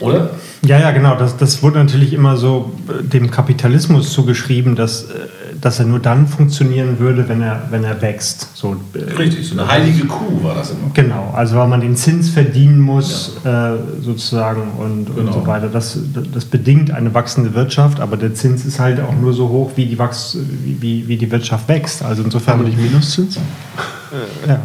Oder? 0.00 0.30
Ja, 0.64 0.78
ja, 0.78 0.90
genau. 0.90 1.16
Das, 1.16 1.36
das 1.36 1.62
wurde 1.62 1.78
natürlich 1.78 2.12
immer 2.12 2.36
so 2.36 2.72
äh, 2.88 3.02
dem 3.02 3.30
Kapitalismus 3.30 4.12
zugeschrieben, 4.12 4.76
dass 4.76 5.04
äh, 5.04 5.28
dass 5.60 5.78
er 5.78 5.86
nur 5.86 6.00
dann 6.00 6.26
funktionieren 6.26 6.98
würde, 6.98 7.28
wenn 7.28 7.42
er, 7.42 7.62
wenn 7.70 7.84
er 7.84 8.00
wächst. 8.02 8.48
So, 8.54 8.76
äh, 8.94 8.98
Richtig, 9.14 9.48
so 9.48 9.58
eine 9.58 9.70
heilige 9.70 10.06
Kuh 10.06 10.42
war 10.42 10.54
das 10.54 10.70
immer. 10.70 10.90
Genau, 10.94 11.32
also 11.34 11.56
weil 11.56 11.68
man 11.68 11.80
den 11.80 11.96
Zins 11.96 12.28
verdienen 12.28 12.80
muss, 12.80 13.36
ja. 13.44 13.74
äh, 13.74 13.78
sozusagen 14.02 14.62
und, 14.78 15.06
genau. 15.06 15.28
und 15.28 15.32
so 15.32 15.46
weiter. 15.46 15.68
Das, 15.68 15.98
das 16.32 16.44
bedingt 16.44 16.90
eine 16.90 17.14
wachsende 17.14 17.54
Wirtschaft, 17.54 18.00
aber 18.00 18.16
der 18.16 18.34
Zins 18.34 18.64
ist 18.64 18.80
halt 18.80 19.00
auch 19.00 19.14
nur 19.14 19.32
so 19.32 19.48
hoch, 19.48 19.72
wie 19.76 19.86
die, 19.86 19.98
Wachs 19.98 20.36
wie, 20.64 20.80
wie, 20.80 21.08
wie 21.08 21.16
die 21.16 21.30
Wirtschaft 21.30 21.68
wächst. 21.68 22.02
Also 22.02 22.22
insofern. 22.22 22.60
Aber 22.60 22.68
nicht 22.68 22.78
Minuszins? 22.78 23.38
Ja. 24.46 24.58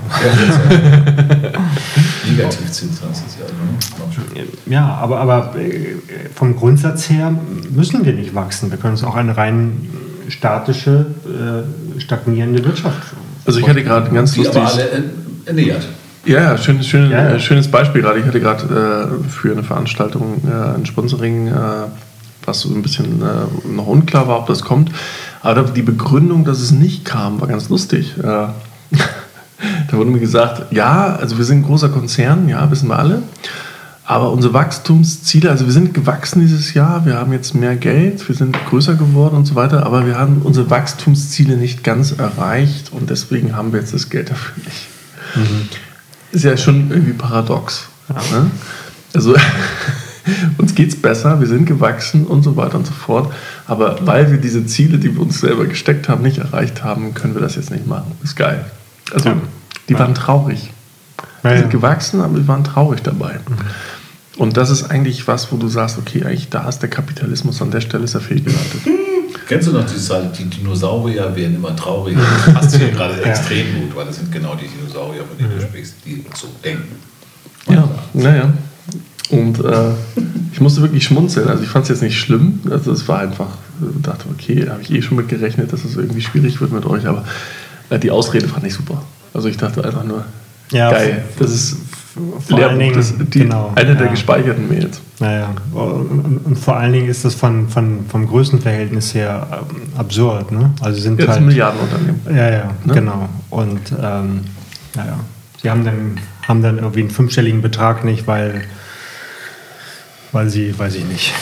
Negativzins 2.29 3.01
heißt 3.01 3.23
es 3.27 3.37
ja. 3.37 3.45
Ne? 3.45 4.47
Ja, 4.67 4.95
aber, 4.95 5.19
aber 5.19 5.55
äh, 5.59 5.95
vom 6.33 6.55
Grundsatz 6.55 7.09
her 7.09 7.33
müssen 7.71 8.05
wir 8.05 8.13
nicht 8.13 8.35
wachsen. 8.35 8.71
Wir 8.71 8.77
können 8.77 8.93
uns 8.93 9.03
auch 9.03 9.15
eine 9.15 9.35
rein 9.35 9.89
statische, 10.29 11.05
äh, 11.25 11.99
stagnierende 11.99 12.63
Wirtschaft. 12.63 13.13
Also 13.45 13.59
ich 13.59 13.67
hatte 13.67 13.83
gerade 13.83 14.07
ein 14.07 14.13
ganz 14.13 14.35
lustig... 14.35 14.57
Aber 14.57 14.71
alle 14.71 15.03
ernährt. 15.45 15.87
Ja, 16.25 16.41
ja, 16.41 16.57
schön, 16.57 16.83
schön, 16.83 17.09
ja, 17.09 17.23
ja. 17.23 17.35
Äh, 17.35 17.39
schönes 17.39 17.69
Beispiel 17.69 18.01
gerade. 18.01 18.19
Ich 18.19 18.25
hatte 18.25 18.39
gerade 18.39 19.19
äh, 19.23 19.29
für 19.29 19.51
eine 19.51 19.63
Veranstaltung 19.63 20.41
äh, 20.47 20.75
ein 20.75 20.85
Sponsoring, 20.85 21.47
äh, 21.47 21.53
was 22.45 22.61
so 22.61 22.73
ein 22.73 22.81
bisschen 22.83 23.21
äh, 23.21 23.67
noch 23.67 23.87
unklar 23.87 24.27
war, 24.27 24.39
ob 24.39 24.47
das 24.47 24.61
kommt. 24.61 24.91
Aber 25.41 25.63
die 25.63 25.81
Begründung, 25.81 26.45
dass 26.45 26.59
es 26.59 26.71
nicht 26.71 27.05
kam, 27.05 27.41
war 27.41 27.47
ganz 27.47 27.69
lustig. 27.69 28.13
Äh, 28.19 28.23
da 28.91 29.93
wurde 29.93 30.11
mir 30.11 30.19
gesagt, 30.19 30.71
ja, 30.71 31.15
also 31.15 31.39
wir 31.39 31.45
sind 31.45 31.59
ein 31.59 31.63
großer 31.63 31.89
Konzern, 31.89 32.47
ja, 32.47 32.69
wissen 32.69 32.87
wir 32.87 32.99
alle. 32.99 33.23
Aber 34.03 34.31
unsere 34.31 34.53
Wachstumsziele, 34.53 35.49
also 35.49 35.65
wir 35.65 35.73
sind 35.73 35.93
gewachsen 35.93 36.41
dieses 36.41 36.73
Jahr, 36.73 37.05
wir 37.05 37.15
haben 37.15 37.31
jetzt 37.33 37.53
mehr 37.53 37.75
Geld, 37.75 38.27
wir 38.27 38.35
sind 38.35 38.57
größer 38.65 38.95
geworden 38.95 39.35
und 39.35 39.45
so 39.45 39.55
weiter, 39.55 39.85
aber 39.85 40.05
wir 40.05 40.17
haben 40.17 40.41
unsere 40.43 40.69
Wachstumsziele 40.69 41.55
nicht 41.55 41.83
ganz 41.83 42.11
erreicht 42.11 42.91
und 42.91 43.09
deswegen 43.09 43.55
haben 43.55 43.71
wir 43.73 43.79
jetzt 43.79 43.93
das 43.93 44.09
Geld 44.09 44.31
dafür 44.31 44.55
nicht. 44.65 44.87
Mhm. 45.35 45.69
Ist 46.31 46.43
ja 46.43 46.57
schon 46.57 46.89
irgendwie 46.89 47.13
paradox. 47.13 47.87
Ne? 48.09 48.51
Also 49.13 49.35
uns 50.57 50.75
geht 50.75 50.89
es 50.89 51.01
besser, 51.01 51.39
wir 51.39 51.47
sind 51.47 51.65
gewachsen 51.65 52.25
und 52.25 52.43
so 52.43 52.55
weiter 52.55 52.77
und 52.77 52.87
so 52.87 52.93
fort. 52.93 53.31
Aber 53.67 54.05
weil 54.05 54.31
wir 54.31 54.39
diese 54.39 54.65
Ziele, 54.65 54.97
die 54.97 55.13
wir 55.15 55.21
uns 55.21 55.39
selber 55.39 55.65
gesteckt 55.65 56.09
haben, 56.09 56.23
nicht 56.23 56.39
erreicht 56.39 56.83
haben, 56.83 57.13
können 57.13 57.35
wir 57.35 57.41
das 57.41 57.55
jetzt 57.55 57.71
nicht 57.71 57.87
machen. 57.87 58.11
Ist 58.23 58.35
geil. 58.35 58.65
Also, 59.13 59.33
die 59.89 59.97
waren 59.97 60.15
traurig. 60.15 60.71
Ja, 61.43 61.57
sind 61.57 61.71
gewachsen, 61.71 62.21
aber 62.21 62.37
die 62.37 62.47
waren 62.47 62.63
traurig 62.63 63.01
dabei. 63.01 63.33
Mhm. 63.33 63.55
Und 64.37 64.57
das 64.57 64.69
ist 64.69 64.89
eigentlich 64.89 65.27
was, 65.27 65.51
wo 65.51 65.57
du 65.57 65.67
sagst, 65.67 65.97
okay, 65.97 66.23
eigentlich 66.23 66.49
da 66.49 66.67
ist 66.67 66.79
der 66.79 66.89
Kapitalismus 66.89 67.61
an 67.61 67.71
der 67.71 67.81
Stelle 67.81 68.05
ist 68.05 68.15
er 68.15 68.21
fehlgeleitet. 68.21 68.81
Kennst 69.47 69.67
du 69.67 69.73
noch 69.73 69.85
diese 69.85 69.99
Zahl, 69.99 70.31
die 70.37 70.45
Dinosaurier 70.45 71.35
werden 71.35 71.57
immer 71.57 71.75
trauriger? 71.75 72.21
Das 72.45 72.53
passt 72.53 72.77
hier 72.77 72.89
gerade 72.89 73.15
ja. 73.19 73.27
extrem 73.27 73.65
gut, 73.81 73.95
weil 73.95 74.05
das 74.05 74.15
sind 74.15 74.31
genau 74.31 74.55
die 74.55 74.67
Dinosaurier, 74.67 75.23
von 75.25 75.37
denen 75.37 75.59
du 75.59 75.61
sprichst, 75.61 75.95
die 76.05 76.23
so 76.33 76.47
denken. 76.63 76.95
Ja, 77.67 77.87
naja. 78.13 78.53
Und 79.29 79.59
äh, 79.59 79.91
ich 80.51 80.59
musste 80.61 80.81
wirklich 80.81 81.03
schmunzeln. 81.03 81.47
Also 81.47 81.63
ich 81.63 81.69
fand 81.69 81.83
es 81.83 81.89
jetzt 81.89 82.01
nicht 82.01 82.19
schlimm. 82.19 82.61
Also 82.69 82.91
es 82.91 83.07
war 83.07 83.19
einfach, 83.19 83.49
ich 83.81 84.01
dachte, 84.01 84.25
okay, 84.31 84.65
da 84.65 84.73
habe 84.73 84.81
ich 84.81 84.91
eh 84.91 85.01
schon 85.01 85.17
mit 85.17 85.29
gerechnet, 85.29 85.71
dass 85.71 85.85
es 85.85 85.95
irgendwie 85.95 86.21
schwierig 86.21 86.59
wird 86.61 86.71
mit 86.71 86.85
euch. 86.85 87.05
Aber 87.05 87.25
äh, 87.89 87.99
die 87.99 88.11
Ausrede 88.11 88.47
fand 88.47 88.65
ich 88.65 88.73
super. 88.73 89.01
Also 89.33 89.47
ich 89.47 89.57
dachte 89.57 89.83
einfach 89.83 90.03
nur, 90.03 90.25
ja, 90.71 90.91
geil. 90.91 91.23
Das 91.37 91.51
ist 91.51 91.77
vor 92.13 92.57
Lehrbuch, 92.57 92.77
Dingen, 92.77 92.93
das, 92.93 93.13
die, 93.17 93.39
genau, 93.39 93.71
eine 93.75 93.89
ja. 93.89 93.95
der 93.95 94.07
gespeicherten 94.07 94.67
Mails. 94.67 94.99
Naja, 95.19 95.49
und, 95.73 96.41
und, 96.45 96.57
vor 96.57 96.75
allen 96.75 96.91
Dingen 96.91 97.07
ist 97.07 97.23
das 97.23 97.35
von, 97.35 97.69
von, 97.69 98.05
vom 98.07 98.27
Größenverhältnis 98.27 99.13
her 99.13 99.47
ähm, 99.51 99.77
absurd. 99.97 100.51
Ne? 100.51 100.71
Also 100.81 100.99
sind 100.99 101.19
Jetzt 101.19 101.29
halt, 101.29 101.41
Milliardenunternehmen. 101.41 102.21
Ja, 102.29 102.49
ja, 102.49 102.71
ne? 102.83 102.93
genau. 102.93 103.29
Und 103.49 103.79
ähm, 104.01 104.41
naja, 104.95 105.19
sie 105.61 105.69
haben 105.69 105.85
dann, 105.85 106.19
haben 106.47 106.61
dann 106.61 106.79
irgendwie 106.79 107.01
einen 107.01 107.11
fünfstelligen 107.11 107.61
Betrag 107.61 108.03
nicht, 108.03 108.27
weil, 108.27 108.63
weil 110.31 110.49
sie, 110.49 110.77
weiß 110.77 110.95
ich 110.95 111.05
nicht, 111.05 111.33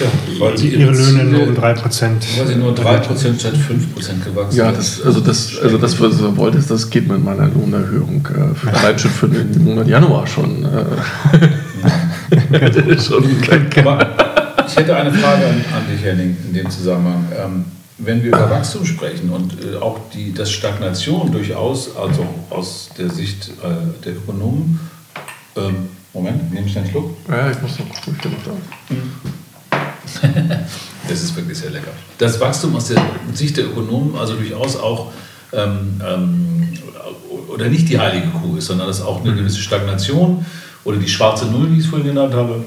ja, 0.00 0.06
weil 0.38 0.56
sie 0.58 0.68
ihre 0.68 0.92
Löhne 0.92 1.24
nur 1.24 1.48
um 1.48 1.54
3%. 1.54 2.38
Weil 2.38 2.46
sie 2.46 2.56
nur 2.56 2.74
3% 2.74 3.38
statt 3.38 3.54
5% 3.54 4.24
gewachsen 4.24 4.56
Ja, 4.56 4.72
das, 4.72 5.02
also, 5.02 5.20
das, 5.20 5.58
also 5.58 5.78
das, 5.78 6.00
was 6.00 6.18
du 6.18 6.36
wolltest, 6.36 6.70
das 6.70 6.90
geht 6.90 7.08
mit 7.08 7.24
meiner 7.24 7.48
Lohnerhöhung 7.48 8.26
äh, 8.26 8.54
für, 8.98 9.08
für 9.08 9.28
den 9.28 9.64
Monat 9.64 9.88
Januar 9.88 10.26
schon. 10.26 10.64
Äh, 10.64 10.84
schon 13.00 13.24
Aber 13.76 14.08
ich 14.66 14.76
hätte 14.76 14.96
eine 14.96 15.12
Frage 15.12 15.46
an, 15.46 15.64
an 15.74 15.86
dich, 15.90 16.04
Henning, 16.04 16.36
in 16.46 16.54
dem 16.54 16.70
Zusammenhang. 16.70 17.26
Ähm, 17.36 17.64
wenn 17.98 18.22
wir 18.22 18.28
über 18.28 18.50
Wachstum 18.50 18.84
sprechen 18.84 19.30
und 19.30 19.54
äh, 19.64 19.76
auch 19.76 20.00
die, 20.12 20.34
das 20.34 20.50
Stagnation 20.50 21.30
durchaus, 21.30 21.96
also 21.96 22.26
aus 22.50 22.90
der 22.98 23.10
Sicht 23.10 23.50
äh, 23.62 24.04
der 24.04 24.14
Ökonomen, 24.16 24.80
ähm, 25.56 25.88
Moment, 26.14 26.52
nehme 26.52 26.66
ich 26.66 26.76
einen 26.76 26.90
Schluck? 26.90 27.16
Ja, 27.28 27.50
ich 27.50 27.60
muss 27.62 27.78
noch 27.78 27.88
gucken, 27.88 28.16
ich 28.18 28.24
noch 28.24 28.44
da. 28.44 28.94
Mhm. 28.94 29.12
das 31.08 31.22
ist 31.22 31.34
wirklich 31.36 31.58
sehr 31.58 31.70
lecker. 31.70 31.92
Das 32.18 32.38
Wachstum 32.38 32.76
aus 32.76 32.88
der 32.88 33.02
Sicht 33.32 33.56
der 33.56 33.66
Ökonomen 33.66 34.16
also 34.16 34.34
durchaus 34.34 34.76
auch 34.76 35.12
ähm, 35.52 36.00
ähm, 36.06 36.68
oder 37.48 37.68
nicht 37.68 37.88
die 37.88 37.98
heilige 37.98 38.28
Kuh 38.28 38.56
ist, 38.56 38.66
sondern 38.66 38.86
dass 38.86 39.00
auch 39.00 39.24
eine 39.24 39.34
gewisse 39.34 39.60
Stagnation 39.60 40.44
oder 40.84 40.96
die 40.98 41.08
schwarze 41.08 41.46
Null, 41.46 41.70
wie 41.70 41.78
ich 41.78 41.84
es 41.84 41.86
vorhin 41.86 42.08
genannt 42.08 42.34
habe, 42.34 42.64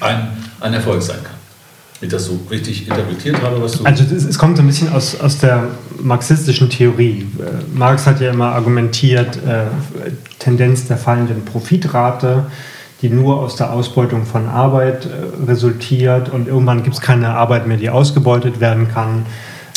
ein, 0.00 0.28
ein 0.60 0.74
Erfolg 0.74 1.02
sein 1.02 1.22
kann. 1.22 1.29
Ich 2.02 2.08
das 2.08 2.24
so 2.24 2.40
richtig 2.50 2.88
interpretiert 2.88 3.42
habe, 3.42 3.60
was 3.60 3.72
du. 3.72 3.84
Also 3.84 4.04
es, 4.04 4.24
es 4.24 4.38
kommt 4.38 4.56
so 4.56 4.62
ein 4.62 4.66
bisschen 4.66 4.90
aus, 4.90 5.20
aus 5.20 5.38
der 5.38 5.68
marxistischen 6.00 6.70
Theorie. 6.70 7.26
Marx 7.74 8.06
hat 8.06 8.20
ja 8.20 8.30
immer 8.30 8.52
argumentiert, 8.52 9.36
äh, 9.36 9.66
Tendenz 10.38 10.86
der 10.86 10.96
fallenden 10.96 11.44
Profitrate 11.44 12.46
die 13.02 13.08
nur 13.08 13.40
aus 13.40 13.56
der 13.56 13.72
Ausbeutung 13.72 14.26
von 14.26 14.46
Arbeit 14.46 15.06
äh, 15.06 15.46
resultiert 15.46 16.28
und 16.28 16.48
irgendwann 16.48 16.82
gibt 16.82 16.96
es 16.96 17.00
keine 17.00 17.30
Arbeit 17.30 17.66
mehr, 17.66 17.76
die 17.76 17.88
ausgebeutet 17.88 18.60
werden 18.60 18.88
kann. 18.88 19.24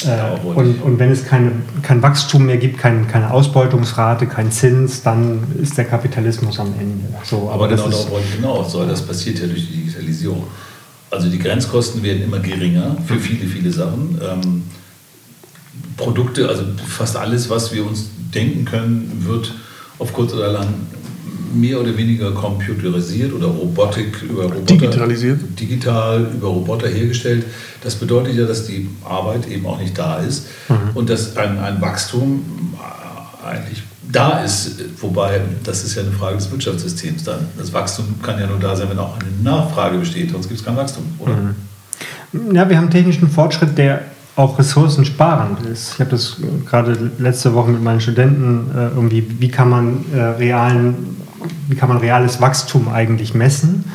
Äh, 0.05 0.45
und, 0.45 0.81
und, 0.81 0.99
wenn 0.99 1.11
es 1.11 1.25
keine, 1.25 1.53
kein 1.81 2.01
Wachstum 2.01 2.45
mehr 2.45 2.57
gibt, 2.57 2.77
kein, 2.77 3.07
keine 3.07 3.31
Ausbeutungsrate, 3.31 4.27
kein 4.27 4.51
Zins, 4.51 5.03
dann 5.03 5.43
ist 5.61 5.77
der 5.77 5.85
Kapitalismus 5.85 6.59
am 6.59 6.73
Ende. 6.77 7.05
So, 7.23 7.49
aber, 7.49 7.65
aber 7.65 7.67
genau 7.69 7.87
darauf 7.87 8.11
wollte 8.11 8.27
ich 8.27 8.35
hinaus. 8.35 8.73
Das 8.73 9.01
passiert 9.01 9.39
ja 9.39 9.47
durch 9.47 9.67
die 9.67 9.77
Digitalisierung. 9.77 10.43
Also 11.13 11.29
die 11.29 11.37
Grenzkosten 11.37 12.01
werden 12.01 12.23
immer 12.23 12.39
geringer 12.39 12.97
für 13.05 13.19
viele, 13.19 13.45
viele 13.47 13.71
Sachen. 13.71 14.19
Ähm, 14.19 14.63
Produkte, 15.95 16.49
also 16.49 16.63
fast 16.87 17.15
alles, 17.15 17.51
was 17.51 17.71
wir 17.71 17.85
uns 17.85 18.09
denken 18.33 18.65
können, 18.65 19.23
wird 19.25 19.53
auf 19.99 20.11
kurz 20.11 20.33
oder 20.33 20.51
lang 20.51 20.67
mehr 21.53 21.79
oder 21.79 21.95
weniger 21.95 22.31
computerisiert 22.31 23.31
oder 23.31 23.45
Robotik 23.45 24.23
über 24.23 24.45
Roboter. 24.45 24.65
Digitalisiert? 24.65 25.39
Digital 25.59 26.31
über 26.33 26.47
Roboter 26.47 26.87
hergestellt. 26.87 27.45
Das 27.83 27.93
bedeutet 27.93 28.35
ja, 28.35 28.47
dass 28.47 28.65
die 28.65 28.89
Arbeit 29.03 29.47
eben 29.47 29.67
auch 29.67 29.79
nicht 29.79 29.95
da 29.95 30.17
ist 30.17 30.47
mhm. 30.67 30.95
und 30.95 31.11
dass 31.11 31.37
ein, 31.37 31.59
ein 31.59 31.79
Wachstum 31.79 32.73
eigentlich 33.45 33.83
da 34.13 34.39
ist, 34.39 35.01
wobei 35.01 35.41
das 35.63 35.83
ist 35.83 35.95
ja 35.95 36.03
eine 36.03 36.11
Frage 36.11 36.37
des 36.37 36.49
Wirtschaftssystems 36.49 37.25
dann. 37.25 37.47
Das 37.57 37.73
Wachstum 37.73 38.05
kann 38.21 38.39
ja 38.39 38.47
nur 38.47 38.59
da 38.59 38.75
sein, 38.75 38.89
wenn 38.89 38.99
auch 38.99 39.17
eine 39.19 39.29
Nachfrage 39.43 39.97
besteht, 39.97 40.31
sonst 40.31 40.47
gibt 40.47 40.59
es 40.59 40.65
kein 40.65 40.77
Wachstum, 40.77 41.03
oder? 41.19 41.35
Mhm. 41.35 42.55
Ja, 42.55 42.69
wir 42.69 42.77
haben 42.77 42.89
technischen 42.89 43.29
Fortschritt, 43.29 43.77
der 43.77 44.03
auch 44.35 44.57
ressourcensparend 44.57 45.65
ist. 45.67 45.93
Ich 45.93 45.99
habe 45.99 46.09
das 46.09 46.37
gerade 46.65 47.11
letzte 47.19 47.53
Woche 47.53 47.69
mit 47.69 47.83
meinen 47.83 48.01
Studenten 48.01 48.71
äh, 48.75 48.87
irgendwie, 48.87 49.27
wie 49.39 49.49
kann 49.49 49.69
man 49.69 50.05
äh, 50.13 50.19
realen 50.19 51.17
wie 51.67 51.75
kann 51.75 51.89
man 51.89 51.97
reales 51.97 52.41
Wachstum 52.41 52.87
eigentlich 52.89 53.33
messen? 53.33 53.85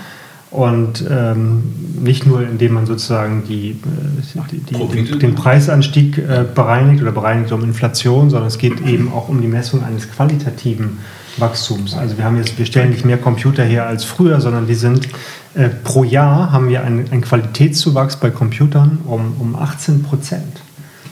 Und 0.51 1.05
ähm, 1.11 1.63
nicht 2.01 2.27
nur, 2.27 2.43
indem 2.43 2.75
man 2.75 2.87
sozusagen 2.87 3.45
die, 3.47 3.71
äh, 3.71 4.45
die, 4.51 4.61
die, 4.61 5.19
den 5.19 5.35
Preisanstieg 5.35 6.17
äh, 6.17 6.45
bereinigt 6.55 7.03
oder 7.03 7.13
bereinigt 7.13 7.53
um 7.53 7.63
Inflation, 7.65 8.31
sondern 8.31 8.49
es 8.49 8.57
geht 8.57 8.81
eben 8.87 9.13
auch 9.13 9.29
um 9.29 9.43
die 9.43 9.47
Messung 9.47 9.85
eines 9.85 10.11
qualitativen 10.11 10.99
Wachstums. 11.37 11.95
Also 11.95 12.17
wir 12.17 12.25
haben 12.25 12.39
jetzt, 12.39 12.59
wir 12.59 12.65
stellen 12.65 12.91
nicht 12.91 13.05
mehr 13.05 13.19
Computer 13.19 13.63
her 13.63 13.87
als 13.87 14.05
früher, 14.05 14.41
sondern 14.41 14.67
die 14.67 14.75
sind 14.75 15.09
äh, 15.55 15.69
pro 15.69 16.03
Jahr 16.05 16.51
haben 16.51 16.69
wir 16.69 16.83
einen, 16.83 17.11
einen 17.11 17.21
Qualitätszuwachs 17.21 18.17
bei 18.17 18.31
Computern 18.31 19.01
um, 19.05 19.37
um 19.39 19.55
18 19.55 20.03
Prozent. 20.03 20.63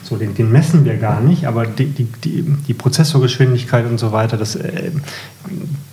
So, 0.07 0.15
den, 0.15 0.33
den, 0.35 0.49
messen 0.53 0.85
wir 0.85 0.95
gar 0.95 1.19
nicht, 1.19 1.47
aber 1.47 1.65
die, 1.65 1.87
die, 1.87 2.07
die, 2.23 2.73
Prozessorgeschwindigkeit 2.73 3.85
und 3.85 3.97
so 3.97 4.13
weiter, 4.13 4.37
das 4.37 4.55
äh, 4.55 4.91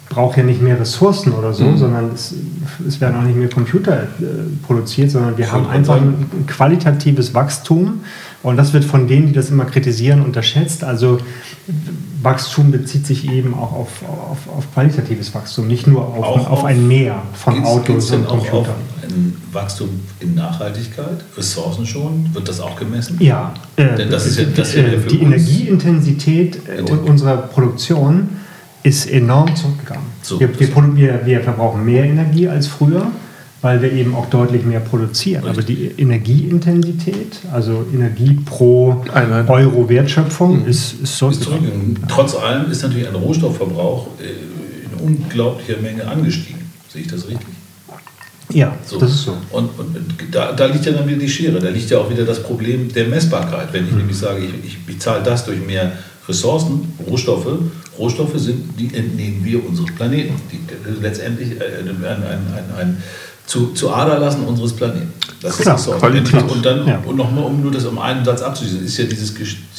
braucht 0.08 0.36
ja 0.36 0.44
nicht 0.44 0.62
mehr 0.62 0.78
Ressourcen 0.78 1.32
oder 1.32 1.52
so, 1.52 1.64
mhm. 1.64 1.78
sondern 1.78 2.10
es, 2.14 2.32
es, 2.86 3.00
werden 3.00 3.16
auch 3.16 3.24
nicht 3.24 3.36
mehr 3.36 3.48
Computer 3.48 4.04
äh, 4.04 4.06
produziert, 4.64 5.10
sondern 5.10 5.36
wir 5.36 5.50
haben 5.50 5.66
einfach 5.66 5.96
ein, 5.96 6.26
ein 6.32 6.46
qualitatives 6.46 7.34
Wachstum 7.34 8.02
und 8.44 8.56
das 8.56 8.72
wird 8.72 8.84
von 8.84 9.08
denen, 9.08 9.26
die 9.26 9.32
das 9.32 9.50
immer 9.50 9.64
kritisieren, 9.64 10.22
unterschätzt. 10.22 10.84
Also 10.84 11.18
Wachstum 12.22 12.70
bezieht 12.70 13.08
sich 13.08 13.28
eben 13.28 13.52
auch 13.52 13.72
auf, 13.72 13.88
auf, 14.02 14.38
auf 14.56 14.72
qualitatives 14.74 15.34
Wachstum, 15.34 15.66
nicht 15.66 15.88
nur 15.88 16.06
auf, 16.06 16.24
auf, 16.24 16.50
auf 16.50 16.64
ein 16.64 16.86
Mehr 16.86 17.20
von 17.32 17.54
geht's, 17.54 17.66
Autos 17.66 17.86
geht's 17.86 18.10
und 18.12 18.28
Computern. 18.28 18.93
Ein 19.04 19.36
Wachstum 19.52 19.88
in 20.20 20.34
Nachhaltigkeit, 20.34 21.24
Ressourcen 21.36 21.86
schon, 21.86 22.30
wird 22.32 22.48
das 22.48 22.60
auch 22.60 22.76
gemessen? 22.76 23.16
Ja, 23.20 23.54
äh, 23.76 23.96
Denn 23.96 24.10
das 24.10 24.26
ist 24.26 24.38
ja, 24.38 24.44
das 24.54 24.74
äh, 24.74 24.98
die 25.10 25.20
Energieintensität 25.20 26.60
äh, 26.68 26.82
unserer 26.82 27.36
Produktion 27.36 28.28
ist 28.82 29.10
enorm 29.10 29.54
zurückgegangen. 29.56 30.04
So, 30.22 30.38
wir, 30.38 30.48
wir, 30.58 31.20
wir, 31.24 31.40
verbrauchen 31.40 31.84
mehr 31.84 32.04
Energie 32.04 32.48
als 32.48 32.66
früher, 32.66 33.06
weil 33.62 33.80
wir 33.80 33.90
eben 33.92 34.14
auch 34.14 34.26
deutlich 34.26 34.64
mehr 34.64 34.80
produzieren. 34.80 35.44
Richtig. 35.44 35.58
Aber 35.58 35.66
die 35.66 36.02
Energieintensität, 36.02 37.38
also 37.50 37.86
Energie 37.94 38.34
pro 38.44 39.02
Einheit. 39.12 39.48
Euro 39.48 39.88
Wertschöpfung, 39.88 40.62
mhm. 40.62 40.68
ist, 40.68 41.00
ist 41.02 41.16
so 41.16 41.30
zurückgegangen. 41.30 41.98
Trotz 42.08 42.34
allem 42.34 42.70
ist 42.70 42.82
natürlich 42.82 43.08
ein 43.08 43.14
Rohstoffverbrauch 43.14 44.08
äh, 44.20 45.04
in 45.04 45.16
unglaublicher 45.16 45.80
Menge 45.80 46.06
angestiegen. 46.06 46.60
Sehe 46.88 47.02
ich 47.02 47.08
das 47.08 47.26
richtig? 47.26 47.53
Ja, 48.54 48.76
so. 48.86 48.98
das 48.98 49.10
ist 49.10 49.24
so. 49.24 49.36
Und, 49.50 49.68
und 49.78 49.96
da, 50.30 50.52
da, 50.52 50.66
liegt 50.66 50.86
ja 50.86 50.92
dann 50.92 51.06
wieder 51.08 51.18
die 51.18 51.28
Schere. 51.28 51.58
Da 51.58 51.68
liegt 51.68 51.90
ja 51.90 51.98
auch 51.98 52.08
wieder 52.08 52.24
das 52.24 52.40
Problem 52.42 52.90
der 52.92 53.08
Messbarkeit. 53.08 53.72
Wenn 53.72 53.84
ich 53.84 53.90
mhm. 53.90 53.98
nämlich 53.98 54.16
sage, 54.16 54.44
ich, 54.44 54.64
ich 54.64 54.86
bezahle 54.86 55.22
das 55.24 55.44
durch 55.44 55.60
mehr 55.60 55.92
Ressourcen, 56.28 56.92
Rohstoffe. 57.06 57.58
Rohstoffe 57.98 58.38
sind, 58.38 58.78
die 58.78 58.94
entnehmen 58.94 59.44
wir 59.44 59.64
unseres 59.66 59.92
Planeten. 59.94 60.34
Die, 60.52 60.60
letztendlich 61.02 61.60
äh, 61.60 61.80
ein, 61.80 62.04
ein, 62.04 62.22
ein, 62.22 62.78
ein 62.78 63.02
zu, 63.44 63.72
zu 63.72 63.92
Aderlassen 63.92 64.44
unseres 64.44 64.72
Planeten. 64.72 65.12
Das 65.42 65.58
Klar, 65.58 65.76
ist 65.76 65.86
Qualität. 65.86 66.42
Und 66.48 66.64
dann, 66.64 66.86
ja. 66.86 67.02
und 67.04 67.16
nochmal, 67.16 67.44
um 67.44 67.60
nur 67.60 67.72
das 67.72 67.84
um 67.84 67.98
einen 67.98 68.24
Satz 68.24 68.40
abzuschließen, 68.40 68.84
ist 68.84 68.96
ja 68.96 69.04
dieses 69.04 69.34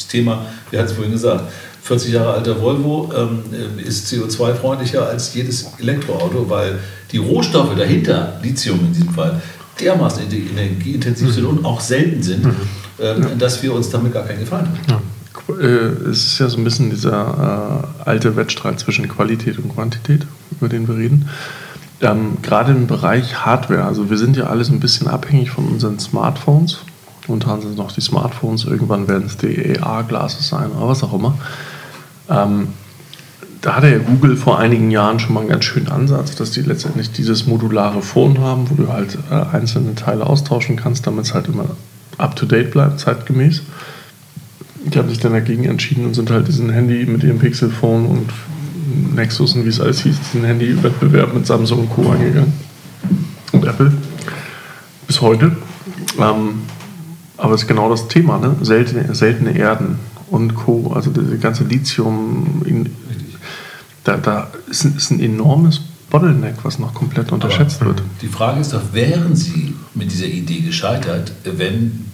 Thema, 0.07 0.45
wir 0.69 0.79
hatten 0.79 0.89
es 0.89 0.93
vorhin 0.93 1.13
gesagt, 1.13 1.45
40 1.85 2.13
Jahre 2.13 2.33
alter 2.33 2.59
Volvo 2.59 3.11
ähm, 3.15 3.43
ist 3.77 4.11
CO2-freundlicher 4.11 5.07
als 5.07 5.35
jedes 5.35 5.67
Elektroauto, 5.79 6.49
weil 6.49 6.79
die 7.11 7.19
Rohstoffe 7.19 7.75
dahinter, 7.75 8.39
Lithium 8.41 8.79
in 8.79 8.93
diesem 8.93 9.13
Fall, 9.13 9.39
dermaßen 9.79 10.23
energieintensiv 10.31 11.31
sind 11.31 11.45
und 11.45 11.63
auch 11.63 11.79
selten 11.79 12.23
sind, 12.23 12.47
ja. 12.97 13.13
dass 13.37 13.61
wir 13.61 13.71
uns 13.71 13.89
damit 13.91 14.13
gar 14.13 14.23
keinen 14.23 14.39
Gefallen 14.39 14.65
tun. 14.65 14.79
Ja. 14.89 14.99
Äh, 15.61 16.09
es 16.09 16.25
ist 16.25 16.39
ja 16.39 16.49
so 16.49 16.57
ein 16.57 16.63
bisschen 16.63 16.89
dieser 16.89 17.83
äh, 18.03 18.09
alte 18.09 18.35
Wettstreit 18.35 18.79
zwischen 18.79 19.07
Qualität 19.07 19.59
und 19.59 19.75
Quantität, 19.75 20.25
über 20.49 20.69
den 20.69 20.87
wir 20.87 20.95
reden. 20.95 21.29
ähm, 22.01 22.37
gerade 22.41 22.71
im 22.71 22.87
Bereich 22.87 23.45
Hardware, 23.45 23.83
also 23.83 24.09
wir 24.09 24.17
sind 24.17 24.37
ja 24.37 24.45
alles 24.45 24.69
ein 24.69 24.79
bisschen 24.79 25.07
abhängig 25.07 25.51
von 25.51 25.67
unseren 25.67 25.99
Smartphones. 25.99 26.79
Momentan 27.27 27.61
sind 27.61 27.71
es 27.71 27.77
noch 27.77 27.91
die 27.91 28.01
Smartphones, 28.01 28.65
irgendwann 28.65 29.07
werden 29.07 29.25
es 29.27 29.37
die 29.37 29.79
AR-Glasses 29.79 30.47
sein 30.47 30.71
oder 30.71 30.87
was 30.87 31.03
auch 31.03 31.13
immer. 31.13 31.37
Ähm, 32.29 32.69
da 33.65 33.75
hatte 33.75 33.89
ja 33.89 33.97
Google 33.97 34.37
vor 34.37 34.59
einigen 34.59 34.91
Jahren 34.91 35.19
schon 35.19 35.33
mal 35.33 35.39
einen 35.39 35.49
ganz 35.49 35.65
schönen 35.65 35.87
Ansatz, 35.87 36.35
dass 36.35 36.51
die 36.51 36.61
letztendlich 36.61 37.11
dieses 37.11 37.47
modulare 37.47 38.03
Phone 38.03 38.39
haben, 38.39 38.69
wo 38.69 38.75
du 38.75 38.93
halt 38.93 39.17
äh, 39.31 39.55
einzelne 39.55 39.95
Teile 39.95 40.27
austauschen 40.27 40.75
kannst, 40.75 41.07
damit 41.07 41.25
es 41.25 41.33
halt 41.33 41.47
immer 41.47 41.65
up-to-date 42.19 42.69
bleibt, 42.69 42.99
zeitgemäß. 42.99 43.63
Die 44.85 44.99
haben 44.99 45.09
sich 45.09 45.19
dann 45.19 45.33
dagegen 45.33 45.63
entschieden 45.63 46.05
und 46.05 46.13
sind 46.13 46.29
halt 46.29 46.47
diesen 46.47 46.69
Handy 46.69 47.07
mit 47.07 47.23
ihrem 47.23 47.39
Pixel-Phone 47.39 48.05
und 48.05 48.29
Nexus 49.15 49.55
und 49.55 49.65
wie 49.65 49.69
es 49.69 49.81
alles 49.81 50.01
hieß, 50.01 50.15
diesen 50.31 50.45
Handy-Wettbewerb 50.45 51.33
mit 51.33 51.47
Samsung 51.47 51.79
und 51.79 51.89
Co. 51.89 52.11
angegangen. 52.11 52.53
Und 53.51 53.65
Apple. 53.65 53.93
Bis 55.07 55.21
heute. 55.21 55.57
Ähm, 56.19 56.61
aber 57.37 57.55
es 57.55 57.63
ist 57.63 57.67
genau 57.67 57.89
das 57.89 58.07
Thema, 58.07 58.37
ne? 58.37 58.55
seltene, 58.61 59.15
seltene 59.15 59.57
Erden 59.57 59.97
und 60.29 60.55
Co. 60.55 60.93
Also 60.93 61.11
diese 61.11 61.37
ganze 61.37 61.63
Lithium, 61.63 62.61
in, 62.65 62.89
da, 64.03 64.17
da 64.17 64.49
ist, 64.69 64.83
ein, 64.83 64.95
ist 64.95 65.11
ein 65.11 65.19
enormes 65.19 65.81
Bottleneck, 66.09 66.55
was 66.63 66.79
noch 66.79 66.93
komplett 66.93 67.31
unterschätzt 67.31 67.81
Aber 67.81 67.91
wird. 67.91 68.03
Die 68.21 68.27
Frage 68.27 68.61
ist 68.61 68.73
doch, 68.73 68.93
wären 68.93 69.35
Sie 69.35 69.75
mit 69.93 70.11
dieser 70.11 70.27
Idee 70.27 70.61
gescheitert, 70.61 71.31
wenn 71.43 72.05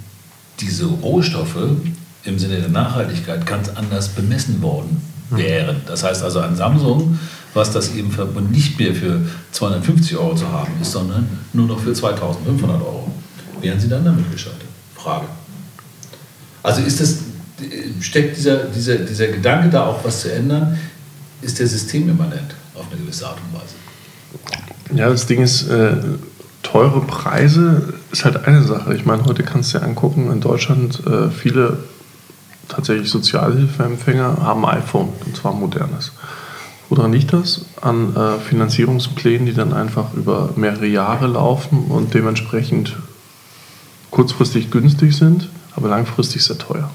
diese 0.59 0.85
Rohstoffe 0.85 1.57
im 2.23 2.39
Sinne 2.39 2.57
der 2.57 2.69
Nachhaltigkeit 2.69 3.45
ganz 3.45 3.69
anders 3.69 4.09
bemessen 4.09 4.61
worden 4.61 5.01
wären? 5.29 5.81
Das 5.85 6.03
heißt 6.03 6.23
also 6.23 6.39
an 6.39 6.55
Samsung, 6.55 7.19
was 7.53 7.71
das 7.71 7.93
eben 7.95 8.11
für, 8.11 8.25
nicht 8.49 8.79
mehr 8.79 8.95
für 8.95 9.21
250 9.51 10.17
Euro 10.17 10.35
zu 10.35 10.47
haben 10.51 10.71
ist, 10.81 10.91
sondern 10.91 11.27
nur 11.53 11.67
noch 11.67 11.79
für 11.79 11.93
2500 11.93 12.81
Euro. 12.81 13.11
Wären 13.59 13.79
Sie 13.79 13.89
dann 13.89 14.05
damit 14.05 14.31
gescheitert? 14.31 14.61
Frage. 14.95 15.25
Also 16.63 16.81
ist 16.81 16.99
das, 16.99 17.19
steckt 17.99 18.37
dieser, 18.37 18.65
dieser, 18.65 18.97
dieser 18.97 19.27
Gedanke 19.27 19.69
da 19.69 19.85
auch 19.85 20.03
was 20.03 20.21
zu 20.21 20.33
ändern? 20.33 20.77
Ist 21.41 21.59
der 21.59 21.67
systemimmanent 21.67 22.55
auf 22.75 22.85
eine 22.91 23.01
gewisse 23.01 23.27
Art 23.27 23.37
und 23.37 23.59
Weise? 23.59 23.75
Ja, 24.95 25.09
das 25.09 25.25
Ding 25.25 25.41
ist, 25.41 25.67
äh, 25.69 25.95
teure 26.63 27.01
Preise 27.01 27.93
ist 28.11 28.25
halt 28.25 28.45
eine 28.47 28.63
Sache. 28.63 28.93
Ich 28.95 29.05
meine, 29.05 29.25
heute 29.25 29.43
kannst 29.43 29.73
du 29.73 29.79
dir 29.79 29.85
angucken, 29.85 30.31
in 30.31 30.41
Deutschland 30.41 31.05
äh, 31.05 31.29
viele 31.29 31.77
tatsächlich 32.67 33.09
Sozialhilfeempfänger 33.09 34.37
haben 34.41 34.65
ein 34.65 34.77
iPhone, 34.77 35.09
und 35.25 35.35
zwar 35.35 35.53
modernes. 35.53 36.11
Woran 36.89 37.13
liegt 37.13 37.33
das? 37.33 37.65
An 37.81 38.15
äh, 38.15 38.37
Finanzierungsplänen, 38.39 39.45
die 39.45 39.53
dann 39.53 39.73
einfach 39.73 40.13
über 40.13 40.49
mehrere 40.55 40.87
Jahre 40.87 41.27
laufen 41.27 41.85
und 41.85 42.13
dementsprechend 42.13 42.97
kurzfristig 44.09 44.71
günstig 44.71 45.15
sind, 45.15 45.49
aber 45.75 45.87
langfristig 45.87 46.43
sehr 46.43 46.57
teuer. 46.57 46.91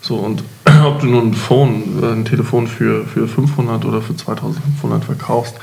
So, 0.00 0.16
und 0.16 0.44
ob 0.84 1.00
du 1.00 1.06
nun 1.06 1.28
ein 1.28 1.34
Phone, 1.34 2.02
ein 2.02 2.24
Telefon 2.24 2.66
für, 2.66 3.04
für 3.04 3.26
500 3.28 3.84
oder 3.84 4.02
für 4.02 4.16
2500 4.16 5.04
verkaufst, 5.04 5.56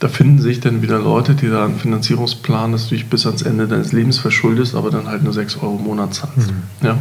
da 0.00 0.08
finden 0.08 0.40
sich 0.40 0.60
dann 0.60 0.80
wieder 0.80 0.98
Leute, 0.98 1.34
die 1.34 1.48
da 1.48 1.66
einen 1.66 1.78
Finanzierungsplan, 1.78 2.72
dass 2.72 2.88
du 2.88 2.94
dich 2.94 3.10
bis 3.10 3.26
ans 3.26 3.42
Ende 3.42 3.68
deines 3.68 3.92
Lebens 3.92 4.18
verschuldest, 4.18 4.74
aber 4.74 4.90
dann 4.90 5.06
halt 5.06 5.22
nur 5.22 5.34
6 5.34 5.58
Euro 5.58 5.76
im 5.76 5.84
Monat 5.84 6.14
zahlst. 6.14 6.50
Mhm. 6.50 6.86
Ja? 6.86 6.98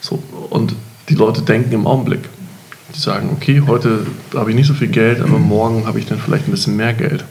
So, 0.00 0.22
und 0.50 0.74
die 1.08 1.14
Leute 1.14 1.42
denken 1.42 1.72
im 1.72 1.86
Augenblick. 1.86 2.20
Die 2.94 2.98
sagen, 2.98 3.30
okay, 3.32 3.62
heute 3.66 4.06
habe 4.34 4.50
ich 4.50 4.56
nicht 4.56 4.66
so 4.66 4.74
viel 4.74 4.88
Geld, 4.88 5.20
aber 5.20 5.38
morgen 5.38 5.86
habe 5.86 5.98
ich 5.98 6.06
dann 6.06 6.18
vielleicht 6.18 6.46
ein 6.48 6.52
bisschen 6.52 6.76
mehr 6.76 6.92
Geld. 6.92 7.24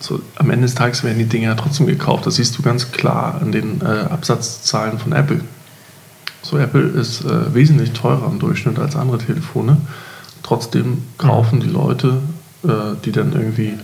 So, 0.00 0.20
am 0.36 0.50
Ende 0.50 0.66
des 0.66 0.74
Tages 0.74 1.04
werden 1.04 1.18
die 1.18 1.24
Dinge 1.24 1.46
ja 1.46 1.54
trotzdem 1.54 1.86
gekauft. 1.86 2.26
Das 2.26 2.36
siehst 2.36 2.58
du 2.58 2.62
ganz 2.62 2.92
klar 2.92 3.40
an 3.40 3.52
den 3.52 3.80
äh, 3.80 3.84
Absatzzahlen 3.84 4.98
von 4.98 5.12
Apple. 5.12 5.40
So, 6.46 6.58
Apple 6.58 6.82
ist 6.82 7.24
äh, 7.24 7.54
wesentlich 7.54 7.90
teurer 7.90 8.30
im 8.30 8.38
Durchschnitt 8.38 8.78
als 8.78 8.94
andere 8.94 9.18
Telefone. 9.18 9.78
Trotzdem 10.44 11.02
kaufen 11.18 11.58
die 11.58 11.66
Leute, 11.66 12.18
äh, 12.62 12.94
die 13.04 13.10
dann 13.10 13.32
irgendwie 13.32 13.74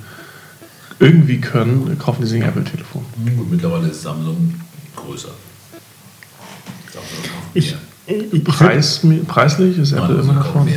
irgendwie 1.00 1.40
können, 1.40 1.98
kaufen 1.98 2.22
die 2.22 2.28
sich 2.28 2.40
ein 2.40 2.48
Apple-Telefon. 2.48 3.04
Gut, 3.36 3.50
mittlerweile 3.50 3.88
ist 3.88 4.02
Samsung 4.02 4.54
größer. 4.94 5.30
Ich, 7.52 7.74
ich, 8.06 8.44
Preis, 8.44 9.00
preislich 9.26 9.78
ist 9.78 9.90
Apple 9.90 10.20
immer 10.20 10.34
noch 10.34 10.46
vorne. 10.46 10.70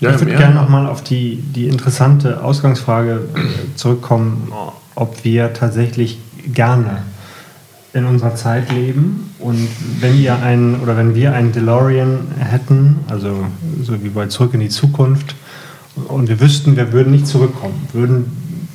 Ja, 0.00 0.14
ich 0.14 0.20
würde 0.20 0.36
gerne 0.36 0.54
nochmal 0.54 0.86
auf 0.86 1.04
die, 1.04 1.36
die 1.36 1.68
interessante 1.68 2.42
Ausgangsfrage 2.42 3.28
äh, 3.34 3.76
zurückkommen, 3.76 4.50
ob 4.94 5.22
wir 5.22 5.52
tatsächlich 5.52 6.18
gerne 6.46 7.02
in 7.94 8.04
unserer 8.06 8.34
Zeit 8.34 8.72
leben 8.72 9.30
und 9.38 9.68
wenn 10.00 10.18
wir 10.18 10.42
einen 10.42 10.80
oder 10.80 10.96
wenn 10.96 11.14
wir 11.14 11.32
einen 11.32 11.52
DeLorean 11.52 12.18
hätten, 12.38 12.96
also 13.08 13.46
so 13.82 14.02
wie 14.02 14.08
bei 14.08 14.26
Zurück 14.26 14.52
in 14.54 14.60
die 14.60 14.68
Zukunft, 14.68 15.36
und 16.08 16.28
wir 16.28 16.40
wüssten, 16.40 16.76
wir 16.76 16.92
würden 16.92 17.12
nicht 17.12 17.28
zurückkommen, 17.28 17.88
würden, 17.92 18.26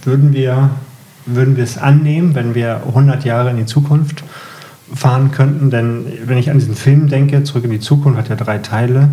würden, 0.03 0.31
wir, 0.31 0.69
würden 1.25 1.57
wir 1.57 1.65
es 1.65 1.77
annehmen, 1.77 2.33
wenn 2.33 2.55
wir 2.55 2.81
100 2.87 3.25
Jahre 3.25 3.49
in 3.49 3.57
die 3.57 3.65
Zukunft 3.65 4.23
fahren 4.93 5.31
könnten? 5.31 5.69
Denn 5.69 6.05
wenn 6.25 6.37
ich 6.37 6.49
an 6.49 6.57
diesen 6.57 6.75
Film 6.75 7.09
denke, 7.09 7.43
Zurück 7.43 7.65
in 7.65 7.71
die 7.71 7.81
Zukunft 7.81 8.17
hat 8.17 8.29
ja 8.29 8.35
drei 8.37 8.59
Teile, 8.59 9.09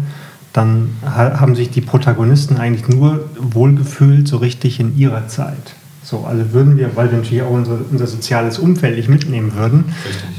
dann 0.52 0.90
haben 1.04 1.54
sich 1.56 1.70
die 1.70 1.80
Protagonisten 1.80 2.58
eigentlich 2.58 2.88
nur 2.88 3.28
wohlgefühlt 3.38 4.26
so 4.28 4.38
richtig 4.38 4.78
in 4.80 4.96
ihrer 4.96 5.26
Zeit. 5.26 5.74
So, 6.06 6.20
also 6.24 6.52
würden 6.52 6.76
wir, 6.76 6.94
weil 6.94 7.10
wir 7.10 7.18
natürlich 7.18 7.42
auch 7.42 7.50
unser, 7.50 7.78
unser 7.90 8.06
soziales 8.06 8.60
Umfeld 8.60 8.96
nicht 8.96 9.08
mitnehmen 9.08 9.56
würden, 9.56 9.86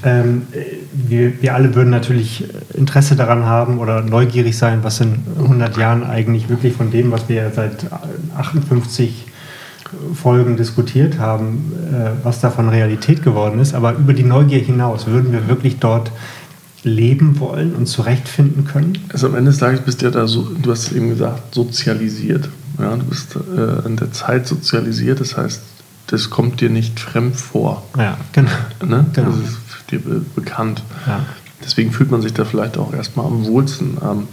ähm, 0.06 0.44
wir, 0.94 1.42
wir 1.42 1.56
alle 1.56 1.76
würden 1.76 1.90
natürlich 1.90 2.46
Interesse 2.74 3.18
daran 3.18 3.44
haben 3.44 3.80
oder 3.80 4.02
neugierig 4.02 4.58
sein, 4.58 4.80
was 4.84 5.02
in 5.02 5.26
100 5.38 5.76
Jahren 5.76 6.06
eigentlich 6.06 6.48
wirklich 6.48 6.74
von 6.74 6.90
dem, 6.90 7.12
was 7.12 7.28
wir 7.28 7.52
seit 7.54 7.86
58 8.38 9.26
Folgen 10.14 10.56
diskutiert 10.56 11.20
haben, 11.20 11.74
äh, 11.92 12.12
was 12.24 12.40
davon 12.40 12.70
Realität 12.70 13.22
geworden 13.22 13.60
ist. 13.60 13.74
Aber 13.74 13.92
über 13.92 14.14
die 14.14 14.24
Neugier 14.24 14.60
hinaus 14.60 15.06
würden 15.06 15.34
wir 15.34 15.50
wirklich 15.50 15.80
dort 15.80 16.14
leben 16.84 17.42
wollen 17.42 17.76
und 17.76 17.88
zurechtfinden 17.88 18.64
können? 18.64 19.00
Also 19.12 19.28
am 19.28 19.36
Ende 19.36 19.52
des 19.52 19.60
Tages 19.60 19.82
bist 19.82 20.02
du 20.02 20.06
ja 20.06 20.12
da 20.12 20.28
so, 20.28 20.44
du 20.44 20.72
hast 20.72 20.94
eben 20.94 21.10
gesagt, 21.10 21.54
sozialisiert. 21.54 22.48
Ja, 22.80 22.96
du 22.96 23.06
bist 23.06 23.36
äh, 23.36 23.86
in 23.88 23.96
der 23.96 24.12
Zeit 24.12 24.48
sozialisiert, 24.48 25.20
das 25.20 25.38
heißt, 25.38 25.62
das 26.08 26.30
kommt 26.30 26.62
dir 26.62 26.70
nicht 26.70 27.00
fremd 27.00 27.36
vor. 27.36 27.84
Ja, 27.98 28.18
genau. 28.32 28.52
Ne? 28.86 29.06
genau. 29.14 29.30
Das 29.30 29.38
ist 29.38 29.58
dir 29.92 30.00
be 30.00 30.22
bekannt. 30.36 30.84
Ja. 31.06 31.22
Deswegen 31.64 31.92
fühlt 31.92 32.12
man 32.12 32.22
sich 32.22 32.34
da 32.34 32.46
vielleicht 32.46 32.78
auch 32.78 32.94
erstmal 32.94 33.26
am 33.26 33.46
wohlsten. 33.46 33.98
Ähm, 34.02 34.28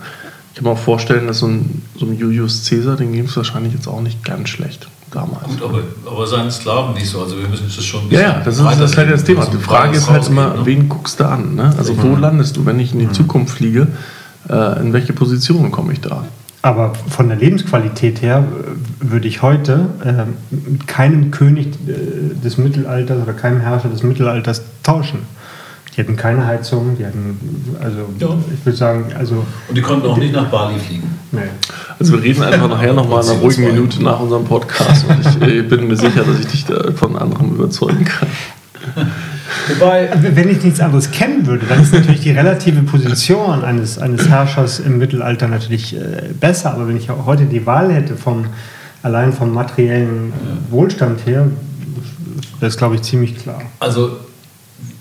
ich 0.50 0.58
kann 0.58 0.64
mir 0.64 0.70
auch 0.70 0.78
vorstellen, 0.78 1.26
dass 1.26 1.40
so 1.40 1.46
ein, 1.46 1.82
so 1.96 2.06
ein 2.06 2.16
Julius 2.16 2.68
Caesar, 2.68 2.96
den 2.96 3.12
ging 3.12 3.24
es 3.24 3.36
wahrscheinlich 3.36 3.72
jetzt 3.72 3.88
auch 3.88 4.00
nicht 4.00 4.24
ganz 4.24 4.50
schlecht 4.50 4.88
damals. 5.10 5.46
Gut, 5.46 5.62
aber, 5.62 5.82
aber 6.06 6.26
seinen 6.26 6.50
Sklaven 6.50 6.94
nicht 6.94 7.08
so. 7.08 7.22
Also 7.22 7.36
wir 7.38 7.48
müssen 7.48 7.64
das 7.74 7.84
schon 7.84 8.02
ein 8.02 8.08
bisschen. 8.08 8.24
Ja, 8.24 8.32
ja 8.34 8.40
das 8.44 8.58
ist, 8.58 8.64
das 8.64 8.90
ist 8.90 8.96
halt 8.96 9.10
das 9.10 9.24
Thema. 9.24 9.46
Die 9.46 9.56
Frage 9.56 9.96
ist 9.96 10.08
halt 10.08 10.28
immer, 10.28 10.54
ne? 10.54 10.60
wen 10.66 10.88
guckst 10.88 11.18
du 11.18 11.24
an? 11.24 11.54
Ne? 11.54 11.74
Also, 11.76 12.00
wo 12.02 12.14
landest 12.14 12.56
du, 12.56 12.66
wenn 12.66 12.78
ich 12.78 12.92
in 12.92 13.00
die 13.00 13.06
mhm. 13.06 13.14
Zukunft 13.14 13.56
fliege? 13.56 13.88
Äh, 14.48 14.80
in 14.80 14.92
welche 14.92 15.12
Position 15.12 15.70
komme 15.70 15.92
ich 15.92 16.00
da? 16.00 16.24
Aber 16.64 16.94
von 16.94 17.28
der 17.28 17.36
Lebensqualität 17.36 18.22
her 18.22 18.42
äh, 18.42 19.10
würde 19.10 19.28
ich 19.28 19.42
heute 19.42 19.90
äh, 20.02 20.24
mit 20.50 20.86
keinem 20.86 21.30
König 21.30 21.66
äh, 21.86 22.34
des 22.42 22.56
Mittelalters 22.56 23.22
oder 23.22 23.34
keinem 23.34 23.60
Herrscher 23.60 23.90
des 23.90 24.02
Mittelalters 24.02 24.62
tauschen. 24.82 25.18
Die 25.94 26.00
hatten 26.00 26.16
keine 26.16 26.46
Heizung, 26.46 26.96
die 26.98 27.04
hatten, 27.04 27.38
also 27.82 28.08
ja. 28.18 28.28
ich 28.54 28.64
würde 28.64 28.78
sagen, 28.78 29.12
also. 29.14 29.44
Und 29.68 29.76
die 29.76 29.82
konnten 29.82 30.06
auch 30.06 30.16
nicht 30.16 30.32
nach 30.32 30.46
Bali 30.46 30.78
fliegen. 30.78 31.18
Nee. 31.32 31.40
Also 31.98 32.14
wir 32.14 32.22
reden 32.22 32.42
einfach 32.42 32.70
nachher 32.70 32.94
nochmal 32.94 33.22
in 33.22 33.30
einer 33.30 33.40
ruhigen 33.40 33.64
Minute 33.66 34.02
nach 34.02 34.20
unserem 34.20 34.46
Podcast 34.46 35.04
und 35.06 35.20
ich, 35.20 35.46
ich 35.46 35.68
bin 35.68 35.86
mir 35.86 35.96
sicher, 35.96 36.24
dass 36.24 36.40
ich 36.40 36.46
dich 36.46 36.64
da 36.64 36.92
von 36.92 37.14
anderem 37.16 37.56
überzeugen 37.56 38.06
kann. 38.06 38.28
Wobei, 39.68 40.10
wenn 40.20 40.48
ich 40.48 40.62
nichts 40.62 40.80
anderes 40.80 41.10
kennen 41.10 41.46
würde, 41.46 41.66
dann 41.66 41.82
ist 41.82 41.92
natürlich 41.92 42.20
die 42.20 42.30
relative 42.30 42.82
Position 42.82 43.64
eines, 43.64 43.98
eines 43.98 44.28
Herrschers 44.28 44.80
im 44.80 44.98
Mittelalter 44.98 45.48
natürlich 45.48 45.96
äh, 45.96 46.32
besser. 46.38 46.72
Aber 46.72 46.86
wenn 46.88 46.96
ich 46.96 47.08
heute 47.08 47.46
die 47.46 47.64
Wahl 47.64 47.92
hätte, 47.92 48.16
vom, 48.16 48.46
allein 49.02 49.32
vom 49.32 49.52
materiellen 49.52 50.32
Wohlstand 50.70 51.26
her, 51.26 51.48
wäre 52.60 52.68
es, 52.68 52.76
glaube 52.76 52.96
ich, 52.96 53.02
ziemlich 53.02 53.36
klar. 53.36 53.62
Also 53.80 54.16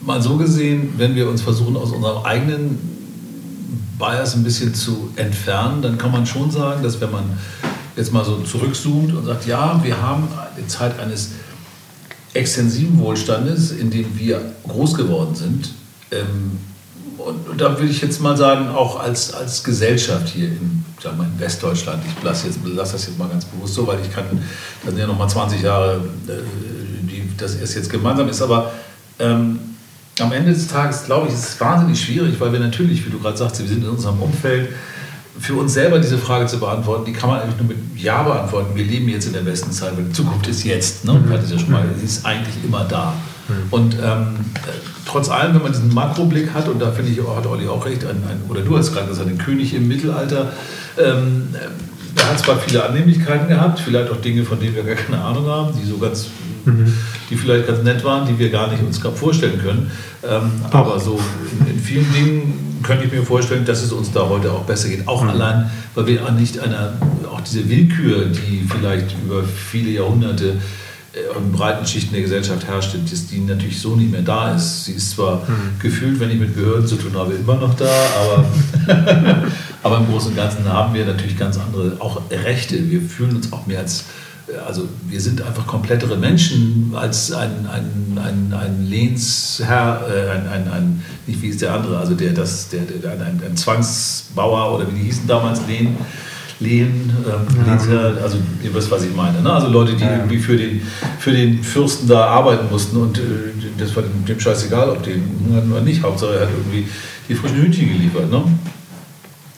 mal 0.01 0.21
so 0.21 0.37
gesehen, 0.37 0.93
wenn 0.97 1.15
wir 1.15 1.29
uns 1.29 1.41
versuchen, 1.41 1.75
aus 1.75 1.91
unserem 1.91 2.23
eigenen 2.25 2.77
Bias 3.97 4.35
ein 4.35 4.43
bisschen 4.43 4.73
zu 4.73 5.09
entfernen, 5.15 5.81
dann 5.81 5.97
kann 5.97 6.11
man 6.11 6.25
schon 6.25 6.51
sagen, 6.51 6.83
dass 6.83 6.99
wenn 6.99 7.11
man 7.11 7.23
jetzt 7.95 8.11
mal 8.11 8.25
so 8.25 8.37
zurückzoomt 8.37 9.13
und 9.13 9.25
sagt, 9.25 9.45
ja, 9.45 9.79
wir 9.83 10.01
haben 10.01 10.27
die 10.57 10.67
Zeit 10.67 10.99
eines 10.99 11.31
extensiven 12.33 12.99
Wohlstandes, 12.99 13.71
in 13.71 13.91
dem 13.91 14.17
wir 14.17 14.41
groß 14.67 14.95
geworden 14.95 15.35
sind, 15.35 15.73
ähm, 16.11 16.59
und, 17.17 17.47
und, 17.47 17.61
da 17.61 17.77
würde 17.77 17.91
ich 17.91 18.01
jetzt 18.01 18.21
mal 18.21 18.35
sagen, 18.35 18.69
auch 18.69 18.99
als, 18.99 19.33
als 19.33 19.63
Gesellschaft 19.63 20.27
hier 20.29 20.47
in, 20.47 20.83
sag 21.01 21.17
mal, 21.17 21.25
in 21.25 21.39
Westdeutschland, 21.39 22.03
ich 22.05 22.23
lasse 22.23 22.47
lass 22.65 22.91
das 22.91 23.07
jetzt 23.07 23.17
mal 23.17 23.29
ganz 23.29 23.45
bewusst 23.45 23.75
so, 23.75 23.87
weil 23.87 23.99
ich 24.01 24.11
kann, 24.11 24.25
das 24.83 24.91
sind 24.91 24.99
ja 24.99 25.07
noch 25.07 25.17
mal 25.17 25.27
20 25.27 25.61
Jahre, 25.61 26.01
äh, 26.27 26.31
die, 27.03 27.29
dass 27.37 27.55
es 27.55 27.75
jetzt 27.75 27.89
gemeinsam 27.89 28.27
ist, 28.27 28.41
aber 28.41 28.73
ähm, 29.19 29.59
am 30.19 30.31
Ende 30.31 30.53
des 30.53 30.67
Tages, 30.67 31.05
glaube 31.05 31.27
ich, 31.27 31.33
ist 31.33 31.47
es 31.47 31.61
wahnsinnig 31.61 32.01
schwierig, 32.01 32.39
weil 32.39 32.51
wir 32.51 32.59
natürlich, 32.59 33.05
wie 33.05 33.09
du 33.09 33.19
gerade 33.19 33.37
sagst, 33.37 33.59
wir 33.59 33.67
sind 33.67 33.83
in 33.83 33.89
unserem 33.89 34.21
Umfeld, 34.21 34.69
für 35.39 35.55
uns 35.55 35.73
selber 35.73 35.99
diese 35.99 36.17
Frage 36.17 36.45
zu 36.45 36.59
beantworten, 36.59 37.05
die 37.05 37.13
kann 37.13 37.29
man 37.29 37.41
eigentlich 37.41 37.57
nur 37.57 37.67
mit 37.67 37.77
Ja 37.95 38.23
beantworten. 38.23 38.75
Wir 38.75 38.85
leben 38.85 39.09
jetzt 39.09 39.25
in 39.25 39.33
der 39.33 39.41
besten 39.41 39.71
Zeit, 39.71 39.97
weil 39.97 40.05
die 40.05 40.11
Zukunft 40.11 40.47
ist 40.47 40.63
jetzt. 40.63 41.05
Ne? 41.05 41.13
Mhm. 41.13 41.31
Ja 41.31 41.59
schon 41.59 41.71
mal, 41.71 41.85
sie 41.97 42.05
ist 42.05 42.25
eigentlich 42.25 42.55
immer 42.63 42.85
da. 42.85 43.13
Mhm. 43.47 43.53
Und 43.71 43.97
ähm, 44.01 44.27
trotz 45.05 45.29
allem, 45.29 45.55
wenn 45.55 45.63
man 45.63 45.71
diesen 45.71 45.93
Makroblick 45.93 46.53
hat, 46.53 46.67
und 46.67 46.79
da 46.79 46.91
finde 46.91 47.11
ich, 47.11 47.19
hat 47.19 47.47
Olli 47.47 47.67
auch 47.67 47.85
recht, 47.85 48.03
ein, 48.05 48.23
ein, 48.29 48.41
oder 48.49 48.61
du 48.61 48.77
hast 48.77 48.93
gerade 48.93 49.07
gesagt, 49.07 49.27
ein 49.27 49.37
König 49.37 49.73
im 49.73 49.87
Mittelalter, 49.87 50.53
ähm, 50.97 51.49
er 52.15 52.29
hat 52.29 52.39
zwar 52.39 52.57
viele 52.57 52.83
Annehmlichkeiten 52.83 53.47
gehabt, 53.47 53.79
vielleicht 53.79 54.11
auch 54.11 54.17
Dinge, 54.17 54.43
von 54.43 54.59
denen 54.59 54.75
wir 54.75 54.83
gar 54.83 54.95
keine 54.95 55.21
Ahnung 55.21 55.45
haben, 55.47 55.73
die 55.77 55.87
so 55.87 55.97
ganz, 55.97 56.27
mhm. 56.65 56.93
die 57.29 57.35
vielleicht 57.35 57.67
ganz 57.67 57.83
nett 57.83 58.03
waren, 58.03 58.27
die 58.27 58.37
wir 58.37 58.49
gar 58.49 58.69
nicht 58.71 58.83
uns 58.83 59.01
gerade 59.01 59.15
vorstellen 59.15 59.59
können. 59.59 59.91
Ähm, 60.23 60.51
aber 60.71 60.99
so 60.99 61.19
in, 61.59 61.75
in, 61.75 61.79
vielen 61.79 62.11
Dingen 62.13 62.79
könnte 62.83 63.05
ich 63.05 63.11
mir 63.11 63.23
vorstellen, 63.23 63.65
dass 63.65 63.81
es 63.81 63.91
uns 63.91 64.11
da 64.11 64.27
heute 64.27 64.51
auch 64.51 64.63
besser 64.63 64.89
geht. 64.89 65.07
Auch 65.07 65.23
mhm. 65.23 65.29
allein, 65.29 65.71
weil 65.95 66.07
wir 66.07 66.31
nicht 66.31 66.59
einer, 66.59 66.93
auch 67.31 67.41
diese 67.41 67.67
Willkür, 67.69 68.25
die 68.25 68.67
vielleicht 68.69 69.15
über 69.25 69.43
viele 69.43 69.89
Jahrhunderte 69.89 70.57
in 71.13 71.51
breiten 71.51 71.85
Schichten 71.85 72.13
der 72.13 72.23
Gesellschaft 72.23 72.65
herrscht, 72.65 72.95
dass 72.95 73.27
die 73.27 73.39
natürlich 73.39 73.79
so 73.79 73.95
nicht 73.95 74.11
mehr 74.11 74.23
da 74.23 74.55
ist. 74.55 74.85
Sie 74.85 74.93
ist 74.93 75.11
zwar 75.11 75.47
mhm. 75.47 75.79
gefühlt, 75.79 76.19
wenn 76.19 76.31
ich 76.31 76.39
mit 76.39 76.55
Behörden 76.55 76.87
zu 76.87 76.95
tun 76.95 77.13
habe, 77.13 77.33
immer 77.33 77.55
noch 77.55 77.75
da, 77.75 77.85
aber, 78.19 78.45
aber 79.83 79.97
im 79.97 80.07
Großen 80.07 80.31
und 80.31 80.35
Ganzen 80.35 80.65
haben 80.65 80.93
wir 80.95 81.05
natürlich 81.05 81.37
ganz 81.37 81.59
andere, 81.59 81.97
auch 81.99 82.19
Rechte. 82.31 82.89
Wir 82.89 83.01
fühlen 83.01 83.35
uns 83.35 83.53
auch 83.53 83.67
mehr 83.67 83.79
als, 83.79 84.05
äh, 84.47 84.57
also 84.65 84.87
wir 85.07 85.21
sind 85.21 85.43
einfach 85.43 85.67
komplettere 85.67 86.17
Menschen 86.17 86.93
als 86.95 87.31
ein, 87.31 87.67
ein, 87.71 88.17
ein, 88.17 88.53
ein 88.59 88.87
Lehnsherr, 88.87 90.07
äh, 90.09 90.31
ein, 90.31 90.47
ein, 90.47 90.71
ein, 90.71 91.03
nicht 91.27 91.43
wie 91.43 91.49
ist 91.49 91.61
der 91.61 91.75
andere, 91.75 91.99
also 91.99 92.15
der, 92.15 92.33
das, 92.33 92.69
der, 92.69 92.81
der, 92.81 93.11
ein, 93.11 93.39
ein 93.45 93.55
Zwangsbauer 93.55 94.75
oder 94.75 94.91
wie 94.91 94.97
die 94.97 95.05
hießen 95.05 95.27
damals, 95.27 95.61
Lehn 95.67 95.95
Lehen, 96.63 97.11
ähm, 97.27 97.67
ja. 97.67 98.23
also 98.23 98.37
ihr 98.63 98.73
wisst, 98.73 98.89
was 98.89 99.03
ich 99.03 99.15
meine. 99.15 99.41
Ne? 99.41 99.51
Also 99.51 99.67
Leute, 99.67 99.93
die 99.93 100.03
ja. 100.03 100.17
irgendwie 100.17 100.39
für 100.39 100.57
den, 100.57 100.81
für 101.19 101.31
den 101.31 101.61
Fürsten 101.63 102.07
da 102.07 102.25
arbeiten 102.25 102.67
mussten 102.71 102.97
und 102.97 103.17
äh, 103.17 103.21
das 103.77 103.95
war 103.95 104.03
dem, 104.03 104.25
dem 104.25 104.39
scheißegal, 104.39 104.89
ob 104.89 105.03
den 105.03 105.23
oder 105.71 105.81
nicht. 105.81 106.01
Hauptsache 106.03 106.35
er 106.35 106.41
hat 106.41 106.49
irgendwie 106.57 106.87
die 107.27 107.35
frischen 107.35 107.57
Hühnchen 107.57 107.89
geliefert. 107.89 108.31
Ne? 108.31 108.43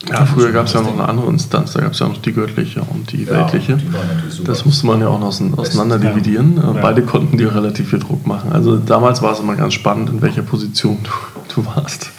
Ja, 0.08 0.24
früher 0.24 0.52
gab 0.52 0.66
es 0.66 0.72
ja 0.72 0.82
noch 0.82 0.92
eine 0.92 1.08
andere 1.08 1.28
Instanz, 1.28 1.72
da 1.72 1.80
gab 1.80 1.92
es 1.92 1.98
ja 1.98 2.08
noch 2.08 2.18
die 2.18 2.32
göttliche 2.32 2.82
und 2.82 3.10
die 3.12 3.26
weltliche. 3.26 3.72
Ja, 3.72 3.78
die 3.78 4.44
das 4.44 4.64
musste 4.64 4.86
man 4.86 5.00
ja 5.00 5.08
auch 5.08 5.18
noch 5.18 5.28
auseinander 5.58 5.98
dividieren. 5.98 6.56
Ja. 6.56 6.72
Beide 6.80 7.02
konnten 7.02 7.38
dir 7.38 7.54
relativ 7.54 7.90
viel 7.90 7.98
Druck 7.98 8.26
machen. 8.26 8.52
Also 8.52 8.76
damals 8.76 9.22
war 9.22 9.32
es 9.32 9.40
immer 9.40 9.56
ganz 9.56 9.74
spannend, 9.74 10.10
in 10.10 10.22
welcher 10.22 10.42
Position 10.42 10.98
du, 11.02 11.54
du 11.54 11.66
warst. 11.66 12.10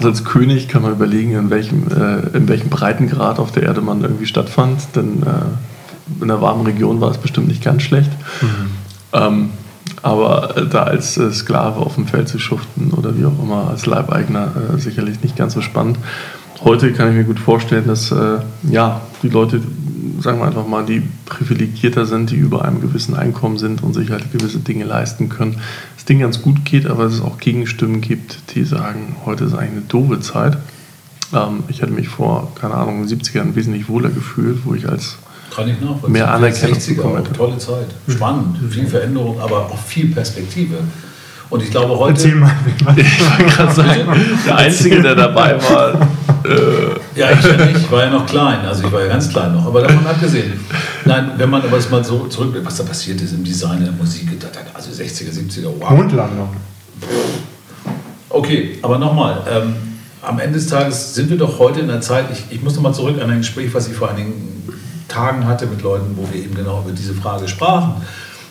Also 0.00 0.08
als 0.08 0.24
König 0.24 0.68
kann 0.68 0.80
man 0.80 0.92
überlegen, 0.92 1.34
in 1.34 1.50
welchem, 1.50 1.88
äh, 1.88 2.34
in 2.34 2.48
welchem 2.48 2.70
Breitengrad 2.70 3.38
auf 3.38 3.52
der 3.52 3.64
Erde 3.64 3.82
man 3.82 4.00
irgendwie 4.00 4.24
stattfand. 4.24 4.96
Denn 4.96 5.22
äh, 5.22 6.22
in 6.22 6.30
einer 6.30 6.40
warmen 6.40 6.64
Region 6.64 7.02
war 7.02 7.10
es 7.10 7.18
bestimmt 7.18 7.48
nicht 7.48 7.62
ganz 7.62 7.82
schlecht. 7.82 8.10
Mhm. 8.40 8.70
Ähm, 9.12 9.50
aber 10.00 10.66
da 10.70 10.84
als 10.84 11.18
äh, 11.18 11.30
Sklave 11.32 11.80
auf 11.80 11.96
dem 11.96 12.06
Feld 12.06 12.28
zu 12.28 12.38
schuften 12.38 12.92
oder 12.92 13.14
wie 13.18 13.26
auch 13.26 13.38
immer, 13.42 13.68
als 13.68 13.84
Leibeigner 13.84 14.52
äh, 14.72 14.78
sicherlich 14.80 15.22
nicht 15.22 15.36
ganz 15.36 15.52
so 15.52 15.60
spannend. 15.60 15.98
Heute 16.64 16.94
kann 16.94 17.10
ich 17.10 17.16
mir 17.16 17.24
gut 17.24 17.38
vorstellen, 17.38 17.86
dass 17.86 18.10
äh, 18.10 18.38
ja, 18.62 19.02
die 19.22 19.28
Leute, 19.28 19.60
sagen 20.20 20.38
wir 20.38 20.46
einfach 20.46 20.66
mal, 20.66 20.84
die 20.84 21.02
privilegierter 21.26 22.06
sind, 22.06 22.30
die 22.30 22.36
über 22.36 22.64
einem 22.64 22.80
gewissen 22.80 23.14
Einkommen 23.14 23.58
sind 23.58 23.82
und 23.82 23.94
sich 23.94 24.10
halt 24.10 24.32
gewisse 24.32 24.58
Dinge 24.58 24.84
leisten 24.84 25.28
können, 25.28 25.60
das 25.96 26.04
Ding 26.04 26.20
ganz 26.20 26.42
gut 26.42 26.64
geht, 26.64 26.86
aber 26.86 27.04
es 27.04 27.20
auch 27.20 27.38
Gegenstimmen 27.38 28.00
gibt, 28.00 28.54
die 28.54 28.64
sagen, 28.64 29.16
heute 29.24 29.44
ist 29.44 29.54
eigentlich 29.54 29.72
eine 29.72 29.80
doofe 29.82 30.20
Zeit. 30.20 30.58
Ähm, 31.32 31.64
ich 31.68 31.82
hätte 31.82 31.92
mich 31.92 32.08
vor, 32.08 32.52
keine 32.60 32.74
Ahnung, 32.74 33.02
in 33.02 33.08
den 33.08 33.18
70ern 33.18 33.54
wesentlich 33.54 33.88
wohler 33.88 34.10
gefühlt, 34.10 34.64
wo 34.64 34.74
ich 34.74 34.88
als 34.88 35.16
kann 35.54 35.68
ich 35.68 36.08
mehr 36.08 36.32
Anerkennung 36.32 36.78
bekommen 36.86 37.16
hätte. 37.16 37.32
Tolle 37.32 37.58
Zeit, 37.58 37.88
spannend, 38.08 38.58
viel 38.70 38.86
Veränderung, 38.86 39.40
aber 39.40 39.66
auch 39.66 39.78
viel 39.78 40.06
Perspektive. 40.06 40.76
Und 41.50 41.62
ich 41.62 41.70
glaube 41.70 41.98
heute. 41.98 42.12
Erzähl 42.12 42.36
mal, 42.36 42.52
ich 42.96 43.20
wollte 43.20 43.56
gerade 43.56 43.74
sagen, 43.74 44.00
der 44.46 44.56
Einzige, 44.56 45.02
der 45.02 45.14
dabei 45.16 45.60
war. 45.60 46.08
Äh 46.44 47.00
ja, 47.18 47.30
ich 47.32 47.44
ja 47.44 47.64
nicht, 47.64 47.76
ich 47.76 47.90
war 47.90 48.04
ja 48.04 48.10
noch 48.10 48.26
klein, 48.26 48.64
also 48.66 48.84
ich 48.84 48.92
war 48.92 49.02
ja 49.02 49.08
ganz 49.08 49.28
klein 49.28 49.54
noch, 49.54 49.66
aber 49.66 49.82
davon 49.82 50.06
abgesehen. 50.06 50.60
Nein, 51.04 51.32
wenn 51.36 51.50
man 51.50 51.62
aber 51.62 51.78
mal 51.90 52.04
so 52.04 52.26
zurückblickt, 52.26 52.66
was 52.66 52.76
da 52.76 52.84
passiert 52.84 53.20
ist 53.20 53.32
im 53.32 53.44
Design 53.44 53.82
der 53.82 53.92
Musik, 53.92 54.28
also 54.74 54.90
60er, 54.90 55.30
70er, 55.30 55.68
wow. 55.78 55.90
Mondlandung. 55.90 56.50
Okay, 58.28 58.78
aber 58.82 58.98
nochmal, 58.98 59.42
ähm, 59.50 59.74
am 60.22 60.38
Ende 60.38 60.58
des 60.58 60.68
Tages 60.68 61.14
sind 61.14 61.30
wir 61.30 61.38
doch 61.38 61.58
heute 61.58 61.80
in 61.80 61.90
einer 61.90 62.00
Zeit, 62.00 62.26
ich, 62.32 62.44
ich 62.54 62.62
muss 62.62 62.76
nochmal 62.76 62.94
zurück 62.94 63.20
an 63.20 63.30
ein 63.30 63.38
Gespräch, 63.38 63.72
was 63.74 63.88
ich 63.88 63.94
vor 63.94 64.10
einigen 64.10 64.68
Tagen 65.08 65.46
hatte 65.46 65.66
mit 65.66 65.82
Leuten, 65.82 66.16
wo 66.16 66.28
wir 66.32 66.42
eben 66.42 66.54
genau 66.54 66.82
über 66.82 66.92
diese 66.92 67.14
Frage 67.14 67.48
sprachen. 67.48 67.94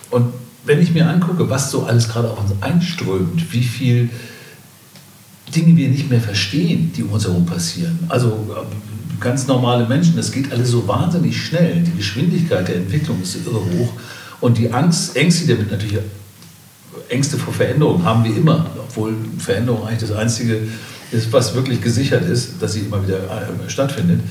Und 0.09 0.33
wenn 0.65 0.81
ich 0.81 0.93
mir 0.93 1.07
angucke, 1.07 1.49
was 1.49 1.71
so 1.71 1.83
alles 1.83 2.09
gerade 2.09 2.29
auf 2.29 2.39
uns 2.39 2.51
einströmt, 2.61 3.53
wie 3.53 3.63
viel 3.63 4.09
Dinge 5.55 5.75
wir 5.75 5.89
nicht 5.89 6.09
mehr 6.09 6.21
verstehen, 6.21 6.91
die 6.95 7.03
um 7.03 7.11
uns 7.11 7.25
herum 7.25 7.45
passieren. 7.45 7.99
Also 8.07 8.27
äh, 8.49 9.21
ganz 9.23 9.47
normale 9.47 9.87
Menschen, 9.87 10.15
das 10.15 10.31
geht 10.31 10.51
alles 10.51 10.69
so 10.69 10.87
wahnsinnig 10.87 11.39
schnell. 11.39 11.83
Die 11.85 11.97
Geschwindigkeit 11.97 12.67
der 12.67 12.77
Entwicklung 12.77 13.21
ist 13.21 13.35
irre 13.35 13.59
hoch. 13.59 13.93
Und 14.41 14.57
die 14.57 14.71
Angst, 14.71 15.15
Ängste, 15.15 15.45
die 15.45 15.53
damit 15.53 15.71
natürlich 15.71 15.99
Ängste 17.09 17.37
vor 17.37 17.53
Veränderung 17.53 18.03
haben 18.03 18.23
wir 18.23 18.35
immer, 18.35 18.67
obwohl 18.77 19.15
Veränderung 19.37 19.87
eigentlich 19.87 20.09
das 20.09 20.11
Einzige 20.11 20.59
ist, 21.11 21.33
was 21.33 21.55
wirklich 21.55 21.81
gesichert 21.81 22.23
ist, 22.23 22.61
dass 22.61 22.73
sie 22.73 22.81
immer 22.81 23.01
wieder 23.03 23.17
äh, 23.17 23.69
stattfindet. 23.69 24.21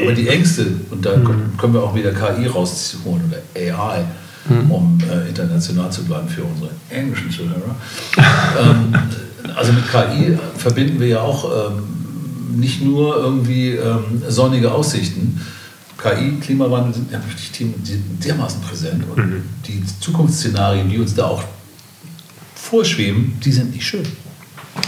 Aber 0.00 0.12
die 0.12 0.28
Ängste, 0.28 0.66
und 0.90 1.06
da 1.06 1.16
mhm. 1.16 1.56
können 1.56 1.74
wir 1.74 1.82
auch 1.82 1.94
wieder 1.94 2.12
KI 2.12 2.46
rausholen 2.46 3.22
oder 3.28 3.38
AI, 3.54 4.04
mhm. 4.48 4.70
um 4.70 4.98
äh, 5.08 5.28
international 5.28 5.90
zu 5.92 6.04
bleiben 6.04 6.28
für 6.28 6.42
unsere 6.42 6.70
englischen 6.90 7.30
Zuhörer. 7.30 7.76
ähm, 8.60 8.94
also 9.54 9.72
mit 9.72 9.84
KI 9.90 10.38
verbinden 10.56 11.00
wir 11.00 11.08
ja 11.08 11.20
auch 11.20 11.70
ähm, 11.70 11.82
nicht 12.60 12.82
nur 12.82 13.16
irgendwie 13.16 13.70
ähm, 13.70 14.22
sonnige 14.28 14.72
Aussichten. 14.72 15.40
KI, 15.98 16.38
Klimawandel 16.40 16.94
sind 16.94 17.10
ja 17.10 17.18
wirklich 17.24 17.50
Themen, 17.50 17.74
die 17.82 17.92
sind 17.92 18.24
dermaßen 18.24 18.60
präsent 18.60 19.04
und 19.14 19.26
mhm. 19.26 19.42
die 19.66 19.82
Zukunftsszenarien, 20.00 20.88
die 20.88 20.98
uns 20.98 21.14
da 21.14 21.26
auch 21.26 21.44
vorschweben, 22.54 23.38
die 23.44 23.52
sind 23.52 23.72
nicht 23.72 23.86
schön. 23.86 24.04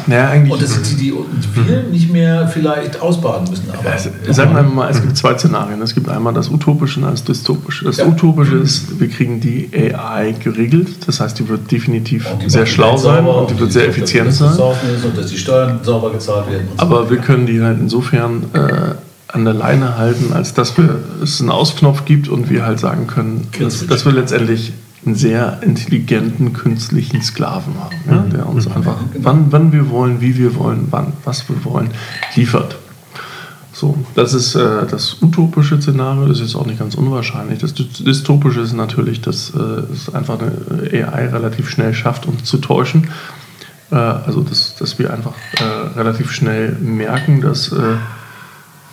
Naja, 0.06 0.30
eigentlich. 0.30 0.52
Und 0.52 0.62
das 0.62 0.74
sind 0.74 1.00
die, 1.00 1.12
die 1.12 1.68
wir 1.68 1.82
nicht 1.84 2.12
mehr 2.12 2.48
vielleicht 2.48 3.00
ausbaden 3.00 3.48
müssen. 3.50 3.70
Aber 3.72 3.90
also, 3.90 4.10
sagen 4.30 4.54
wir 4.54 4.62
mal, 4.62 4.90
es 4.90 5.00
gibt 5.00 5.16
zwei 5.16 5.36
Szenarien. 5.36 5.80
Es 5.82 5.94
gibt 5.94 6.08
einmal 6.08 6.34
das 6.34 6.48
Utopische 6.48 7.00
und 7.00 7.10
das 7.10 7.24
Dystopische. 7.24 7.84
Das 7.84 7.98
ja. 7.98 8.06
Utopische 8.06 8.56
ist, 8.56 9.00
wir 9.00 9.08
kriegen 9.08 9.40
die 9.40 9.70
AI 9.74 10.34
geregelt. 10.38 11.06
Das 11.06 11.20
heißt, 11.20 11.38
die 11.38 11.48
wird 11.48 11.70
definitiv 11.70 12.26
die 12.42 12.50
sehr 12.50 12.66
schlau 12.66 12.96
sein 12.96 13.26
und 13.26 13.50
die 13.50 13.58
wird 13.58 13.72
sehr 13.72 13.88
effizient 13.88 14.32
sein. 14.32 14.56
Und 14.58 15.16
dass 15.16 15.26
die 15.26 15.38
Steuern 15.38 15.80
sauber 15.82 16.12
gezahlt 16.12 16.50
werden. 16.50 16.68
aber 16.76 17.04
so 17.04 17.10
wir 17.10 17.18
können 17.18 17.46
die 17.46 17.60
halt 17.60 17.78
insofern 17.80 18.44
äh, 18.52 18.94
an 19.28 19.44
der 19.44 19.54
Leine 19.54 19.98
halten, 19.98 20.32
als 20.32 20.54
dass 20.54 20.76
wir, 20.76 20.98
es 21.22 21.40
einen 21.40 21.50
Ausknopf 21.50 22.04
gibt 22.04 22.28
und 22.28 22.48
wir 22.48 22.64
halt 22.64 22.80
sagen 22.80 23.06
können, 23.06 23.48
dass, 23.60 23.86
dass 23.86 24.04
wir 24.04 24.12
letztendlich 24.12 24.72
einen 25.06 25.14
sehr 25.14 25.62
intelligenten 25.62 26.52
künstlichen 26.52 27.22
Sklaven 27.22 27.74
haben, 27.78 27.96
ja, 28.10 28.22
der 28.36 28.48
uns 28.48 28.68
mhm. 28.68 28.74
einfach, 28.74 28.96
wann, 29.18 29.46
wann 29.50 29.72
wir 29.72 29.88
wollen, 29.88 30.20
wie 30.20 30.36
wir 30.36 30.56
wollen, 30.56 30.88
wann, 30.90 31.12
was 31.24 31.48
wir 31.48 31.64
wollen, 31.64 31.90
liefert. 32.34 32.76
So, 33.72 33.94
das 34.14 34.32
ist 34.32 34.54
äh, 34.54 34.86
das 34.90 35.18
utopische 35.20 35.80
Szenario, 35.80 36.26
das 36.26 36.40
ist 36.40 36.56
auch 36.56 36.64
nicht 36.64 36.78
ganz 36.78 36.94
unwahrscheinlich. 36.94 37.58
Das 37.58 37.74
dystopische 37.74 38.60
ist 38.60 38.72
natürlich, 38.72 39.20
dass 39.20 39.50
äh, 39.50 39.58
es 39.92 40.12
einfach 40.14 40.38
eine 40.40 41.06
AI 41.06 41.26
relativ 41.28 41.68
schnell 41.68 41.92
schafft, 41.92 42.24
uns 42.24 42.44
zu 42.44 42.56
täuschen. 42.56 43.08
Äh, 43.90 43.96
also, 43.96 44.40
dass, 44.40 44.76
dass 44.76 44.98
wir 44.98 45.12
einfach 45.12 45.34
äh, 45.60 45.98
relativ 45.98 46.32
schnell 46.32 46.72
merken, 46.72 47.42
dass, 47.42 47.70
äh, 47.70 47.96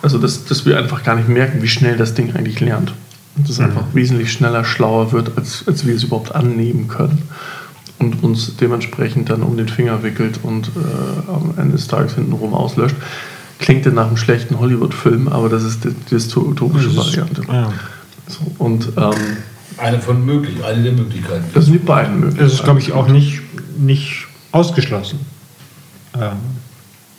also 0.02 0.18
dass, 0.18 0.44
dass 0.44 0.66
wir 0.66 0.78
einfach 0.78 1.02
gar 1.02 1.16
nicht 1.16 1.30
merken, 1.30 1.62
wie 1.62 1.68
schnell 1.68 1.96
das 1.96 2.12
Ding 2.12 2.36
eigentlich 2.36 2.60
lernt. 2.60 2.92
Und 3.36 3.48
es 3.48 3.58
einfach 3.58 3.82
mhm. 3.82 3.94
wesentlich 3.94 4.32
schneller, 4.32 4.64
schlauer 4.64 5.12
wird, 5.12 5.36
als, 5.36 5.64
als 5.66 5.86
wir 5.86 5.94
es 5.94 6.04
überhaupt 6.04 6.34
annehmen 6.34 6.88
können. 6.88 7.22
Und 7.98 8.22
uns 8.22 8.56
dementsprechend 8.56 9.30
dann 9.30 9.42
um 9.42 9.56
den 9.56 9.68
Finger 9.68 10.02
wickelt 10.02 10.40
und 10.42 10.68
äh, 10.68 11.30
am 11.30 11.54
Ende 11.56 11.76
des 11.76 11.88
Tages 11.88 12.14
hintenrum 12.14 12.54
auslöscht. 12.54 12.96
Klingt 13.58 13.86
dann 13.86 13.94
nach 13.94 14.08
einem 14.08 14.16
schlechten 14.16 14.58
Hollywood-Film, 14.58 15.28
aber 15.28 15.48
das 15.48 15.62
ist 15.62 15.84
die 15.84 15.94
dystopische 16.10 16.96
Variante. 16.96 17.42
Ja. 17.48 17.72
So, 18.26 18.40
und, 18.58 18.92
ähm, 18.96 19.12
eine 19.78 20.00
von 20.00 20.24
möglich, 20.24 20.62
eine 20.64 20.82
der 20.82 20.92
Möglichkeiten. 20.92 21.44
Das 21.54 21.64
sind 21.64 21.74
die 21.74 21.78
beiden 21.78 22.20
Möglichkeiten. 22.20 22.44
Das 22.44 22.54
ist, 22.54 22.64
glaube 22.64 22.80
ich, 22.80 22.92
auch 22.92 23.08
nicht, 23.08 23.42
nicht 23.78 24.26
ausgeschlossen. 24.52 25.20
Ähm, 26.14 26.32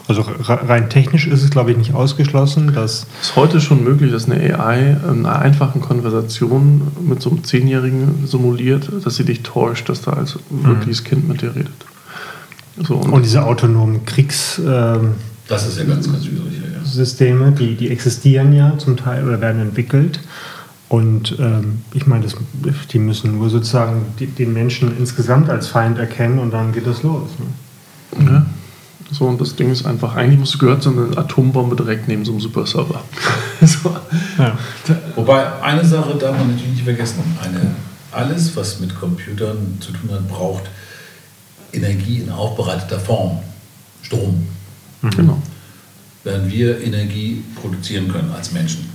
Also 0.07 0.23
rein 0.47 0.89
technisch 0.89 1.25
ist 1.25 1.41
es, 1.41 1.49
glaube 1.49 1.71
ich, 1.71 1.77
nicht 1.77 1.93
ausgeschlossen, 1.93 2.73
dass. 2.73 3.07
Es 3.21 3.29
ist 3.29 3.35
heute 3.35 3.59
schon 3.59 3.83
möglich, 3.83 4.11
dass 4.11 4.29
eine 4.29 4.35
AI 4.55 4.97
in 5.11 5.25
einer 5.25 5.39
einfachen 5.39 5.81
Konversation 5.81 6.81
mit 7.01 7.21
so 7.21 7.31
einem 7.31 7.43
Zehnjährigen 7.43 8.27
simuliert, 8.27 8.89
dass 9.03 9.15
sie 9.15 9.25
dich 9.25 9.41
täuscht, 9.41 9.89
dass 9.89 10.01
da 10.01 10.13
als 10.13 10.35
mhm. 10.49 10.65
wirkliches 10.65 11.03
Kind 11.03 11.27
mit 11.27 11.41
dir 11.41 11.55
redet. 11.55 11.73
So, 12.77 12.95
und, 12.95 13.13
und, 13.13 13.25
diese 13.25 13.43
autonomen 13.43 14.05
Kriegs. 14.05 14.59
Ähm, 14.59 15.15
das 15.47 15.67
ist 15.67 15.77
ja 15.77 15.85
ganz, 15.85 16.11
ganz. 16.11 16.25
Ja. 16.25 16.31
Systeme, 16.83 17.51
die, 17.51 17.75
die 17.75 17.89
existieren 17.89 18.53
ja 18.53 18.77
zum 18.77 18.97
Teil 18.97 19.27
oder 19.27 19.41
werden 19.41 19.61
entwickelt. 19.61 20.19
Und 20.87 21.35
ähm, 21.39 21.81
ich 21.93 22.05
meine, 22.05 22.25
die 22.91 22.99
müssen 22.99 23.37
nur 23.37 23.49
sozusagen 23.49 24.05
die, 24.19 24.27
den 24.27 24.53
Menschen 24.53 24.95
insgesamt 24.99 25.49
als 25.49 25.67
Feind 25.67 25.97
erkennen 25.97 26.37
und 26.37 26.53
dann 26.53 26.73
geht 26.73 26.85
das 26.85 27.01
los. 27.01 27.29
Ne? 27.39 28.25
Ja. 28.25 28.45
So, 29.11 29.25
und 29.25 29.39
das 29.39 29.55
Ding 29.55 29.71
ist 29.71 29.85
einfach, 29.85 30.15
eigentlich 30.15 30.39
musst 30.39 30.55
du 30.55 30.57
gehört 30.57 30.81
so 30.81 30.89
eine 30.89 31.15
Atombombe 31.17 31.75
direkt 31.75 32.07
neben 32.07 32.25
so 32.25 32.31
einem 32.31 32.41
Superserver. 32.41 33.03
so. 33.61 33.95
ja. 34.37 34.57
Wobei, 35.15 35.61
eine 35.61 35.85
Sache 35.85 36.15
darf 36.15 36.37
man 36.37 36.51
natürlich 36.51 36.71
nicht 36.71 36.83
vergessen. 36.83 37.23
Eine, 37.41 37.75
alles, 38.11 38.55
was 38.55 38.79
mit 38.79 38.95
Computern 38.99 39.77
zu 39.79 39.91
tun 39.91 40.09
hat, 40.11 40.27
braucht 40.27 40.63
Energie 41.71 42.19
in 42.19 42.31
aufbereiteter 42.31 42.99
Form. 42.99 43.39
Strom. 44.01 44.47
Mhm. 45.01 45.09
Genau. 45.11 45.41
Während 46.23 46.51
wir 46.51 46.81
Energie 46.81 47.43
produzieren 47.61 48.07
können 48.07 48.31
als 48.31 48.51
Menschen 48.51 48.89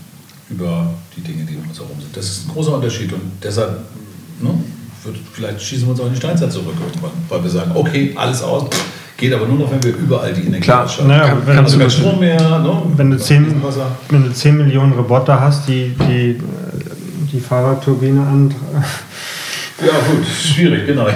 über 0.48 0.92
die 1.16 1.20
Dinge, 1.20 1.44
die 1.44 1.56
um 1.56 1.68
uns 1.68 1.78
herum 1.78 2.00
sind. 2.00 2.16
Das 2.16 2.26
ist 2.26 2.48
ein 2.48 2.52
großer 2.52 2.74
Unterschied 2.74 3.12
und 3.12 3.22
deshalb 3.42 3.78
ne, 4.40 4.52
wird, 5.04 5.16
vielleicht 5.32 5.62
schießen 5.62 5.86
wir 5.86 5.92
uns 5.92 6.00
auch 6.00 6.06
in 6.06 6.12
die 6.12 6.18
Steinzeit 6.18 6.52
zurück 6.52 6.74
irgendwann, 6.84 7.12
weil 7.28 7.42
wir 7.42 7.50
sagen, 7.50 7.70
okay, 7.74 8.12
alles 8.16 8.42
aus, 8.42 8.68
Geht 9.20 9.34
aber 9.34 9.46
nur 9.46 9.58
noch, 9.58 9.70
wenn 9.70 9.84
wir 9.84 9.94
überall 9.94 10.32
die 10.32 10.46
Energie 10.46 10.62
Klar, 10.62 10.88
naja, 11.06 11.28
kann, 11.28 11.46
wenn, 11.46 11.58
also 11.58 11.78
du 11.78 11.90
Strom 11.90 12.20
mehr, 12.20 12.40
ne? 12.40 12.82
wenn, 12.96 13.10
du 13.10 13.18
10, 13.18 13.62
wenn 14.08 14.24
du 14.24 14.32
10 14.32 14.56
Millionen 14.56 14.92
Roboter 14.92 15.38
hast, 15.38 15.68
die 15.68 15.94
die, 16.08 16.40
die 17.30 17.38
Fahrradturbine 17.38 18.22
an. 18.22 18.54
Ja, 19.78 19.92
gut, 20.10 20.26
schwierig, 20.26 20.86
genau. 20.86 21.04
wir 21.06 21.14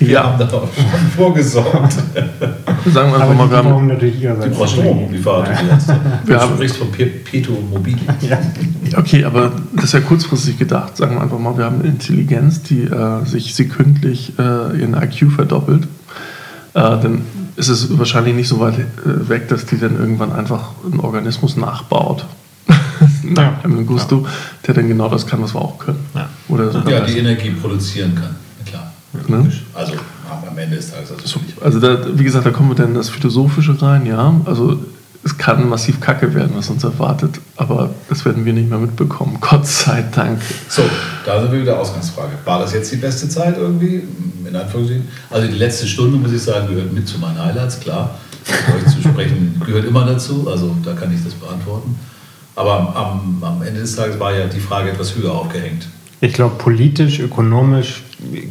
ja. 0.00 0.22
haben 0.24 0.38
da 0.38 0.46
auch 0.46 0.68
schon 0.72 1.10
vorgesorgt. 1.14 1.92
Sagen 1.92 3.12
wir 3.12 3.20
einfach 3.20 3.34
mal, 3.34 3.50
wir 3.50 3.56
haben 3.58 3.86
natürlich 3.86 4.20
die 4.20 4.26
brauchen 4.26 4.68
Strom, 4.68 5.08
die 5.12 5.18
Fahrradturbine. 5.18 5.78
Wir 6.24 6.40
haben 6.40 6.54
rechts 6.56 6.78
von 6.78 6.90
Peto 6.90 7.52
Mobil. 7.70 7.96
Ja. 8.22 8.38
Okay, 8.96 9.24
aber 9.24 9.52
das 9.74 9.84
ist 9.86 9.92
ja 9.92 10.00
kurzfristig 10.00 10.58
gedacht. 10.58 10.96
Sagen 10.96 11.16
wir 11.16 11.22
einfach 11.22 11.38
mal, 11.38 11.54
wir 11.58 11.66
haben 11.66 11.80
eine 11.80 11.88
Intelligenz, 11.88 12.62
die 12.62 12.84
äh, 12.84 13.26
sich 13.26 13.54
sekündlich 13.54 14.32
äh, 14.38 14.42
ihren 14.80 14.94
IQ 14.94 15.32
verdoppelt 15.32 15.84
äh, 15.84 16.03
dann 16.74 17.22
ist 17.56 17.68
es 17.68 17.96
wahrscheinlich 17.98 18.34
nicht 18.34 18.48
so 18.48 18.60
weit 18.60 18.78
äh, 18.78 19.28
weg, 19.28 19.48
dass 19.48 19.64
die 19.66 19.78
dann 19.78 19.96
irgendwann 19.96 20.32
einfach 20.32 20.72
einen 20.84 21.00
Organismus 21.00 21.56
nachbaut. 21.56 22.26
ja. 23.36 23.60
Einem 23.62 23.86
Gusto, 23.86 24.22
ja. 24.24 24.30
der 24.66 24.74
dann 24.74 24.88
genau 24.88 25.08
das 25.08 25.26
kann, 25.26 25.40
was 25.42 25.54
wir 25.54 25.60
auch 25.60 25.78
können. 25.78 26.04
Ja, 26.14 26.28
Oder 26.48 26.72
ja 26.88 27.00
die 27.00 27.18
Energie 27.18 27.50
produzieren 27.50 28.14
kann. 28.14 28.36
Klar. 28.66 28.92
Ne? 29.28 29.52
Also 29.72 29.94
am 30.54 30.58
Ende 30.58 30.76
des 30.76 30.90
Tages. 30.90 31.12
Also, 31.12 31.40
also 31.60 31.80
da, 31.80 32.18
wie 32.18 32.24
gesagt, 32.24 32.46
da 32.46 32.50
kommen 32.50 32.70
wir 32.70 32.74
dann 32.76 32.88
in 32.88 32.94
das 32.94 33.08
Philosophische 33.08 33.80
rein, 33.80 34.06
ja. 34.06 34.34
Also 34.44 34.80
es 35.24 35.38
kann 35.38 35.68
massiv 35.68 36.00
kacke 36.00 36.34
werden, 36.34 36.52
was 36.54 36.68
uns 36.68 36.84
erwartet, 36.84 37.40
aber 37.56 37.90
das 38.08 38.24
werden 38.24 38.44
wir 38.44 38.52
nicht 38.52 38.68
mehr 38.68 38.78
mitbekommen. 38.78 39.38
Gott 39.40 39.66
sei 39.66 40.04
Dank. 40.14 40.40
So, 40.68 40.82
da 41.24 41.40
sind 41.40 41.52
wir 41.52 41.62
wieder 41.62 41.78
Ausgangsfrage. 41.78 42.32
War 42.44 42.60
das 42.60 42.74
jetzt 42.74 42.92
die 42.92 42.96
beste 42.96 43.28
Zeit 43.28 43.56
irgendwie? 43.56 44.02
In 44.46 44.54
Anführungszeichen. 44.54 45.08
Also 45.30 45.48
die 45.48 45.54
letzte 45.54 45.86
Stunde, 45.86 46.18
muss 46.18 46.32
ich 46.32 46.42
sagen, 46.42 46.68
gehört 46.68 46.92
mit 46.92 47.08
zu 47.08 47.18
meinen 47.18 47.42
Highlights, 47.42 47.80
klar. 47.80 48.18
Euch 48.76 48.92
zu 48.92 49.00
sprechen 49.00 49.60
gehört 49.66 49.86
immer 49.86 50.04
dazu, 50.04 50.46
also 50.50 50.76
da 50.84 50.92
kann 50.92 51.12
ich 51.14 51.24
das 51.24 51.32
beantworten. 51.32 51.98
Aber 52.56 52.94
am, 52.94 53.42
am 53.42 53.62
Ende 53.62 53.80
des 53.80 53.96
Tages 53.96 54.20
war 54.20 54.34
ja 54.34 54.46
die 54.46 54.60
Frage 54.60 54.90
etwas 54.90 55.16
höher 55.16 55.32
aufgehängt. 55.32 55.88
Ich 56.20 56.34
glaube, 56.34 56.56
politisch, 56.56 57.18
ökonomisch 57.18 58.04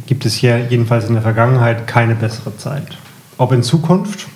gibt 0.06 0.26
es 0.26 0.34
hier 0.34 0.66
jedenfalls 0.68 1.06
in 1.06 1.14
der 1.14 1.22
Vergangenheit 1.22 1.86
keine 1.86 2.14
bessere 2.14 2.56
Zeit. 2.56 2.98
Ob 3.38 3.52
in 3.52 3.62
Zukunft, 3.62 4.26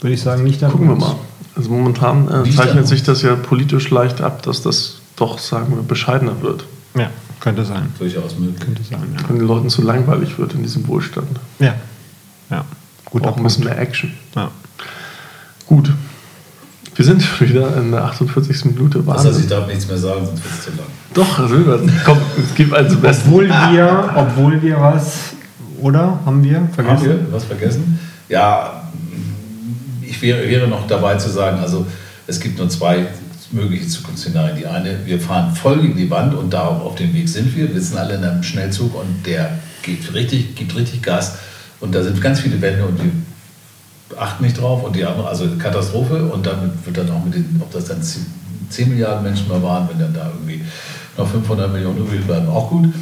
würde 0.00 0.14
ich 0.14 0.22
sagen, 0.22 0.42
nicht. 0.42 0.60
Gucken 0.60 0.88
wir 0.88 0.96
mal. 0.96 1.16
Also 1.56 1.70
momentan 1.70 2.28
äh, 2.28 2.50
zeichnet 2.50 2.86
sich 2.86 3.02
das 3.02 3.22
ja 3.22 3.34
politisch 3.34 3.90
leicht 3.90 4.20
ab, 4.20 4.42
dass 4.42 4.62
das 4.62 4.96
doch, 5.16 5.38
sagen 5.38 5.74
wir, 5.76 5.82
bescheidener 5.82 6.40
wird. 6.40 6.64
Ja, 6.94 7.10
könnte 7.40 7.64
sein. 7.64 7.92
Durchaus 7.98 8.38
möglich. 8.38 8.60
Könnte 8.60 8.82
sein, 8.82 9.16
ja. 9.16 9.28
Wenn 9.28 9.38
den 9.38 9.46
Leuten 9.46 9.68
zu 9.68 9.82
langweilig 9.82 10.38
wird 10.38 10.54
in 10.54 10.62
diesem 10.62 10.86
Wohlstand. 10.88 11.38
Ja. 11.58 11.74
Ja. 12.50 12.64
Gut, 13.04 13.26
auch 13.26 13.36
ein 13.36 13.42
bisschen 13.42 13.64
mehr 13.64 13.78
Action. 13.78 14.12
Ja. 14.34 14.50
Gut. 15.66 15.92
Wir 16.94 17.04
sind 17.04 17.40
wieder 17.40 17.76
in 17.76 17.92
der 17.92 18.04
48. 18.04 18.64
Minute. 18.66 19.06
Wahnsinn. 19.06 19.26
Das 19.26 19.34
heißt, 19.34 19.44
ich 19.44 19.50
darf 19.50 19.66
nichts 19.66 19.86
mehr 19.88 19.98
sagen, 19.98 20.26
sonst 20.26 20.44
wird 20.44 20.54
es 20.54 20.64
zu 20.64 20.70
lang. 20.70 20.86
Doch, 21.14 21.48
Silbert, 21.48 21.82
komm, 22.04 22.18
es 22.38 22.54
gibt 22.54 22.72
also 22.72 22.96
Besten. 22.98 23.28
Obwohl 23.28 23.48
wir, 23.48 24.10
obwohl 24.14 24.62
wir 24.62 24.80
was, 24.80 25.34
oder? 25.80 26.20
Haben 26.24 26.44
wir 26.44 26.68
vergessen? 26.72 27.08
Haben 27.08 27.26
wir 27.26 27.32
was 27.32 27.44
vergessen? 27.44 27.98
Ja, 28.28 28.84
ich 30.20 30.22
wäre, 30.22 30.48
wäre 30.48 30.68
noch 30.68 30.86
dabei 30.86 31.16
zu 31.16 31.30
sagen, 31.30 31.58
also 31.58 31.86
es 32.26 32.40
gibt 32.40 32.58
nur 32.58 32.68
zwei 32.68 33.06
mögliche 33.52 33.88
Zukunftsszenarien. 33.88 34.56
Die 34.56 34.66
eine, 34.66 35.04
wir 35.04 35.20
fahren 35.20 35.54
voll 35.54 35.80
gegen 35.80 35.96
die 35.96 36.10
Wand 36.10 36.34
und 36.34 36.50
da 36.50 36.68
auf 36.68 36.94
dem 36.94 37.12
Weg 37.14 37.28
sind 37.28 37.56
wir. 37.56 37.72
Wir 37.72 37.80
sind 37.80 37.98
alle 37.98 38.14
in 38.14 38.24
einem 38.24 38.42
Schnellzug 38.42 38.94
und 38.94 39.26
der 39.26 39.58
geht 39.82 40.12
richtig, 40.14 40.54
gibt 40.54 40.76
richtig 40.76 41.02
Gas. 41.02 41.38
Und 41.80 41.94
da 41.94 42.02
sind 42.02 42.20
ganz 42.20 42.40
viele 42.40 42.60
Wände 42.60 42.84
und 42.84 43.02
wir 43.02 43.10
achten 44.18 44.44
nicht 44.44 44.60
drauf. 44.60 44.84
Und 44.84 44.94
die 44.94 45.04
andere, 45.04 45.28
also 45.28 45.48
Katastrophe. 45.58 46.24
Und 46.26 46.46
dann 46.46 46.72
wird 46.84 46.96
dann 46.96 47.10
auch 47.10 47.24
mit 47.24 47.34
den, 47.34 47.60
ob 47.60 47.72
das 47.72 47.86
dann 47.86 48.02
10 48.02 48.88
Milliarden 48.88 49.24
Menschen 49.24 49.48
mal 49.48 49.62
waren, 49.62 49.88
wenn 49.88 49.98
dann 49.98 50.14
da 50.14 50.28
irgendwie 50.28 50.62
noch 51.16 51.28
500 51.28 51.72
Millionen 51.72 51.98
übrig 51.98 52.24
bleiben, 52.24 52.48
auch 52.48 52.70
gut 52.70 52.92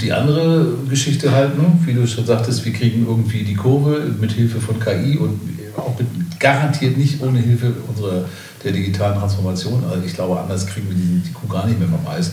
die 0.00 0.12
andere 0.12 0.66
Geschichte 0.88 1.32
halt, 1.32 1.56
ne? 1.58 1.64
wie 1.84 1.94
du 1.94 2.06
schon 2.06 2.26
sagtest, 2.26 2.64
wir 2.64 2.72
kriegen 2.72 3.06
irgendwie 3.06 3.44
die 3.44 3.54
Kurve 3.54 4.02
mit 4.20 4.32
Hilfe 4.32 4.60
von 4.60 4.78
KI 4.80 5.16
und 5.18 5.40
auch 5.76 5.98
mit, 5.98 6.08
garantiert 6.40 6.96
nicht 6.96 7.22
ohne 7.22 7.38
Hilfe 7.38 7.72
unserer 7.88 8.24
der 8.62 8.72
digitalen 8.72 9.18
Transformation. 9.18 9.84
Also 9.90 10.04
ich 10.04 10.14
glaube, 10.14 10.40
anders 10.40 10.66
kriegen 10.66 10.88
wir 10.88 10.96
die, 10.96 11.22
die 11.26 11.32
Kuh 11.32 11.46
gar 11.46 11.66
nicht 11.66 11.78
mehr 11.78 11.88
vom 11.88 12.06
Eis. 12.06 12.32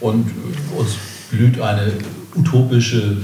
Und 0.00 0.28
äh, 0.28 0.78
uns 0.78 0.96
blüht 1.30 1.60
eine 1.60 1.92
utopische, 2.36 3.18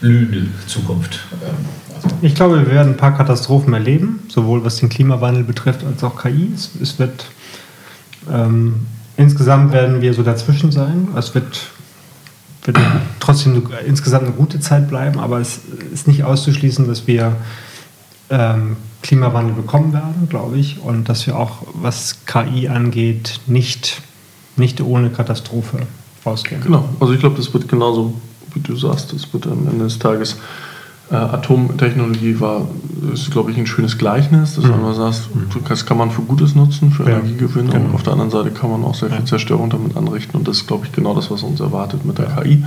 blühende 0.00 0.46
Zukunft. 0.66 1.20
Ähm, 1.42 1.54
also 1.94 2.08
ich 2.22 2.34
glaube, 2.34 2.66
wir 2.66 2.72
werden 2.72 2.92
ein 2.92 2.96
paar 2.96 3.16
Katastrophen 3.16 3.72
erleben, 3.72 4.20
sowohl 4.28 4.64
was 4.64 4.76
den 4.76 4.88
Klimawandel 4.88 5.44
betrifft 5.44 5.84
als 5.84 6.02
auch 6.04 6.20
KI. 6.20 6.52
Es, 6.54 6.70
es 6.80 6.98
wird 6.98 7.26
ähm, 8.30 8.86
insgesamt 9.16 9.72
werden 9.72 10.00
wir 10.00 10.14
so 10.14 10.22
dazwischen 10.22 10.72
sein. 10.72 11.08
Es 11.16 11.34
wird 11.34 11.70
wird 12.68 12.78
trotzdem 13.18 13.66
insgesamt 13.86 14.26
eine 14.26 14.34
gute 14.34 14.60
Zeit 14.60 14.88
bleiben, 14.88 15.18
aber 15.18 15.40
es 15.40 15.60
ist 15.92 16.06
nicht 16.06 16.22
auszuschließen, 16.22 16.86
dass 16.86 17.06
wir 17.06 17.36
ähm, 18.30 18.76
Klimawandel 19.02 19.54
bekommen 19.54 19.92
werden, 19.92 20.28
glaube 20.28 20.58
ich, 20.58 20.80
und 20.80 21.08
dass 21.08 21.26
wir 21.26 21.36
auch, 21.36 21.62
was 21.74 22.26
KI 22.26 22.68
angeht, 22.68 23.40
nicht, 23.46 24.02
nicht 24.56 24.80
ohne 24.80 25.10
Katastrophe 25.10 25.86
rausgehen. 26.26 26.62
Genau, 26.62 26.88
also 27.00 27.12
ich 27.14 27.20
glaube, 27.20 27.36
das 27.36 27.52
wird 27.54 27.68
genauso, 27.68 28.14
wie 28.52 28.60
du 28.60 28.76
sagst, 28.76 29.12
das 29.12 29.32
wird 29.32 29.46
am 29.46 29.66
Ende 29.66 29.84
des 29.84 29.98
Tages 29.98 30.36
äh, 31.10 31.14
Atomtechnologie 31.14 32.38
war, 32.38 32.68
ist, 33.12 33.30
glaube 33.30 33.50
ich, 33.50 33.56
ein 33.56 33.66
schönes 33.66 33.96
Gleichnis, 33.96 34.56
dass 34.56 34.64
mhm. 34.64 34.80
du 34.80 34.92
sagst, 34.92 35.34
mhm. 35.34 35.48
das 35.66 35.86
kann 35.86 35.96
man 35.96 36.10
für 36.10 36.22
Gutes 36.22 36.54
nutzen, 36.54 36.90
für 36.90 37.04
ja. 37.04 37.18
Energiegewinnung. 37.18 37.72
Genau. 37.72 37.94
Auf 37.94 38.02
der 38.02 38.12
anderen 38.12 38.30
Seite 38.30 38.50
kann 38.50 38.70
man 38.70 38.84
auch 38.84 38.94
sehr 38.94 39.10
viel 39.10 39.24
Zerstörung 39.24 39.70
damit 39.70 39.96
anrichten. 39.96 40.36
Und 40.36 40.46
das 40.46 40.58
ist, 40.58 40.66
glaube 40.66 40.84
ich, 40.86 40.92
genau 40.92 41.14
das, 41.14 41.30
was 41.30 41.42
uns 41.42 41.60
erwartet 41.60 42.04
mit 42.04 42.18
der. 42.18 42.26
KI. 42.28 42.62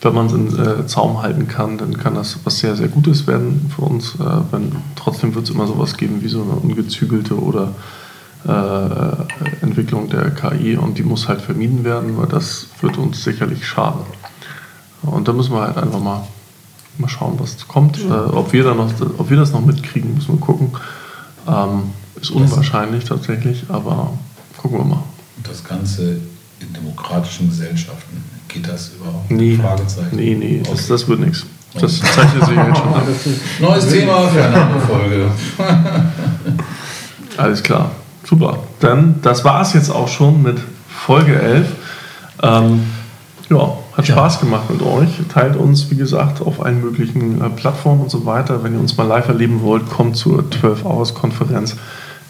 Wenn 0.00 0.14
man 0.14 0.26
es 0.26 0.32
in 0.32 0.58
äh, 0.58 0.86
Zaum 0.86 1.22
halten 1.22 1.48
kann, 1.48 1.76
dann 1.76 1.98
kann 1.98 2.14
das 2.14 2.38
was 2.44 2.58
sehr, 2.58 2.76
sehr 2.76 2.88
Gutes 2.88 3.26
werden 3.26 3.70
für 3.74 3.82
uns. 3.82 4.14
Äh, 4.14 4.24
wenn, 4.52 4.72
trotzdem 4.94 5.34
wird 5.34 5.46
es 5.46 5.50
immer 5.50 5.66
sowas 5.66 5.96
geben 5.96 6.22
wie 6.22 6.28
so 6.28 6.42
eine 6.42 6.52
ungezügelte 6.52 7.34
oder 7.34 7.72
äh, 8.46 9.62
Entwicklung 9.64 10.08
der 10.08 10.30
KI 10.30 10.76
und 10.76 10.98
die 10.98 11.02
muss 11.02 11.28
halt 11.28 11.40
vermieden 11.40 11.84
werden, 11.84 12.16
weil 12.16 12.26
das 12.26 12.68
wird 12.80 12.98
uns 12.98 13.24
sicherlich 13.24 13.66
schaden. 13.66 14.02
Und 15.02 15.26
da 15.26 15.32
müssen 15.32 15.52
wir 15.52 15.62
halt 15.62 15.76
einfach 15.76 16.00
mal 16.00 16.22
Mal 17.02 17.08
schauen, 17.08 17.34
was 17.38 17.68
kommt. 17.68 17.98
Äh, 17.98 18.10
ob, 18.10 18.52
wir 18.52 18.64
da 18.64 18.74
noch, 18.74 18.90
ob 19.18 19.28
wir 19.28 19.36
das 19.36 19.52
noch 19.52 19.64
mitkriegen, 19.64 20.14
müssen 20.14 20.34
wir 20.34 20.40
gucken. 20.40 20.70
Ähm, 21.46 21.90
ist 22.20 22.30
unwahrscheinlich 22.30 23.04
tatsächlich, 23.04 23.64
aber 23.68 24.12
gucken 24.56 24.78
wir 24.78 24.84
mal. 24.84 25.02
Das 25.42 25.62
Ganze 25.64 26.20
in 26.60 26.72
demokratischen 26.72 27.50
Gesellschaften, 27.50 28.22
geht 28.48 28.68
das 28.68 28.92
überhaupt? 28.94 29.30
Nee, 29.30 29.56
Fragezeichen. 29.56 30.16
nee, 30.16 30.34
nee 30.34 30.62
das, 30.68 30.86
das 30.86 31.08
wird 31.08 31.20
nichts. 31.20 31.44
Das 31.74 31.98
zeichnet 31.98 32.44
sich 32.44 32.56
jetzt 32.56 32.78
schon 32.78 32.94
ab. 32.94 33.06
Neues 33.60 33.88
Thema 33.88 34.28
für 34.28 34.44
eine 34.44 34.56
andere 34.56 34.80
Folge. 34.80 35.30
Alles 37.36 37.62
klar, 37.62 37.90
super. 38.24 38.58
Dann, 38.80 39.20
das 39.22 39.44
war 39.44 39.62
es 39.62 39.72
jetzt 39.72 39.90
auch 39.90 40.08
schon 40.08 40.42
mit 40.42 40.58
Folge 40.88 41.40
11. 41.40 41.66
Ähm, 42.42 42.86
ja, 43.50 43.78
Hat 43.96 44.08
ja. 44.08 44.14
Spaß 44.14 44.40
gemacht 44.40 44.70
mit 44.70 44.82
euch. 44.82 45.08
Teilt 45.32 45.56
uns, 45.56 45.90
wie 45.90 45.96
gesagt, 45.96 46.40
auf 46.40 46.64
allen 46.64 46.80
möglichen 46.80 47.42
äh, 47.42 47.50
Plattformen 47.50 48.02
und 48.02 48.10
so 48.10 48.24
weiter. 48.24 48.64
Wenn 48.64 48.74
ihr 48.74 48.80
uns 48.80 48.96
mal 48.96 49.06
live 49.06 49.28
erleben 49.28 49.60
wollt, 49.62 49.90
kommt 49.90 50.16
zur 50.16 50.50
12 50.50 50.84
Hours 50.84 51.14
Konferenz 51.14 51.76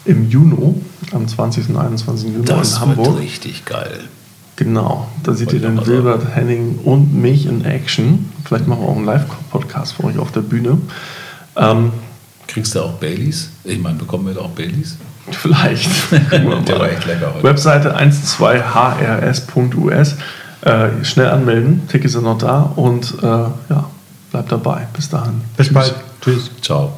im 0.05 0.29
Juni, 0.29 0.81
am 1.13 1.27
20. 1.27 1.69
und 1.69 1.77
21. 1.77 2.33
Juni 2.33 2.45
das 2.45 2.73
in 2.73 2.81
Hamburg. 2.81 3.05
Das 3.05 3.13
wird 3.13 3.23
richtig 3.23 3.65
geil. 3.65 4.01
Genau, 4.55 5.07
da 5.23 5.33
seht 5.33 5.51
ihr 5.51 5.61
den 5.61 5.83
Wilbert, 5.87 6.35
Henning 6.35 6.77
und 6.83 7.11
mich 7.13 7.47
in 7.47 7.65
Action. 7.65 8.31
Vielleicht 8.45 8.67
machen 8.67 8.81
wir 8.81 8.89
auch 8.89 8.95
einen 8.95 9.05
Live-Podcast 9.05 9.93
für 9.93 10.03
euch 10.03 10.19
auf 10.19 10.31
der 10.31 10.41
Bühne. 10.41 10.77
Ähm, 11.55 11.91
Kriegst 12.47 12.75
du 12.75 12.81
auch 12.81 12.91
Baileys? 12.93 13.49
Ich 13.63 13.79
meine, 13.79 13.97
bekommen 13.97 14.27
wir 14.27 14.39
auch 14.39 14.49
Baileys? 14.49 14.97
Vielleicht. 15.31 15.89
der 16.31 16.79
war 16.79 16.91
echt 16.91 17.07
lecker 17.07 17.33
heute. 17.33 17.43
Webseite 17.43 17.97
12hrs.us. 17.97 20.15
Äh, 20.65 21.03
schnell 21.03 21.27
anmelden, 21.27 21.87
Tickets 21.89 22.13
sind 22.13 22.23
noch 22.23 22.37
da 22.37 22.71
und 22.75 23.15
äh, 23.21 23.25
ja, 23.25 23.89
bleibt 24.31 24.51
dabei. 24.51 24.87
Bis 24.93 25.09
dahin. 25.09 25.41
Bis 25.57 25.67
Tschüss. 25.67 25.73
bald. 25.73 25.95
Tschüss. 26.21 26.51
Ciao. 26.61 26.93